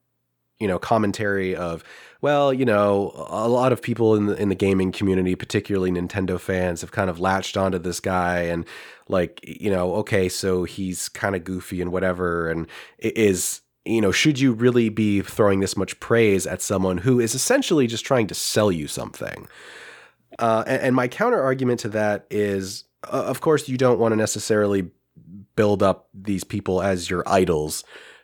you 0.59 0.67
know, 0.67 0.79
commentary 0.79 1.55
of, 1.55 1.83
well, 2.21 2.53
you 2.53 2.63
know, 2.63 3.11
a 3.29 3.49
lot 3.49 3.73
of 3.73 3.81
people 3.81 4.15
in 4.15 4.27
the 4.27 4.41
in 4.41 4.49
the 4.49 4.55
gaming 4.55 4.91
community, 4.91 5.35
particularly 5.35 5.91
Nintendo 5.91 6.39
fans, 6.39 6.81
have 6.81 6.91
kind 6.91 7.09
of 7.09 7.19
latched 7.19 7.57
onto 7.57 7.79
this 7.79 7.99
guy 7.99 8.41
and 8.41 8.65
like, 9.09 9.41
you 9.43 9.69
know, 9.69 9.95
okay, 9.95 10.29
so 10.29 10.63
he's 10.63 11.09
kind 11.09 11.35
of 11.35 11.43
goofy 11.43 11.81
and 11.81 11.91
whatever, 11.91 12.49
and 12.49 12.67
is 12.99 13.61
you 13.85 13.99
know, 13.99 14.11
should 14.11 14.39
you 14.39 14.53
really 14.53 14.87
be 14.87 15.21
throwing 15.21 15.59
this 15.59 15.75
much 15.75 15.99
praise 15.99 16.47
at 16.47 16.61
someone 16.61 16.99
who 16.99 17.19
is 17.19 17.35
essentially 17.35 17.85
just 17.85 18.05
trying 18.05 18.27
to 18.27 18.35
sell 18.35 18.71
you 18.71 18.87
something? 18.87 19.47
Uh, 20.39 20.63
and, 20.67 20.81
and, 20.81 20.95
my 20.95 21.07
counter 21.07 21.41
argument 21.41 21.79
to 21.81 21.89
that 21.89 22.25
is, 22.29 22.85
uh, 23.03 23.23
of 23.25 23.41
course, 23.41 23.69
you 23.69 23.77
don't 23.77 23.99
want 23.99 24.11
to 24.11 24.15
necessarily 24.15 24.89
build 25.55 25.83
up 25.83 26.09
these 26.13 26.43
people 26.43 26.81
as 26.81 27.09
your 27.09 27.23
idols. 27.27 27.83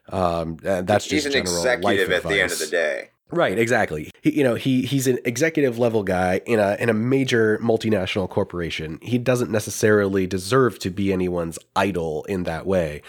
Um, 0.10 0.58
that's 0.62 1.06
he's 1.06 1.24
just 1.24 1.36
an 1.36 1.41
executive 1.41 2.12
at 2.12 2.24
the 2.24 2.41
end 2.41 2.52
of 2.52 2.60
the 2.60 2.67
day. 2.67 3.10
Right, 3.32 3.60
exactly. 3.60 4.12
He, 4.22 4.38
you 4.38 4.43
know, 4.43 4.56
he 4.56 4.82
he's 4.82 5.06
an 5.06 5.19
executive 5.24 5.78
level 5.78 6.02
guy 6.04 6.41
in 6.48 6.60
a 6.60 6.76
in 6.80 6.89
a 6.89 6.93
major 6.93 7.60
multinational 7.60 8.28
corporation. 8.28 8.98
He 9.04 9.19
doesn't 9.19 9.52
necessarily 9.52 10.26
deserve 10.26 10.80
to 10.80 10.89
be 10.89 11.13
anyone's 11.13 11.60
idol 11.76 12.24
in 12.24 12.43
that 12.43 12.65
way. 12.65 13.04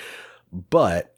But 0.52 1.14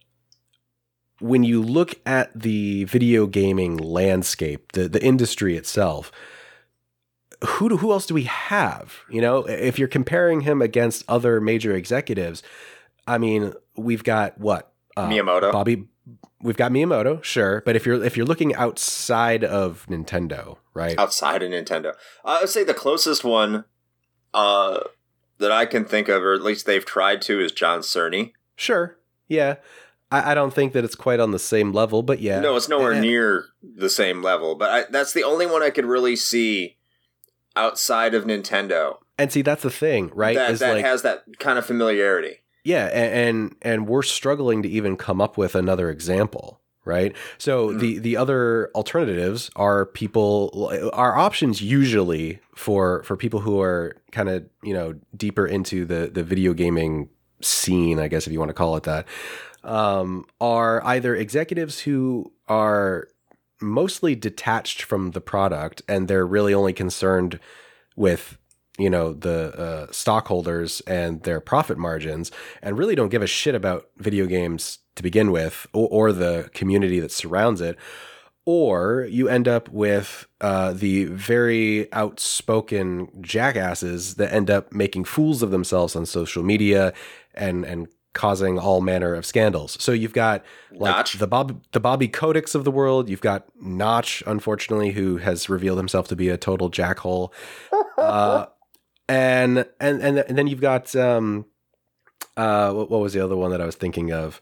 when 1.19 1.43
you 1.43 1.63
look 1.63 1.95
at 2.07 2.39
the 2.39 2.85
video 2.85 3.27
gaming 3.27 3.77
landscape, 3.77 4.71
the 4.73 4.89
the 4.89 5.03
industry 5.03 5.57
itself, 5.57 6.13
who 7.45 7.69
do, 7.69 7.77
who 7.77 7.93
else 7.93 8.07
do 8.07 8.15
we 8.15 8.25
have? 8.25 9.01
You 9.11 9.21
know, 9.21 9.45
if 9.45 9.79
you're 9.79 9.89
comparing 9.89 10.43
him 10.43 10.63
against 10.63 11.05
other 11.09 11.41
major 11.41 11.75
executives, 11.75 12.43
I 13.07 13.19
mean, 13.19 13.53
we've 13.77 14.05
got 14.05 14.39
what 14.39 14.73
uh, 14.97 15.09
Miyamoto, 15.09 15.53
Bobby. 15.53 15.85
We've 16.41 16.57
got 16.57 16.73
Miyamoto, 16.73 17.23
sure, 17.23 17.63
but 17.65 17.77
if 17.77 17.87
you're 17.87 18.03
if 18.03 18.17
you're 18.17 18.27
looking 18.27 18.55
outside 18.55 19.45
of 19.45 19.87
Nintendo, 19.89 20.59
right? 20.75 20.99
Outside 20.99 21.43
of 21.43 21.51
Nintendo, 21.51 21.95
I 22.25 22.41
would 22.41 22.49
say 22.49 22.65
the 22.65 22.75
closest 22.75 23.25
one 23.25 23.65
uh, 24.35 24.81
that 25.39 25.53
I 25.53 25.67
can 25.67 25.85
think 25.85 26.09
of, 26.09 26.23
or 26.23 26.35
at 26.35 26.43
least 26.43 26.67
they've 26.67 26.85
tried 26.85 27.23
to, 27.23 27.41
is 27.41 27.53
John 27.53 27.81
Cerny. 27.81 28.33
Sure, 28.57 28.97
yeah. 29.29 29.57
I, 30.11 30.33
I 30.33 30.35
don't 30.35 30.53
think 30.53 30.75
that 30.75 30.85
it's 30.85 30.95
quite 30.95 31.21
on 31.21 31.31
the 31.31 31.39
same 31.39 31.73
level, 31.73 32.03
but 32.03 32.21
yeah. 32.21 32.41
No, 32.41 32.57
it's 32.57 32.69
nowhere 32.69 33.01
near 33.01 33.47
the 33.63 33.89
same 33.89 34.23
level. 34.23 34.55
But 34.55 34.71
I, 34.71 34.85
that's 34.91 35.13
the 35.13 35.25
only 35.25 35.47
one 35.47 35.63
I 35.63 35.71
could 35.71 35.87
really 35.87 36.17
see 36.17 36.77
outside 37.57 38.15
of 38.15 38.25
Nintendo. 38.25 38.99
And 39.19 39.31
see, 39.31 39.43
that's 39.43 39.63
the 39.63 39.71
thing, 39.71 40.11
right? 40.15 40.35
That, 40.35 40.59
that 40.59 40.75
like, 40.75 40.85
has 40.85 41.03
that 41.03 41.25
kind 41.39 41.59
of 41.59 41.67
familiarity. 41.67 42.39
Yeah, 42.65 42.87
and, 42.87 43.15
and, 43.15 43.57
and 43.63 43.89
we're 43.89 44.03
struggling 44.03 44.63
to 44.63 44.69
even 44.69 44.97
come 44.97 45.21
up 45.21 45.37
with 45.37 45.55
another 45.55 45.91
example, 45.91 46.61
right? 46.85 47.15
So 47.39 47.69
mm 47.69 47.79
the 47.79 47.99
the 47.99 48.17
other 48.17 48.71
alternatives 48.75 49.51
are 49.57 49.87
people 49.87 50.71
our 50.93 51.17
options 51.17 51.61
usually 51.61 52.41
for 52.55 53.03
for 53.03 53.17
people 53.17 53.41
who 53.41 53.61
are 53.61 53.97
kind 54.13 54.29
of 54.29 54.45
you 54.63 54.75
know 54.75 54.95
deeper 55.17 55.47
into 55.47 55.85
the 55.85 56.11
the 56.13 56.23
video 56.23 56.53
gaming 56.53 57.09
scene, 57.41 57.99
I 57.99 58.09
guess 58.09 58.27
if 58.27 58.33
you 58.33 58.39
want 58.39 58.51
to 58.51 58.55
call 58.55 58.77
it 58.77 58.85
that, 58.85 59.07
um, 59.65 60.25
are 60.41 60.85
either 60.85 61.15
executives 61.15 61.81
who 61.81 62.33
are 62.49 63.09
mostly 63.63 64.15
detached 64.15 64.83
from 64.83 65.13
the 65.13 65.21
product 65.21 65.83
and 65.89 66.09
they're 66.09 66.27
really 66.27 66.55
only 66.55 66.73
concerned 66.73 67.39
with 67.97 68.39
you 68.79 68.89
know 68.89 69.13
the 69.13 69.55
uh, 69.59 69.87
stockholders 69.91 70.81
and 70.87 71.23
their 71.23 71.41
profit 71.41 71.79
margins 71.79 72.31
and 72.63 72.79
really 72.79 72.95
don't 72.95 73.11
give 73.11 73.23
a 73.23 73.27
shit 73.27 73.55
about 73.55 73.89
video 73.99 74.27
games 74.27 74.79
to 74.97 75.03
begin 75.03 75.31
with 75.31 75.67
or, 75.73 75.89
or 75.91 76.13
the 76.13 76.51
community 76.55 76.99
that 76.99 77.13
surrounds 77.13 77.61
it 77.61 77.77
or 78.45 79.07
you 79.09 79.29
end 79.29 79.47
up 79.47 79.69
with 79.69 80.27
uh, 80.41 80.73
the 80.73 81.05
very 81.05 81.93
outspoken 81.93 83.09
jackasses 83.21 84.17
that 84.17 84.33
end 84.33 84.51
up 84.51 84.73
making 84.73 85.05
fools 85.05 85.43
of 85.43 85.51
themselves 85.51 85.95
on 85.95 86.07
social 86.07 86.43
media 86.43 86.93
and 87.35 87.65
and 87.65 87.89
causing 88.13 88.59
all 88.59 88.81
manner 88.81 89.15
of 89.15 89.25
scandals. 89.25 89.77
So 89.81 89.93
you've 89.93 90.13
got 90.13 90.45
like 90.71 90.97
Notch. 90.97 91.15
the 91.15 91.27
Bob 91.27 91.63
the 91.73 91.81
Bobby 91.81 92.09
Koticks 92.09 92.55
of 92.55 92.65
the 92.65 92.71
world. 92.71 93.09
You've 93.09 93.21
got 93.21 93.45
Notch, 93.61 94.23
unfortunately, 94.27 94.93
who 94.93 95.17
has 95.19 95.49
revealed 95.49 95.79
himself 95.79 96.09
to 96.09 96.17
be 96.17 96.29
a 96.29 96.37
total 96.37 96.71
jackhole. 96.71 97.33
uh, 97.99 98.47
and 99.09 99.67
and 99.81 100.03
and 100.03 100.19
and 100.19 100.39
then 100.39 100.47
you've 100.47 100.61
got 100.61 100.95
um 100.95 101.47
uh 102.37 102.73
what, 102.73 102.91
what 102.91 103.01
was 103.01 103.13
the 103.13 103.25
other 103.25 103.37
one 103.37 103.51
that 103.51 103.61
I 103.61 103.67
was 103.67 103.77
thinking 103.77 104.13
of? 104.13 104.41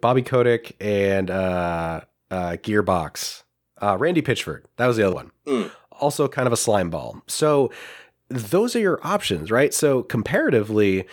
Bobby 0.00 0.22
Kotick 0.22 0.76
and 0.80 1.30
uh 1.30 2.02
uh 2.30 2.52
Gearbox. 2.52 3.42
Uh 3.80 3.96
Randy 3.98 4.22
Pitchford. 4.22 4.64
That 4.76 4.86
was 4.86 4.96
the 4.96 5.06
other 5.06 5.16
one. 5.16 5.30
Mm. 5.46 5.70
Also 5.92 6.28
kind 6.28 6.46
of 6.46 6.52
a 6.52 6.56
slime 6.56 6.90
ball. 6.90 7.22
So 7.26 7.70
those 8.28 8.76
are 8.76 8.80
your 8.80 9.00
options, 9.02 9.50
right? 9.50 9.74
So 9.74 10.02
comparatively 10.04 11.06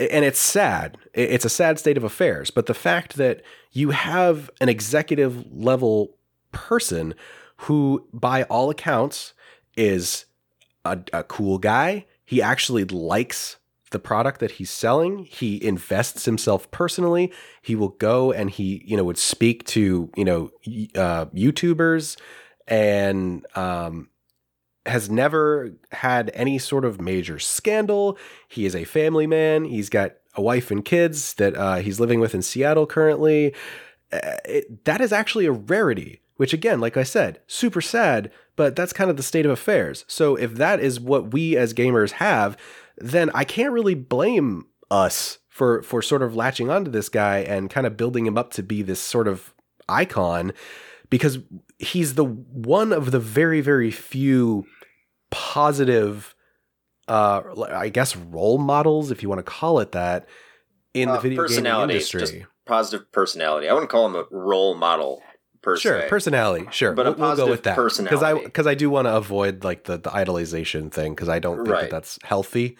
and 0.00 0.24
it's 0.24 0.40
sad. 0.40 0.98
It's 1.12 1.44
a 1.44 1.50
sad 1.50 1.78
state 1.78 1.96
of 1.96 2.04
affairs, 2.04 2.50
but 2.50 2.66
the 2.66 2.74
fact 2.74 3.16
that 3.16 3.42
you 3.72 3.90
have 3.90 4.50
an 4.60 4.68
executive 4.68 5.44
level 5.52 6.16
person 6.52 7.14
who 7.56 8.08
by 8.12 8.44
all 8.44 8.70
accounts 8.70 9.34
is 9.76 10.24
a, 10.84 10.98
a 11.12 11.22
cool 11.24 11.58
guy. 11.58 12.06
He 12.24 12.40
actually 12.40 12.84
likes 12.84 13.56
the 13.90 13.98
product 13.98 14.40
that 14.40 14.52
he's 14.52 14.70
selling. 14.70 15.24
He 15.24 15.62
invests 15.64 16.24
himself 16.24 16.70
personally. 16.70 17.32
He 17.60 17.74
will 17.74 17.88
go 17.88 18.32
and 18.32 18.48
he, 18.48 18.82
you 18.86 18.96
know, 18.96 19.04
would 19.04 19.18
speak 19.18 19.64
to, 19.66 20.10
you 20.16 20.24
know, 20.24 20.50
uh, 20.94 21.26
YouTubers 21.26 22.16
and 22.68 23.44
um, 23.56 24.08
has 24.86 25.10
never 25.10 25.72
had 25.92 26.30
any 26.34 26.58
sort 26.58 26.84
of 26.84 27.00
major 27.00 27.38
scandal. 27.38 28.18
He 28.48 28.66
is 28.66 28.74
a 28.74 28.84
family 28.84 29.26
man. 29.26 29.64
He's 29.64 29.88
got 29.88 30.12
a 30.34 30.42
wife 30.42 30.70
and 30.70 30.84
kids 30.84 31.34
that 31.34 31.56
uh, 31.56 31.76
he's 31.76 32.00
living 32.00 32.20
with 32.20 32.34
in 32.34 32.42
Seattle 32.42 32.86
currently. 32.86 33.54
Uh, 34.12 34.36
it, 34.44 34.84
that 34.84 35.00
is 35.00 35.12
actually 35.12 35.46
a 35.46 35.52
rarity, 35.52 36.20
which 36.36 36.52
again, 36.52 36.80
like 36.80 36.96
I 36.96 37.02
said, 37.02 37.40
super 37.46 37.80
sad, 37.80 38.30
but 38.56 38.74
that's 38.74 38.92
kind 38.92 39.10
of 39.10 39.16
the 39.16 39.22
state 39.22 39.44
of 39.44 39.52
affairs. 39.52 40.04
So 40.08 40.36
if 40.36 40.54
that 40.54 40.80
is 40.80 40.98
what 40.98 41.32
we 41.32 41.56
as 41.56 41.74
gamers 41.74 42.12
have, 42.12 42.56
then 42.96 43.30
I 43.34 43.44
can't 43.44 43.72
really 43.72 43.94
blame 43.94 44.66
us 44.90 45.38
for 45.48 45.82
for 45.82 46.00
sort 46.00 46.22
of 46.22 46.34
latching 46.34 46.70
onto 46.70 46.90
this 46.90 47.08
guy 47.08 47.38
and 47.38 47.70
kind 47.70 47.86
of 47.86 47.96
building 47.96 48.26
him 48.26 48.38
up 48.38 48.50
to 48.52 48.62
be 48.62 48.82
this 48.82 49.00
sort 49.00 49.28
of 49.28 49.52
icon 49.88 50.52
because 51.10 51.38
he's 51.80 52.14
the 52.14 52.24
one 52.24 52.92
of 52.92 53.10
the 53.10 53.18
very 53.20 53.60
very 53.60 53.90
few 53.90 54.64
positive 55.30 56.34
uh 57.08 57.42
I 57.72 57.88
guess 57.88 58.14
role 58.16 58.58
models 58.58 59.10
if 59.10 59.22
you 59.22 59.28
want 59.28 59.38
to 59.38 59.50
call 59.50 59.80
it 59.80 59.92
that 59.92 60.28
in 60.94 61.08
the 61.08 61.14
Uh, 61.14 61.20
video 61.20 61.48
game 61.48 61.66
industry. 61.66 62.20
just 62.20 62.34
positive 62.66 63.10
personality. 63.12 63.68
I 63.68 63.72
wouldn't 63.72 63.90
call 63.90 64.06
him 64.06 64.14
a 64.16 64.24
role 64.30 64.74
model 64.74 65.22
per 65.62 65.76
Sure, 65.76 66.00
se. 66.02 66.08
personality. 66.08 66.66
Sure, 66.70 66.92
But 66.92 67.06
we'll, 67.06 67.14
we'll 67.28 67.36
go 67.36 67.46
with 67.48 67.64
that 67.64 67.76
because 67.76 68.22
I 68.22 68.34
because 68.34 68.66
I 68.66 68.74
do 68.74 68.90
want 68.90 69.06
to 69.06 69.16
avoid 69.16 69.64
like 69.64 69.84
the 69.84 69.96
the 69.98 70.10
idolization 70.10 70.90
thing 70.92 71.14
because 71.14 71.28
I 71.28 71.38
don't 71.38 71.64
think 71.64 71.68
that 71.68 71.90
that's 71.90 72.18
healthy. 72.22 72.76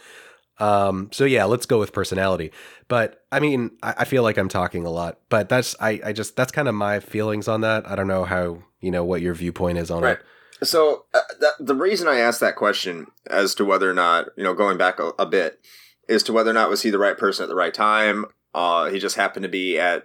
Um, 0.61 1.09
so 1.13 1.25
yeah, 1.25 1.45
let's 1.45 1.67
go 1.67 1.79
with 1.79 1.93
personality. 1.93 2.53
But 2.89 3.25
I 3.33 3.41
mean, 3.41 3.71
I, 3.83 3.95
I 3.99 4.05
feel 4.05 4.23
like 4.23 4.37
I'm 4.39 4.49
talking 4.49 4.85
a 4.85 4.91
lot, 4.91 5.19
but 5.29 5.49
that's 5.49 5.75
I 5.81 6.01
I 6.05 6.13
just 6.13 6.37
that's 6.37 6.53
kind 6.53 6.69
of 6.69 6.75
my 6.75 7.01
feelings 7.01 7.49
on 7.49 7.63
that. 7.63 7.89
I 7.91 7.97
don't 7.97 8.09
know 8.09 8.25
how 8.25 8.63
you 8.81 8.91
know 8.91 9.05
what 9.05 9.21
your 9.23 9.35
viewpoint 9.35 9.79
is 9.79 9.91
on 9.91 10.03
Right. 10.03 10.19
it. 10.19 10.67
So 10.67 11.07
uh, 11.15 11.21
that, 11.41 11.53
the 11.59 11.75
reason 11.75 12.07
I 12.07 12.19
asked 12.19 12.41
that 12.41 12.55
question 12.57 13.07
as 13.29 13.55
to 13.55 13.65
whether 13.65 13.89
or 13.91 13.95
not 13.95 14.27
you 14.37 14.45
know 14.45 14.55
going 14.55 14.77
back 14.77 14.99
a, 14.99 15.13
a 15.19 15.27
bit 15.27 15.61
is 16.09 16.23
to 16.25 16.33
whether 16.33 16.51
or 16.51 16.55
not 16.55 16.69
was 16.69 16.83
he 16.83 16.91
the 16.91 16.99
right 16.99 17.17
person 17.17 17.43
at 17.45 17.49
the 17.49 17.55
right 17.55 17.73
time. 17.75 18.27
Uh, 18.55 18.91
he 18.91 18.99
just 18.99 19.17
happened 19.17 19.45
to 19.45 19.49
be 19.49 19.79
at 19.79 20.03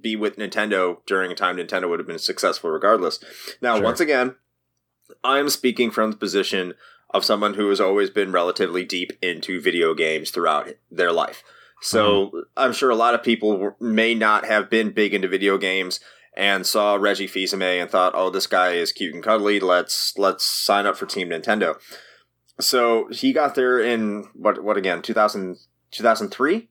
be 0.00 0.16
with 0.16 0.36
Nintendo 0.36 0.98
during 1.06 1.32
a 1.32 1.34
time 1.34 1.56
Nintendo 1.56 1.88
would 1.88 1.98
have 1.98 2.06
been 2.06 2.18
successful 2.18 2.70
regardless. 2.70 3.18
Now, 3.60 3.76
Sure. 3.76 3.84
once 3.84 4.00
again, 4.00 4.36
I 5.24 5.38
am 5.38 5.48
speaking 5.48 5.90
from 5.90 6.10
the 6.12 6.16
position 6.16 6.74
of 7.14 7.24
someone 7.24 7.54
who 7.54 7.70
has 7.70 7.80
always 7.80 8.10
been 8.10 8.32
relatively 8.32 8.84
deep 8.84 9.12
into 9.22 9.60
video 9.60 9.94
games 9.94 10.30
throughout 10.30 10.68
their 10.90 11.12
life. 11.12 11.44
So 11.80 12.44
I'm 12.56 12.72
sure 12.72 12.90
a 12.90 12.96
lot 12.96 13.14
of 13.14 13.22
people 13.22 13.76
may 13.80 14.14
not 14.14 14.44
have 14.44 14.68
been 14.68 14.90
big 14.90 15.14
into 15.14 15.28
video 15.28 15.56
games 15.56 16.00
and 16.36 16.66
saw 16.66 16.96
Reggie 16.96 17.28
Fils-Aimé 17.28 17.80
and 17.80 17.88
thought, 17.90 18.14
"Oh, 18.16 18.30
this 18.30 18.48
guy 18.48 18.72
is 18.72 18.90
cute 18.90 19.14
and 19.14 19.22
cuddly. 19.22 19.60
Let's 19.60 20.18
let's 20.18 20.44
sign 20.44 20.86
up 20.86 20.96
for 20.96 21.06
Team 21.06 21.28
Nintendo." 21.28 21.78
So 22.58 23.08
he 23.10 23.32
got 23.32 23.54
there 23.54 23.78
in 23.78 24.24
what 24.34 24.64
what 24.64 24.76
again 24.76 25.02
2000, 25.02 25.58
2003 25.92 26.68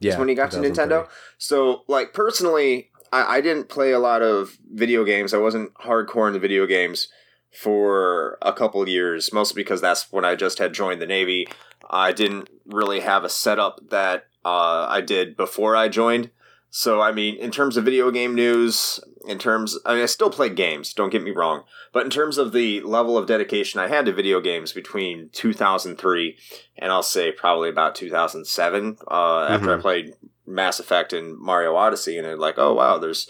Yeah, 0.00 0.12
is 0.12 0.18
when 0.18 0.28
he 0.28 0.34
got 0.34 0.50
to 0.50 0.58
Nintendo. 0.58 1.08
So 1.38 1.84
like 1.88 2.12
personally, 2.12 2.90
I, 3.12 3.36
I 3.36 3.40
didn't 3.40 3.68
play 3.68 3.92
a 3.92 3.98
lot 3.98 4.20
of 4.20 4.58
video 4.70 5.04
games. 5.04 5.32
I 5.32 5.38
wasn't 5.38 5.72
hardcore 5.74 6.26
into 6.26 6.40
video 6.40 6.66
games 6.66 7.08
for 7.52 8.38
a 8.42 8.52
couple 8.52 8.80
of 8.82 8.88
years, 8.88 9.32
mostly 9.32 9.62
because 9.62 9.80
that's 9.80 10.10
when 10.12 10.24
I 10.24 10.34
just 10.34 10.58
had 10.58 10.72
joined 10.72 11.00
the 11.00 11.06
Navy. 11.06 11.46
I 11.88 12.12
didn't 12.12 12.48
really 12.64 13.00
have 13.00 13.24
a 13.24 13.28
setup 13.28 13.80
that 13.90 14.26
uh, 14.44 14.86
I 14.88 15.00
did 15.00 15.36
before 15.36 15.74
I 15.76 15.88
joined. 15.88 16.30
So, 16.72 17.00
I 17.00 17.10
mean, 17.10 17.34
in 17.34 17.50
terms 17.50 17.76
of 17.76 17.84
video 17.84 18.12
game 18.12 18.34
news, 18.36 19.00
in 19.26 19.38
terms, 19.38 19.76
I 19.84 19.94
mean, 19.94 20.02
I 20.04 20.06
still 20.06 20.30
play 20.30 20.48
games, 20.48 20.94
don't 20.94 21.10
get 21.10 21.22
me 21.24 21.32
wrong. 21.32 21.64
But 21.92 22.04
in 22.04 22.10
terms 22.10 22.38
of 22.38 22.52
the 22.52 22.80
level 22.82 23.18
of 23.18 23.26
dedication 23.26 23.80
I 23.80 23.88
had 23.88 24.06
to 24.06 24.12
video 24.12 24.40
games 24.40 24.72
between 24.72 25.30
2003 25.32 26.36
and 26.78 26.92
I'll 26.92 27.02
say 27.02 27.32
probably 27.32 27.68
about 27.70 27.96
2007, 27.96 28.98
uh, 29.10 29.46
after 29.50 29.72
I 29.74 29.78
Mhm. 29.78 29.80
played 29.80 30.14
Mass 30.46 30.78
Effect 30.78 31.12
and 31.12 31.36
Mario 31.36 31.74
Odyssey, 31.74 32.16
and 32.16 32.24
they're 32.24 32.36
like, 32.36 32.58
oh, 32.58 32.74
wow, 32.74 32.98
there's, 32.98 33.28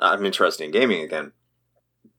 I'm 0.00 0.26
interested 0.26 0.64
in 0.64 0.72
gaming 0.72 1.02
again. 1.02 1.30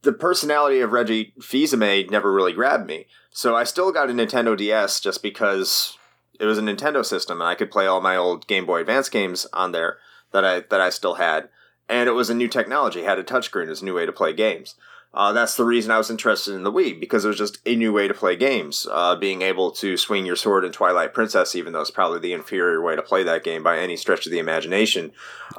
The 0.06 0.14
personality 0.14 0.80
of 0.82 0.92
Reggie 0.92 1.34
Fils-Aimé 1.42 2.10
never 2.10 2.32
really 2.32 2.54
grabbed 2.54 2.88
me. 2.88 3.08
So 3.32 3.56
I 3.56 3.64
still 3.64 3.92
got 3.92 4.10
a 4.10 4.14
Nintendo 4.14 4.56
DS 4.56 5.00
just 5.00 5.22
because 5.22 5.98
it 6.40 6.46
was 6.46 6.58
a 6.58 6.62
Nintendo 6.62 7.04
system 7.04 7.42
and 7.42 7.50
I 7.50 7.56
could 7.56 7.72
play 7.72 7.88
all 7.88 8.02
my 8.02 8.16
old 8.16 8.48
Game 8.48 8.66
Boy 8.66 8.82
Advance 8.82 9.10
games 9.10 9.46
on 9.52 9.72
there 9.72 9.98
that 10.32 10.46
I 10.46 10.62
that 10.70 10.80
I 10.80 10.90
still 10.90 11.16
had. 11.16 11.50
And 11.90 12.08
it 12.08 12.14
was 12.14 12.30
a 12.30 12.36
new 12.36 12.48
technology, 12.48 13.04
had 13.04 13.20
a 13.20 13.24
touchscreen, 13.24 13.66
it 13.66 13.70
was 13.70 13.82
a 13.82 13.86
new 13.86 13.96
way 13.96 14.06
to 14.06 14.12
play 14.12 14.32
games. 14.34 14.76
Uh, 15.14 15.32
that's 15.32 15.56
the 15.56 15.64
reason 15.64 15.92
I 15.92 15.98
was 15.98 16.12
interested 16.12 16.54
in 16.54 16.64
the 16.64 16.72
Wii 16.72 17.00
because 17.00 17.24
it 17.24 17.30
was 17.30 17.38
just 17.38 17.60
a 17.66 17.76
new 17.76 17.94
way 17.94 18.08
to 18.08 18.14
play 18.14 18.36
games. 18.36 18.86
Uh, 18.92 19.16
being 19.16 19.42
able 19.42 19.72
to 19.72 19.96
swing 19.96 20.26
your 20.26 20.36
sword 20.36 20.66
in 20.66 20.74
Twilight 20.74 21.14
Princess, 21.14 21.56
even 21.56 21.72
though 21.72 21.80
it's 21.80 21.90
probably 21.90 22.20
the 22.20 22.34
inferior 22.34 22.82
way 22.82 22.98
to 22.98 23.02
play 23.02 23.24
that 23.24 23.44
game 23.44 23.64
by 23.64 23.80
any 23.80 23.96
stretch 23.96 24.26
of 24.26 24.34
the 24.34 24.40
imagination, 24.40 25.14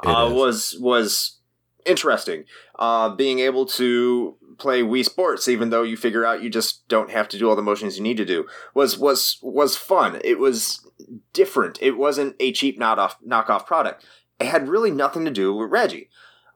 uh, 0.05 0.29
was 0.31 0.77
was 0.79 1.36
interesting. 1.85 2.43
Uh, 2.77 3.09
being 3.09 3.39
able 3.39 3.65
to 3.65 4.35
play 4.57 4.81
Wii 4.81 5.05
Sports, 5.05 5.47
even 5.47 5.69
though 5.69 5.83
you 5.83 5.97
figure 5.97 6.25
out 6.25 6.41
you 6.41 6.49
just 6.49 6.87
don't 6.87 7.11
have 7.11 7.27
to 7.29 7.37
do 7.37 7.49
all 7.49 7.55
the 7.55 7.61
motions 7.61 7.97
you 7.97 8.03
need 8.03 8.17
to 8.17 8.25
do, 8.25 8.47
was 8.73 8.97
was 8.97 9.39
was 9.41 9.75
fun. 9.75 10.19
It 10.23 10.39
was 10.39 10.85
different. 11.33 11.77
It 11.81 11.97
wasn't 11.97 12.35
a 12.39 12.51
cheap 12.51 12.79
knockoff 12.79 13.15
knockoff 13.25 13.65
product. 13.65 14.05
It 14.39 14.47
had 14.47 14.67
really 14.67 14.91
nothing 14.91 15.25
to 15.25 15.31
do 15.31 15.53
with 15.53 15.71
Reggie. 15.71 16.09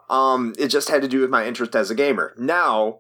Um, 0.10 0.54
it 0.60 0.68
just 0.68 0.90
had 0.90 1.02
to 1.02 1.08
do 1.08 1.22
with 1.22 1.30
my 1.30 1.48
interest 1.48 1.76
as 1.76 1.90
a 1.90 1.96
gamer. 1.96 2.34
Now, 2.38 3.00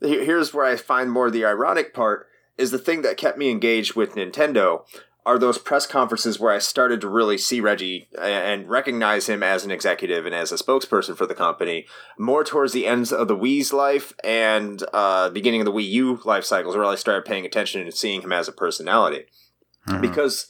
here's 0.00 0.54
where 0.54 0.64
I 0.64 0.76
find 0.76 1.10
more 1.10 1.30
the 1.30 1.44
ironic 1.44 1.92
part 1.92 2.26
is 2.56 2.70
the 2.70 2.78
thing 2.78 3.02
that 3.02 3.16
kept 3.16 3.38
me 3.38 3.50
engaged 3.50 3.94
with 3.94 4.14
Nintendo 4.14 4.84
are 5.28 5.38
those 5.38 5.58
press 5.58 5.86
conferences 5.86 6.40
where 6.40 6.52
I 6.54 6.58
started 6.58 7.02
to 7.02 7.08
really 7.08 7.36
see 7.36 7.60
Reggie 7.60 8.08
and 8.18 8.66
recognize 8.68 9.28
him 9.28 9.42
as 9.42 9.62
an 9.62 9.70
executive 9.70 10.24
and 10.24 10.34
as 10.34 10.50
a 10.50 10.56
spokesperson 10.56 11.16
for 11.18 11.26
the 11.26 11.34
company 11.34 11.86
more 12.18 12.42
towards 12.44 12.72
the 12.72 12.86
ends 12.86 13.12
of 13.12 13.28
the 13.28 13.36
Wii's 13.36 13.70
life 13.74 14.14
and 14.24 14.82
uh, 14.94 15.28
beginning 15.28 15.60
of 15.60 15.66
the 15.66 15.72
Wii 15.72 15.88
U 15.90 16.20
life 16.24 16.44
cycles 16.44 16.74
where 16.76 16.84
I 16.86 16.94
started 16.94 17.26
paying 17.26 17.44
attention 17.44 17.82
and 17.82 17.92
seeing 17.92 18.22
him 18.22 18.32
as 18.32 18.48
a 18.48 18.52
personality 18.52 19.26
Mhm. 19.86 20.00
because 20.00 20.46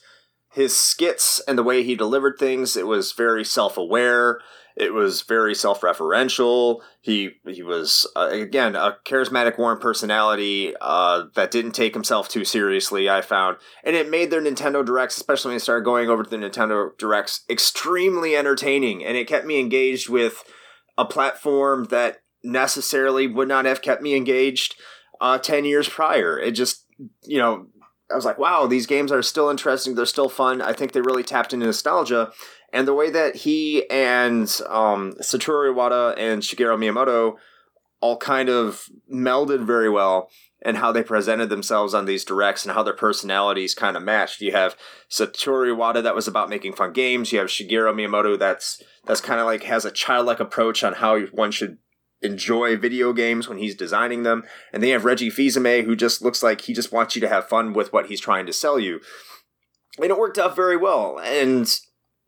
his 0.52 0.76
skits 0.78 1.40
and 1.48 1.58
the 1.58 1.62
way 1.64 1.82
he 1.82 1.94
delivered 1.96 2.36
things 2.38 2.76
it 2.76 2.86
was 2.86 3.12
very 3.12 3.44
self-aware 3.44 4.40
it 4.78 4.94
was 4.94 5.22
very 5.22 5.54
self-referential 5.54 6.80
he 7.00 7.30
he 7.46 7.62
was 7.62 8.06
uh, 8.16 8.28
again 8.30 8.76
a 8.76 8.96
charismatic 9.04 9.58
warm 9.58 9.78
personality 9.78 10.74
uh, 10.80 11.24
that 11.34 11.50
didn't 11.50 11.72
take 11.72 11.94
himself 11.94 12.28
too 12.28 12.44
seriously 12.44 13.10
i 13.10 13.20
found 13.20 13.56
and 13.84 13.96
it 13.96 14.08
made 14.08 14.30
their 14.30 14.40
nintendo 14.40 14.84
directs 14.84 15.16
especially 15.16 15.50
when 15.50 15.56
they 15.56 15.62
started 15.62 15.84
going 15.84 16.08
over 16.08 16.22
to 16.22 16.30
the 16.30 16.36
nintendo 16.36 16.96
directs 16.96 17.44
extremely 17.50 18.36
entertaining 18.36 19.04
and 19.04 19.16
it 19.16 19.26
kept 19.26 19.46
me 19.46 19.58
engaged 19.58 20.08
with 20.08 20.44
a 20.96 21.04
platform 21.04 21.84
that 21.86 22.18
necessarily 22.44 23.26
would 23.26 23.48
not 23.48 23.64
have 23.64 23.82
kept 23.82 24.00
me 24.00 24.14
engaged 24.14 24.76
uh, 25.20 25.36
10 25.36 25.64
years 25.64 25.88
prior 25.88 26.38
it 26.38 26.52
just 26.52 26.86
you 27.24 27.38
know 27.38 27.66
I 28.10 28.16
was 28.16 28.24
like, 28.24 28.38
wow, 28.38 28.66
these 28.66 28.86
games 28.86 29.12
are 29.12 29.22
still 29.22 29.50
interesting. 29.50 29.94
They're 29.94 30.06
still 30.06 30.30
fun. 30.30 30.62
I 30.62 30.72
think 30.72 30.92
they 30.92 31.00
really 31.00 31.22
tapped 31.22 31.52
into 31.52 31.66
nostalgia. 31.66 32.32
And 32.72 32.86
the 32.86 32.94
way 32.94 33.10
that 33.10 33.36
he 33.36 33.88
and 33.90 34.42
um, 34.68 35.14
Satoru 35.20 35.74
Iwata 35.74 36.14
and 36.18 36.42
Shigeru 36.42 36.76
Miyamoto 36.78 37.36
all 38.00 38.16
kind 38.16 38.48
of 38.48 38.88
melded 39.12 39.64
very 39.64 39.88
well 39.88 40.30
and 40.62 40.76
how 40.76 40.92
they 40.92 41.02
presented 41.02 41.48
themselves 41.48 41.94
on 41.94 42.04
these 42.04 42.24
directs 42.24 42.64
and 42.64 42.74
how 42.74 42.82
their 42.82 42.94
personalities 42.94 43.74
kind 43.74 43.96
of 43.96 44.02
matched. 44.02 44.40
You 44.40 44.52
have 44.52 44.76
Satoru 45.10 45.74
Iwata 45.74 46.02
that 46.02 46.14
was 46.14 46.28
about 46.28 46.50
making 46.50 46.74
fun 46.74 46.92
games. 46.92 47.32
You 47.32 47.38
have 47.38 47.48
Shigeru 47.48 47.94
Miyamoto 47.94 48.38
that's 48.38 48.82
that's 49.04 49.20
kind 49.20 49.40
of 49.40 49.46
like 49.46 49.62
has 49.64 49.84
a 49.84 49.90
childlike 49.90 50.40
approach 50.40 50.84
on 50.84 50.94
how 50.94 51.20
one 51.26 51.50
should 51.50 51.78
enjoy 52.20 52.76
video 52.76 53.12
games 53.12 53.48
when 53.48 53.58
he's 53.58 53.76
designing 53.76 54.24
them. 54.24 54.42
And 54.72 54.82
then 54.82 54.88
you 54.88 54.94
have 54.94 55.04
Reggie 55.04 55.30
Fils-Aimé 55.30 55.84
who 55.84 55.94
just 55.94 56.20
looks 56.20 56.42
like 56.42 56.62
he 56.62 56.74
just 56.74 56.92
wants 56.92 57.14
you 57.14 57.20
to 57.20 57.28
have 57.28 57.48
fun 57.48 57.72
with 57.72 57.92
what 57.92 58.06
he's 58.06 58.20
trying 58.20 58.46
to 58.46 58.52
sell 58.52 58.78
you. 58.78 59.00
And 59.98 60.06
it 60.06 60.18
worked 60.18 60.38
out 60.38 60.56
very 60.56 60.76
well. 60.76 61.20
And 61.20 61.68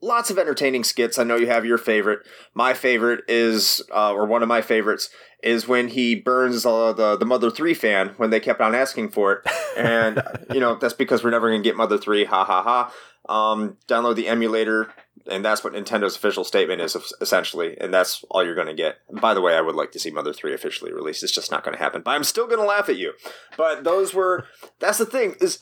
lots 0.02 0.30
of 0.30 0.38
entertaining 0.38 0.84
skits. 0.84 1.18
I 1.18 1.24
know 1.24 1.36
you 1.36 1.46
have 1.46 1.64
your 1.64 1.78
favorite. 1.78 2.20
My 2.54 2.74
favorite 2.74 3.24
is, 3.28 3.82
uh, 3.94 4.12
or 4.12 4.26
one 4.26 4.42
of 4.42 4.48
my 4.48 4.62
favorites, 4.62 5.10
is 5.42 5.66
when 5.66 5.88
he 5.88 6.14
burns 6.14 6.66
uh, 6.66 6.92
the 6.92 7.16
the 7.16 7.24
Mother 7.24 7.50
Three 7.50 7.74
fan 7.74 8.10
when 8.16 8.30
they 8.30 8.40
kept 8.40 8.60
on 8.60 8.74
asking 8.74 9.10
for 9.10 9.32
it, 9.32 9.52
and 9.76 10.22
you 10.52 10.60
know 10.60 10.76
that's 10.76 10.94
because 10.94 11.24
we're 11.24 11.30
never 11.30 11.48
going 11.48 11.62
to 11.62 11.68
get 11.68 11.76
Mother 11.76 11.98
Three. 11.98 12.24
Ha 12.24 12.44
ha 12.44 12.62
ha. 12.62 12.92
Um, 13.28 13.76
download 13.86 14.16
the 14.16 14.28
emulator, 14.28 14.92
and 15.30 15.44
that's 15.44 15.62
what 15.62 15.74
Nintendo's 15.74 16.16
official 16.16 16.42
statement 16.42 16.80
is 16.80 16.96
essentially, 17.20 17.78
and 17.78 17.92
that's 17.92 18.24
all 18.30 18.44
you're 18.44 18.54
going 18.54 18.66
to 18.66 18.74
get. 18.74 18.96
By 19.20 19.34
the 19.34 19.40
way, 19.40 19.54
I 19.54 19.60
would 19.60 19.76
like 19.76 19.92
to 19.92 20.00
see 20.00 20.10
Mother 20.10 20.32
Three 20.32 20.54
officially 20.54 20.92
released. 20.92 21.22
It's 21.22 21.32
just 21.32 21.50
not 21.50 21.62
going 21.62 21.76
to 21.76 21.82
happen, 21.82 22.02
but 22.02 22.12
I'm 22.12 22.24
still 22.24 22.46
going 22.46 22.60
to 22.60 22.66
laugh 22.66 22.88
at 22.88 22.96
you. 22.96 23.12
But 23.56 23.84
those 23.84 24.14
were 24.14 24.46
that's 24.78 24.98
the 24.98 25.06
thing 25.06 25.36
is 25.40 25.60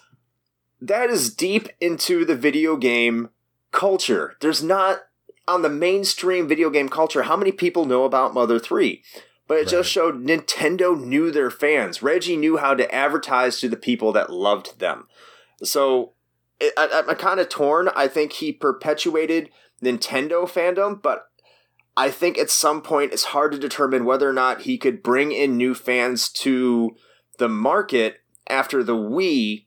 that 0.80 1.11
is 1.11 1.34
deep 1.34 1.68
into 1.80 2.24
the 2.24 2.36
video 2.36 2.76
game 2.76 3.30
culture. 3.73 4.37
There's 4.41 4.62
not 4.62 5.01
on 5.47 5.62
the 5.62 5.71
mainstream 5.71 6.47
video 6.47 6.71
game 6.71 6.89
culture 6.89 7.23
how 7.23 7.37
many 7.37 7.53
people 7.53 7.85
know 7.85 8.05
about 8.05 8.35
Mother 8.35 8.59
3. 8.59 9.03
But 9.47 9.55
it 9.55 9.61
right. 9.61 9.69
just 9.69 9.91
showed 9.91 10.23
Nintendo 10.23 11.01
knew 11.01 11.31
their 11.31 11.51
fans. 11.51 12.03
Reggie 12.03 12.37
knew 12.37 12.59
how 12.59 12.75
to 12.75 12.95
advertise 12.95 13.59
to 13.61 13.69
the 13.69 13.79
people 13.79 14.12
that 14.12 14.31
loved 14.31 14.79
them. 14.79 15.07
So 15.62 16.12
it, 16.61 16.75
I, 16.77 17.03
I'm 17.09 17.16
kind 17.16 17.41
of 17.41 17.49
torn. 17.49 17.89
I 17.97 18.09
think 18.09 18.35
he 18.35 18.53
perpetuated 18.53 19.49
Nintendo 19.83 20.45
fandom, 20.45 21.01
but 21.01 21.29
I 21.97 22.11
think 22.11 22.37
at 22.39 22.51
some 22.51 22.83
point 22.83 23.12
it's 23.12 23.25
hard 23.25 23.53
to 23.53 23.59
determine 23.59 24.05
whether 24.05 24.29
or 24.29 24.35
not 24.35 24.62
he 24.62 24.77
could 24.77 25.03
bring 25.03 25.33
in 25.33 25.57
new 25.57 25.75
fans 25.75 26.29
to 26.31 26.95
the 27.39 27.49
market 27.49 28.19
after 28.49 28.83
the 28.83 28.97
Wii 28.97 29.64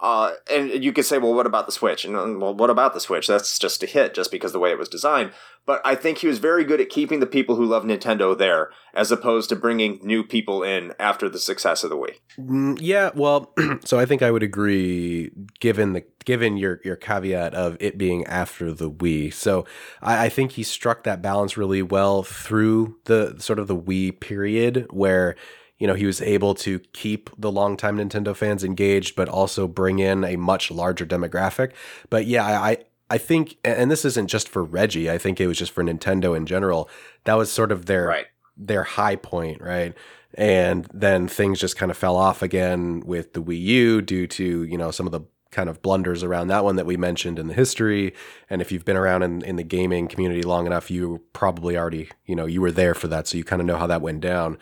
uh, 0.00 0.32
and 0.50 0.82
you 0.82 0.92
could 0.92 1.04
say, 1.04 1.18
well, 1.18 1.34
what 1.34 1.46
about 1.46 1.66
the 1.66 1.72
Switch? 1.72 2.04
And 2.04 2.14
well, 2.40 2.54
what 2.54 2.70
about 2.70 2.94
the 2.94 3.00
Switch? 3.00 3.26
That's 3.26 3.58
just 3.58 3.82
a 3.82 3.86
hit 3.86 4.14
just 4.14 4.30
because 4.30 4.52
the 4.52 4.58
way 4.58 4.70
it 4.70 4.78
was 4.78 4.88
designed. 4.88 5.32
But 5.66 5.82
I 5.84 5.94
think 5.94 6.18
he 6.18 6.26
was 6.26 6.38
very 6.38 6.64
good 6.64 6.80
at 6.80 6.88
keeping 6.88 7.20
the 7.20 7.26
people 7.26 7.54
who 7.54 7.66
love 7.66 7.84
Nintendo 7.84 8.36
there, 8.36 8.70
as 8.94 9.12
opposed 9.12 9.50
to 9.50 9.56
bringing 9.56 10.00
new 10.02 10.24
people 10.24 10.62
in 10.62 10.94
after 10.98 11.28
the 11.28 11.38
success 11.38 11.84
of 11.84 11.90
the 11.90 11.98
Wii. 11.98 12.14
Mm, 12.38 12.78
yeah, 12.80 13.10
well, 13.14 13.52
so 13.84 13.98
I 13.98 14.06
think 14.06 14.22
I 14.22 14.30
would 14.30 14.42
agree, 14.42 15.30
given 15.60 15.92
the 15.92 16.04
given 16.24 16.56
your 16.56 16.80
your 16.82 16.96
caveat 16.96 17.52
of 17.54 17.76
it 17.78 17.98
being 17.98 18.26
after 18.26 18.72
the 18.72 18.90
Wii. 18.90 19.32
So 19.34 19.66
I, 20.00 20.26
I 20.26 20.28
think 20.30 20.52
he 20.52 20.62
struck 20.62 21.04
that 21.04 21.20
balance 21.20 21.58
really 21.58 21.82
well 21.82 22.22
through 22.22 22.96
the 23.04 23.36
sort 23.38 23.58
of 23.58 23.66
the 23.66 23.76
Wii 23.76 24.18
period, 24.18 24.86
where 24.90 25.36
you 25.80 25.86
know, 25.86 25.94
he 25.94 26.06
was 26.06 26.20
able 26.20 26.54
to 26.54 26.78
keep 26.92 27.30
the 27.36 27.50
longtime 27.50 27.96
Nintendo 27.96 28.36
fans 28.36 28.62
engaged, 28.62 29.16
but 29.16 29.28
also 29.28 29.66
bring 29.66 29.98
in 29.98 30.22
a 30.24 30.36
much 30.36 30.70
larger 30.70 31.06
demographic. 31.06 31.72
But 32.10 32.26
yeah, 32.26 32.44
I, 32.44 32.84
I 33.08 33.18
think, 33.18 33.56
and 33.64 33.90
this 33.90 34.04
isn't 34.04 34.28
just 34.28 34.48
for 34.48 34.62
Reggie. 34.62 35.10
I 35.10 35.16
think 35.16 35.40
it 35.40 35.46
was 35.46 35.58
just 35.58 35.72
for 35.72 35.82
Nintendo 35.82 36.36
in 36.36 36.46
general. 36.46 36.88
That 37.24 37.34
was 37.34 37.50
sort 37.50 37.72
of 37.72 37.86
their 37.86 38.06
right. 38.06 38.26
their 38.56 38.84
high 38.84 39.16
point, 39.16 39.60
right? 39.62 39.94
And 40.34 40.86
then 40.92 41.26
things 41.26 41.58
just 41.58 41.76
kind 41.76 41.90
of 41.90 41.96
fell 41.96 42.16
off 42.16 42.42
again 42.42 43.00
with 43.00 43.32
the 43.32 43.42
Wii 43.42 43.60
U 43.60 44.02
due 44.02 44.26
to 44.28 44.62
you 44.64 44.78
know 44.78 44.90
some 44.90 45.06
of 45.06 45.12
the 45.12 45.22
kind 45.50 45.68
of 45.68 45.82
blunders 45.82 46.22
around 46.22 46.46
that 46.46 46.62
one 46.62 46.76
that 46.76 46.86
we 46.86 46.96
mentioned 46.96 47.38
in 47.38 47.48
the 47.48 47.54
history. 47.54 48.14
And 48.48 48.62
if 48.62 48.70
you've 48.70 48.84
been 48.84 48.96
around 48.96 49.24
in, 49.24 49.42
in 49.42 49.56
the 49.56 49.64
gaming 49.64 50.06
community 50.06 50.42
long 50.42 50.66
enough, 50.66 50.90
you 50.90 51.22
probably 51.32 51.76
already 51.76 52.10
you 52.26 52.36
know 52.36 52.44
you 52.44 52.60
were 52.60 52.70
there 52.70 52.94
for 52.94 53.08
that, 53.08 53.26
so 53.26 53.38
you 53.38 53.44
kind 53.44 53.60
of 53.60 53.66
know 53.66 53.78
how 53.78 53.86
that 53.86 54.02
went 54.02 54.20
down. 54.20 54.58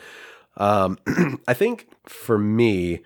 Um, 0.59 0.99
I 1.49 1.55
think 1.55 1.89
for 2.05 2.37
me, 2.37 3.01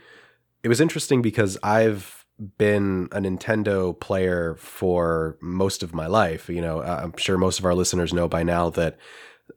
it 0.63 0.69
was 0.69 0.81
interesting 0.81 1.23
because 1.23 1.57
I've 1.63 2.25
been 2.59 3.09
a 3.13 3.21
Nintendo 3.21 3.99
player 3.99 4.57
for 4.57 5.37
most 5.41 5.83
of 5.83 5.95
my 5.95 6.07
life. 6.07 6.49
You 6.49 6.61
know, 6.61 6.83
I'm 6.83 7.17
sure 7.17 7.39
most 7.39 7.59
of 7.59 7.65
our 7.65 7.75
listeners 7.75 8.13
know 8.13 8.27
by 8.27 8.43
now 8.43 8.71
that 8.71 8.99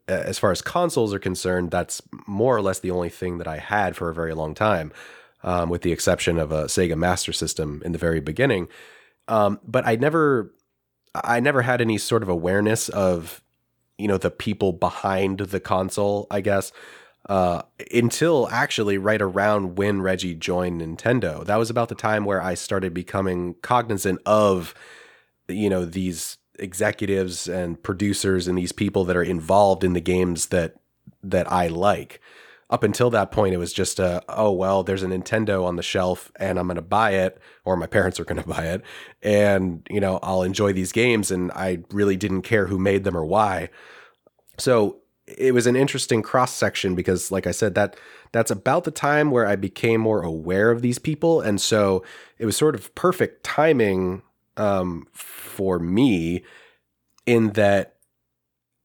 as 0.08 0.38
far 0.38 0.52
as 0.52 0.62
consoles 0.62 1.14
are 1.14 1.20
concerned, 1.20 1.72
that's 1.72 2.02
more 2.28 2.56
or 2.56 2.62
less 2.62 2.80
the 2.80 2.92
only 2.92 3.10
thing 3.10 3.38
that 3.38 3.48
I 3.48 3.58
had 3.58 3.96
for 3.96 4.10
a 4.10 4.14
very 4.14 4.34
long 4.34 4.54
time, 4.54 4.92
um, 5.44 5.70
with 5.70 5.82
the 5.82 5.92
exception 5.92 6.38
of 6.38 6.52
a 6.52 6.66
Sega 6.66 6.98
Master 6.98 7.34
System 7.34 7.82
in 7.86 7.92
the 7.92 7.98
very 7.98 8.20
beginning. 8.20 8.68
Um, 9.28 9.60
but 9.66 9.88
I 9.88 9.96
never, 9.96 10.54
I 11.16 11.40
never 11.40 11.62
had 11.62 11.82
any 11.82 11.98
sort 11.98 12.24
of 12.24 12.30
awareness 12.30 12.90
of, 12.90 13.42
you 13.98 14.08
know, 14.08 14.18
the 14.18 14.32
people 14.32 14.74
behind 14.74 15.40
the 15.40 15.60
console. 15.60 16.28
I 16.30 16.42
guess 16.42 16.72
uh, 17.28 17.64
until 17.92 18.48
actually 18.52 18.98
right 18.98 19.22
around 19.22 19.78
when 19.78 20.02
Reggie 20.02 20.36
joined 20.36 20.82
Nintendo. 20.82 21.44
That 21.46 21.58
was 21.58 21.70
about 21.70 21.90
the 21.90 21.96
time 21.96 22.26
where 22.26 22.42
I 22.42 22.54
started 22.54 22.94
becoming 22.94 23.56
cognizant 23.62 24.20
of, 24.26 24.76
you 25.48 25.70
know, 25.70 25.86
these 25.86 26.38
executives 26.60 27.48
and 27.48 27.82
producers 27.82 28.48
and 28.48 28.58
these 28.58 28.72
people 28.72 29.04
that 29.06 29.18
are 29.18 29.24
involved 29.24 29.84
in 29.84 29.94
the 29.94 30.02
games 30.02 30.48
that 30.48 30.76
that 31.24 31.52
I 31.52 31.68
like. 31.68 32.22
Up 32.70 32.84
until 32.84 33.12
that 33.12 33.32
point, 33.32 33.54
it 33.54 33.58
was 33.58 33.74
just 33.74 34.00
a 34.00 34.24
oh 34.30 34.52
well, 34.52 34.84
there's 34.84 35.04
a 35.04 35.08
Nintendo 35.08 35.66
on 35.66 35.76
the 35.76 35.84
shelf 35.84 36.32
and 36.40 36.60
I'm 36.60 36.68
going 36.68 36.76
to 36.76 36.82
buy 36.82 37.12
it, 37.12 37.40
or 37.64 37.76
my 37.76 37.88
parents 37.88 38.20
are 38.20 38.26
going 38.26 38.42
to 38.42 38.48
buy 38.48 38.68
it, 38.68 38.84
and 39.24 39.86
you 39.90 40.00
know 40.00 40.20
I'll 40.22 40.44
enjoy 40.44 40.74
these 40.74 40.92
games, 40.92 41.32
and 41.32 41.52
I 41.54 41.80
really 41.92 42.18
didn't 42.18 42.44
care 42.44 42.68
who 42.68 42.78
made 42.78 43.04
them 43.04 43.18
or 43.18 43.26
why. 43.26 43.70
So 44.58 45.02
it 45.28 45.54
was 45.54 45.66
an 45.66 45.76
interesting 45.76 46.22
cross 46.22 46.54
section 46.54 46.94
because 46.94 47.32
like 47.32 47.48
I 47.48 47.52
said 47.52 47.76
that 47.76 47.96
that's 48.32 48.52
about 48.52 48.84
the 48.84 48.92
time 48.92 49.32
where 49.32 49.48
I 49.48 49.56
became 49.56 50.02
more 50.02 50.22
aware 50.22 50.70
of 50.70 50.82
these 50.82 51.00
people. 51.00 51.42
And 51.42 51.60
so 51.60 52.04
it 52.38 52.46
was 52.46 52.56
sort 52.56 52.76
of 52.76 52.94
perfect 52.96 53.44
timing 53.44 54.22
um, 54.58 55.08
for 55.14 55.80
me 55.80 56.44
in 57.26 57.52
that 57.52 57.96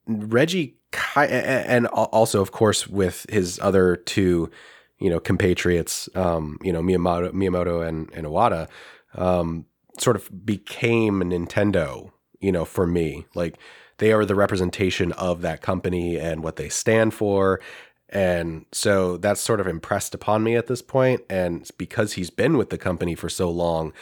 Reggie 0.07 0.77
and 1.17 1.87
also 1.89 2.41
of 2.41 2.51
course 2.51 2.89
with 2.89 3.25
his 3.29 3.61
other 3.61 3.95
two 3.95 4.51
you 4.99 5.09
know 5.09 5.21
compatriots 5.21 6.09
um, 6.17 6.59
you 6.63 6.73
know 6.73 6.83
Miyamoto, 6.83 7.33
Miyamoto 7.33 7.87
and, 7.87 8.11
and 8.13 8.27
Iwata 8.27 8.69
um, 9.15 9.67
sort 9.99 10.17
of 10.17 10.45
became 10.45 11.23
Nintendo 11.23 12.11
you 12.41 12.51
know 12.51 12.65
for 12.65 12.87
me. 12.87 13.27
Like 13.35 13.59
they 14.01 14.13
are 14.13 14.25
the 14.25 14.35
representation 14.35 15.13
of 15.13 15.43
that 15.43 15.61
company 15.61 16.19
and 16.19 16.43
what 16.43 16.57
they 16.57 16.69
stand 16.69 17.15
for. 17.15 17.61
And 18.09 18.67
so 18.73 19.19
that's 19.19 19.41
sort 19.41 19.61
of 19.61 19.69
impressed 19.69 20.15
upon 20.15 20.43
me 20.43 20.57
at 20.57 20.67
this 20.67 20.83
point. 20.83 21.21
And 21.31 21.71
because 21.79 22.15
he's 22.15 22.31
been 22.31 22.57
with 22.59 22.71
the 22.71 22.79
company 22.79 23.15
for 23.15 23.29
so 23.29 23.49
long, 23.49 23.93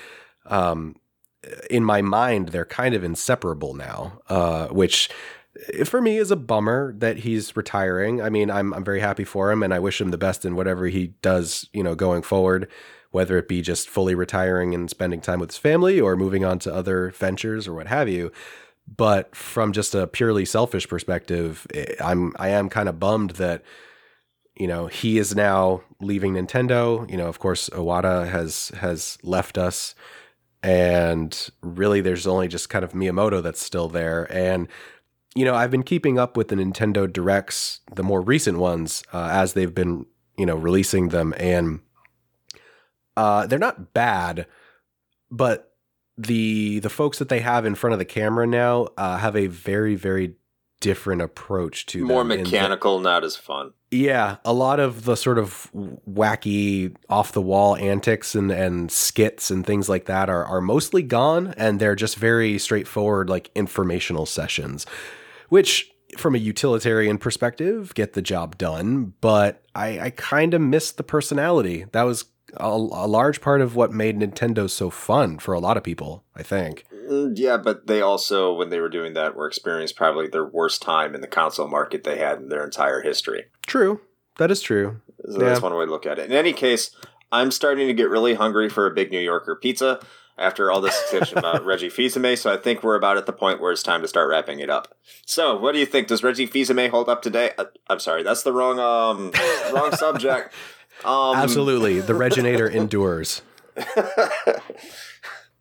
um, 0.46 0.96
in 1.68 1.84
my 1.84 2.00
mind, 2.00 2.48
they're 2.48 2.64
kind 2.64 2.94
of 2.94 3.04
inseparable 3.04 3.74
now, 3.74 4.20
uh, 4.28 4.68
which 4.68 5.10
for 5.84 6.00
me 6.00 6.16
is 6.16 6.30
a 6.30 6.36
bummer 6.36 6.94
that 6.98 7.18
he's 7.18 7.56
retiring. 7.56 8.22
I 8.22 8.30
mean, 8.30 8.50
I'm 8.50 8.72
I'm 8.72 8.84
very 8.84 9.00
happy 9.00 9.24
for 9.24 9.50
him, 9.50 9.62
and 9.62 9.74
I 9.74 9.78
wish 9.78 10.00
him 10.00 10.10
the 10.10 10.18
best 10.18 10.44
in 10.44 10.54
whatever 10.54 10.86
he 10.86 11.08
does, 11.20 11.68
you 11.72 11.82
know, 11.82 11.94
going 11.94 12.22
forward. 12.22 12.68
Whether 13.10 13.38
it 13.38 13.48
be 13.48 13.62
just 13.62 13.88
fully 13.88 14.14
retiring 14.14 14.74
and 14.74 14.90
spending 14.90 15.22
time 15.22 15.40
with 15.40 15.50
his 15.50 15.58
family, 15.58 16.00
or 16.00 16.16
moving 16.16 16.44
on 16.44 16.58
to 16.60 16.74
other 16.74 17.10
ventures 17.10 17.66
or 17.66 17.74
what 17.74 17.86
have 17.86 18.08
you. 18.08 18.30
But 18.96 19.34
from 19.36 19.72
just 19.72 19.94
a 19.94 20.06
purely 20.06 20.44
selfish 20.44 20.88
perspective, 20.88 21.66
eh, 21.74 21.94
I'm 22.00 22.32
I 22.38 22.48
am 22.48 22.68
kind 22.68 22.88
of 22.88 22.98
bummed 22.98 23.30
that 23.32 23.62
you 24.56 24.66
know 24.66 24.86
he 24.86 25.18
is 25.18 25.34
now 25.34 25.82
leaving 26.00 26.34
Nintendo. 26.34 27.08
You 27.10 27.16
know, 27.16 27.28
of 27.28 27.38
course, 27.38 27.68
Iwata 27.70 28.28
has 28.28 28.70
has 28.78 29.18
left 29.22 29.58
us, 29.58 29.94
and 30.62 31.50
really, 31.62 32.00
there's 32.00 32.26
only 32.26 32.48
just 32.48 32.70
kind 32.70 32.84
of 32.84 32.92
Miyamoto 32.92 33.42
that's 33.42 33.62
still 33.62 33.88
there. 33.88 34.26
And 34.32 34.68
you 35.34 35.44
know, 35.44 35.54
I've 35.54 35.70
been 35.70 35.82
keeping 35.82 36.18
up 36.18 36.36
with 36.36 36.48
the 36.48 36.56
Nintendo 36.56 37.10
Directs, 37.12 37.80
the 37.94 38.02
more 38.02 38.20
recent 38.20 38.58
ones, 38.58 39.04
uh, 39.12 39.28
as 39.30 39.52
they've 39.52 39.74
been 39.74 40.06
you 40.36 40.46
know 40.46 40.56
releasing 40.56 41.08
them, 41.08 41.34
and 41.36 41.80
uh, 43.16 43.46
they're 43.46 43.58
not 43.58 43.92
bad, 43.92 44.46
but 45.30 45.67
the 46.18 46.80
the 46.80 46.90
folks 46.90 47.18
that 47.18 47.28
they 47.28 47.40
have 47.40 47.64
in 47.64 47.74
front 47.74 47.92
of 47.92 47.98
the 47.98 48.04
camera 48.04 48.46
now 48.46 48.88
uh, 48.96 49.16
have 49.18 49.36
a 49.36 49.46
very 49.46 49.94
very 49.94 50.34
different 50.80 51.22
approach 51.22 51.86
to 51.86 52.04
more 52.04 52.24
mechanical, 52.24 53.00
not 53.00 53.24
as 53.24 53.36
fun. 53.36 53.72
Yeah, 53.90 54.36
a 54.44 54.52
lot 54.52 54.80
of 54.80 55.04
the 55.04 55.16
sort 55.16 55.38
of 55.38 55.70
wacky 55.74 56.94
off 57.08 57.32
the 57.32 57.40
wall 57.40 57.76
antics 57.76 58.34
and 58.34 58.50
and 58.50 58.90
skits 58.90 59.50
and 59.50 59.64
things 59.64 59.88
like 59.88 60.06
that 60.06 60.28
are 60.28 60.44
are 60.44 60.60
mostly 60.60 61.02
gone, 61.02 61.54
and 61.56 61.80
they're 61.80 61.94
just 61.94 62.16
very 62.16 62.58
straightforward 62.58 63.30
like 63.30 63.50
informational 63.54 64.26
sessions, 64.26 64.86
which 65.48 65.90
from 66.16 66.34
a 66.34 66.38
utilitarian 66.38 67.18
perspective, 67.18 67.94
get 67.94 68.14
the 68.14 68.22
job 68.22 68.56
done, 68.56 69.12
but 69.20 69.62
I, 69.74 70.00
I 70.00 70.10
kind 70.10 70.54
of 70.54 70.60
missed 70.60 70.96
the 70.96 71.02
personality. 71.02 71.84
That 71.92 72.04
was 72.04 72.24
a, 72.56 72.66
a, 72.66 73.06
large 73.06 73.40
part 73.40 73.60
of 73.60 73.76
what 73.76 73.92
made 73.92 74.18
Nintendo 74.18 74.68
so 74.68 74.90
fun 74.90 75.38
for 75.38 75.54
a 75.54 75.60
lot 75.60 75.76
of 75.76 75.82
people, 75.82 76.24
I 76.34 76.42
think. 76.42 76.84
Mm, 76.92 77.32
yeah, 77.36 77.56
but 77.56 77.86
they 77.86 78.00
also, 78.00 78.52
when 78.52 78.70
they 78.70 78.80
were 78.80 78.88
doing 78.88 79.14
that, 79.14 79.34
were 79.34 79.46
experiencing 79.46 79.96
probably 79.96 80.28
their 80.28 80.44
worst 80.44 80.82
time 80.82 81.14
in 81.14 81.20
the 81.20 81.26
console 81.26 81.68
market 81.68 82.04
they 82.04 82.18
had 82.18 82.38
in 82.38 82.48
their 82.48 82.64
entire 82.64 83.00
history. 83.02 83.46
True. 83.66 84.00
That 84.38 84.50
is 84.50 84.62
true. 84.62 85.00
So 85.26 85.40
yeah. 85.40 85.48
that's 85.48 85.62
one 85.62 85.74
way 85.74 85.84
to 85.84 85.90
look 85.90 86.06
at 86.06 86.18
it. 86.18 86.30
In 86.30 86.36
any 86.36 86.52
case, 86.52 86.94
I'm 87.30 87.50
starting 87.50 87.88
to 87.88 87.94
get 87.94 88.08
really 88.08 88.34
hungry 88.34 88.68
for 88.68 88.86
a 88.86 88.94
big 88.94 89.10
New 89.10 89.18
Yorker 89.18 89.56
pizza 89.56 90.00
after 90.38 90.70
all 90.70 90.80
this 90.80 90.98
discussion 91.02 91.38
about 91.38 91.64
Reggie 91.64 91.88
Fils-Aimé, 91.88 92.38
so 92.38 92.52
I 92.52 92.56
think 92.56 92.82
we're 92.82 92.94
about 92.94 93.16
at 93.16 93.26
the 93.26 93.32
point 93.32 93.60
where 93.60 93.72
it's 93.72 93.82
time 93.82 94.02
to 94.02 94.08
start 94.08 94.30
wrapping 94.30 94.60
it 94.60 94.70
up. 94.70 94.96
So, 95.26 95.56
what 95.56 95.72
do 95.72 95.78
you 95.78 95.86
think? 95.86 96.06
Does 96.06 96.22
Reggie 96.22 96.46
Fils-Aimé 96.46 96.90
hold 96.90 97.08
up 97.08 97.22
today? 97.22 97.50
Uh, 97.58 97.64
I'm 97.88 97.98
sorry, 97.98 98.22
that's 98.22 98.44
the 98.44 98.52
wrong 98.52 98.78
um 98.78 99.32
wrong 99.72 99.92
subject. 99.92 100.54
Um, 101.04 101.36
Absolutely, 101.36 102.00
the 102.00 102.14
Reginator 102.14 102.70
endures. 102.74 103.42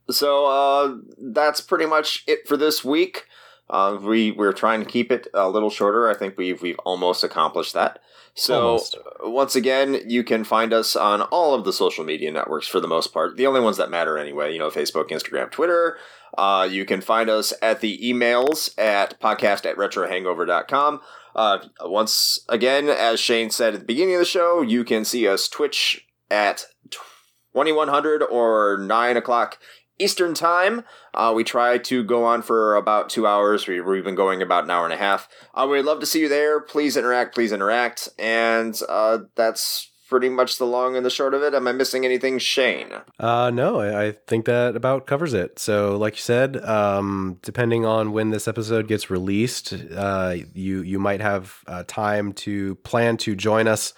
so 0.09 0.45
uh, 0.45 0.97
that's 1.19 1.61
pretty 1.61 1.85
much 1.85 2.23
it 2.27 2.47
for 2.47 2.57
this 2.57 2.83
week. 2.83 3.25
Uh, 3.69 3.97
we 4.01 4.31
we're 4.31 4.53
trying 4.53 4.79
to 4.79 4.85
keep 4.89 5.11
it 5.11 5.27
a 5.33 5.49
little 5.49 5.69
shorter. 5.69 6.09
I 6.09 6.13
think 6.15 6.37
we've 6.37 6.61
we've 6.61 6.79
almost 6.79 7.23
accomplished 7.23 7.73
that. 7.73 7.99
So 8.33 8.61
almost. 8.61 8.97
once 9.21 9.55
again, 9.55 10.01
you 10.07 10.23
can 10.23 10.43
find 10.43 10.71
us 10.71 10.95
on 10.95 11.21
all 11.23 11.53
of 11.53 11.65
the 11.65 11.73
social 11.73 12.05
media 12.05 12.31
networks 12.31 12.67
for 12.67 12.79
the 12.79 12.87
most 12.87 13.11
part. 13.11 13.35
The 13.35 13.47
only 13.47 13.59
ones 13.61 13.77
that 13.77 13.89
matter 13.89 14.17
anyway, 14.17 14.53
you 14.53 14.59
know, 14.59 14.69
Facebook, 14.69 15.09
Instagram, 15.09 15.51
Twitter. 15.51 15.97
Uh, 16.37 16.67
you 16.69 16.85
can 16.85 17.01
find 17.01 17.29
us 17.29 17.51
at 17.61 17.81
the 17.81 17.97
emails 17.97 18.77
at 18.77 19.19
podcast 19.19 19.65
at 19.65 19.75
retrohangover.com. 19.75 21.01
Uh, 21.37 21.59
once 21.81 22.39
again, 22.49 22.89
as 22.89 23.19
Shane 23.19 23.51
said 23.51 23.75
at 23.75 23.81
the 23.81 23.85
beginning 23.85 24.15
of 24.15 24.19
the 24.19 24.25
show, 24.25 24.61
you 24.61 24.83
can 24.83 25.05
see 25.05 25.27
us 25.27 25.47
Twitch 25.47 26.07
at 26.31 26.65
2100 26.89 28.23
or 28.23 28.77
9 28.79 29.17
o'clock 29.17 29.59
Eastern 29.99 30.33
Time. 30.33 30.83
Uh, 31.13 31.31
we 31.35 31.43
try 31.43 31.77
to 31.77 32.03
go 32.03 32.23
on 32.23 32.41
for 32.41 32.75
about 32.75 33.09
two 33.09 33.27
hours. 33.27 33.67
We, 33.67 33.79
we've 33.81 34.03
been 34.03 34.15
going 34.15 34.41
about 34.41 34.63
an 34.63 34.71
hour 34.71 34.85
and 34.85 34.93
a 34.93 34.97
half. 34.97 35.29
Uh, 35.53 35.67
we'd 35.69 35.83
love 35.83 35.99
to 35.99 36.05
see 36.07 36.21
you 36.21 36.29
there. 36.29 36.59
Please 36.59 36.97
interact. 36.97 37.35
Please 37.35 37.51
interact. 37.51 38.09
And 38.17 38.79
uh, 38.89 39.19
that's 39.35 39.91
pretty 40.07 40.29
much 40.29 40.57
the 40.57 40.65
long 40.65 40.95
and 40.95 41.05
the 41.05 41.09
short 41.09 41.33
of 41.33 41.43
it. 41.43 41.53
Am 41.53 41.67
I 41.67 41.71
missing 41.71 42.05
anything, 42.05 42.39
Shane? 42.39 42.91
Uh, 43.19 43.51
no, 43.53 43.79
I 43.79 44.11
think 44.11 44.45
that 44.45 44.75
about 44.75 45.07
covers 45.07 45.33
it. 45.33 45.59
So, 45.59 45.97
like 45.97 46.15
you 46.15 46.21
said, 46.21 46.57
um, 46.65 47.39
depending 47.41 47.85
on 47.85 48.11
when 48.11 48.29
this 48.29 48.47
episode 48.47 48.87
gets 48.87 49.09
released, 49.09 49.73
uh, 49.95 50.35
you 50.53 50.81
you 50.81 50.99
might 50.99 51.21
have 51.21 51.59
uh, 51.67 51.83
time 51.87 52.33
to 52.33 52.75
plan 52.75 53.17
to 53.17 53.35
join 53.35 53.67
us 53.67 53.93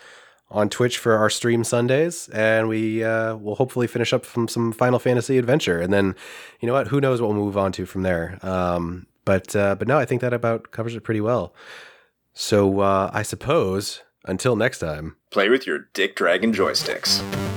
on 0.52 0.68
Twitch 0.70 0.98
for 0.98 1.16
our 1.16 1.30
stream 1.30 1.64
Sundays, 1.64 2.28
and 2.30 2.68
we 2.68 3.04
uh, 3.04 3.36
will 3.36 3.56
hopefully 3.56 3.88
finish 3.88 4.14
up 4.14 4.26
from 4.26 4.48
some 4.48 4.72
Final 4.72 5.00
Fantasy 5.00 5.38
Adventure, 5.38 5.80
and 5.80 5.94
then 5.94 6.16
you 6.60 6.68
know 6.68 6.74
what? 6.74 6.88
Who 6.88 7.00
knows 7.00 7.22
what 7.22 7.30
we'll 7.30 7.38
move 7.46 7.58
on 7.58 7.72
to 7.74 7.86
from 7.86 8.02
there? 8.02 8.40
Um, 8.42 9.06
but 9.26 9.56
uh, 9.56 9.76
but 9.76 9.88
no, 9.88 9.98
I 9.98 10.06
think 10.06 10.22
that 10.22 10.34
about 10.34 10.72
covers 10.72 10.96
it 10.96 11.04
pretty 11.04 11.22
well. 11.22 11.54
So 12.34 12.80
uh, 12.80 13.12
I 13.14 13.22
suppose 13.22 14.02
until 14.26 14.56
next 14.56 14.80
time, 14.80 15.16
play 15.30 15.50
with 15.50 15.68
your 15.68 15.88
Dick 15.94 16.16
Dragon 16.16 16.54
joysticks. 16.54 17.49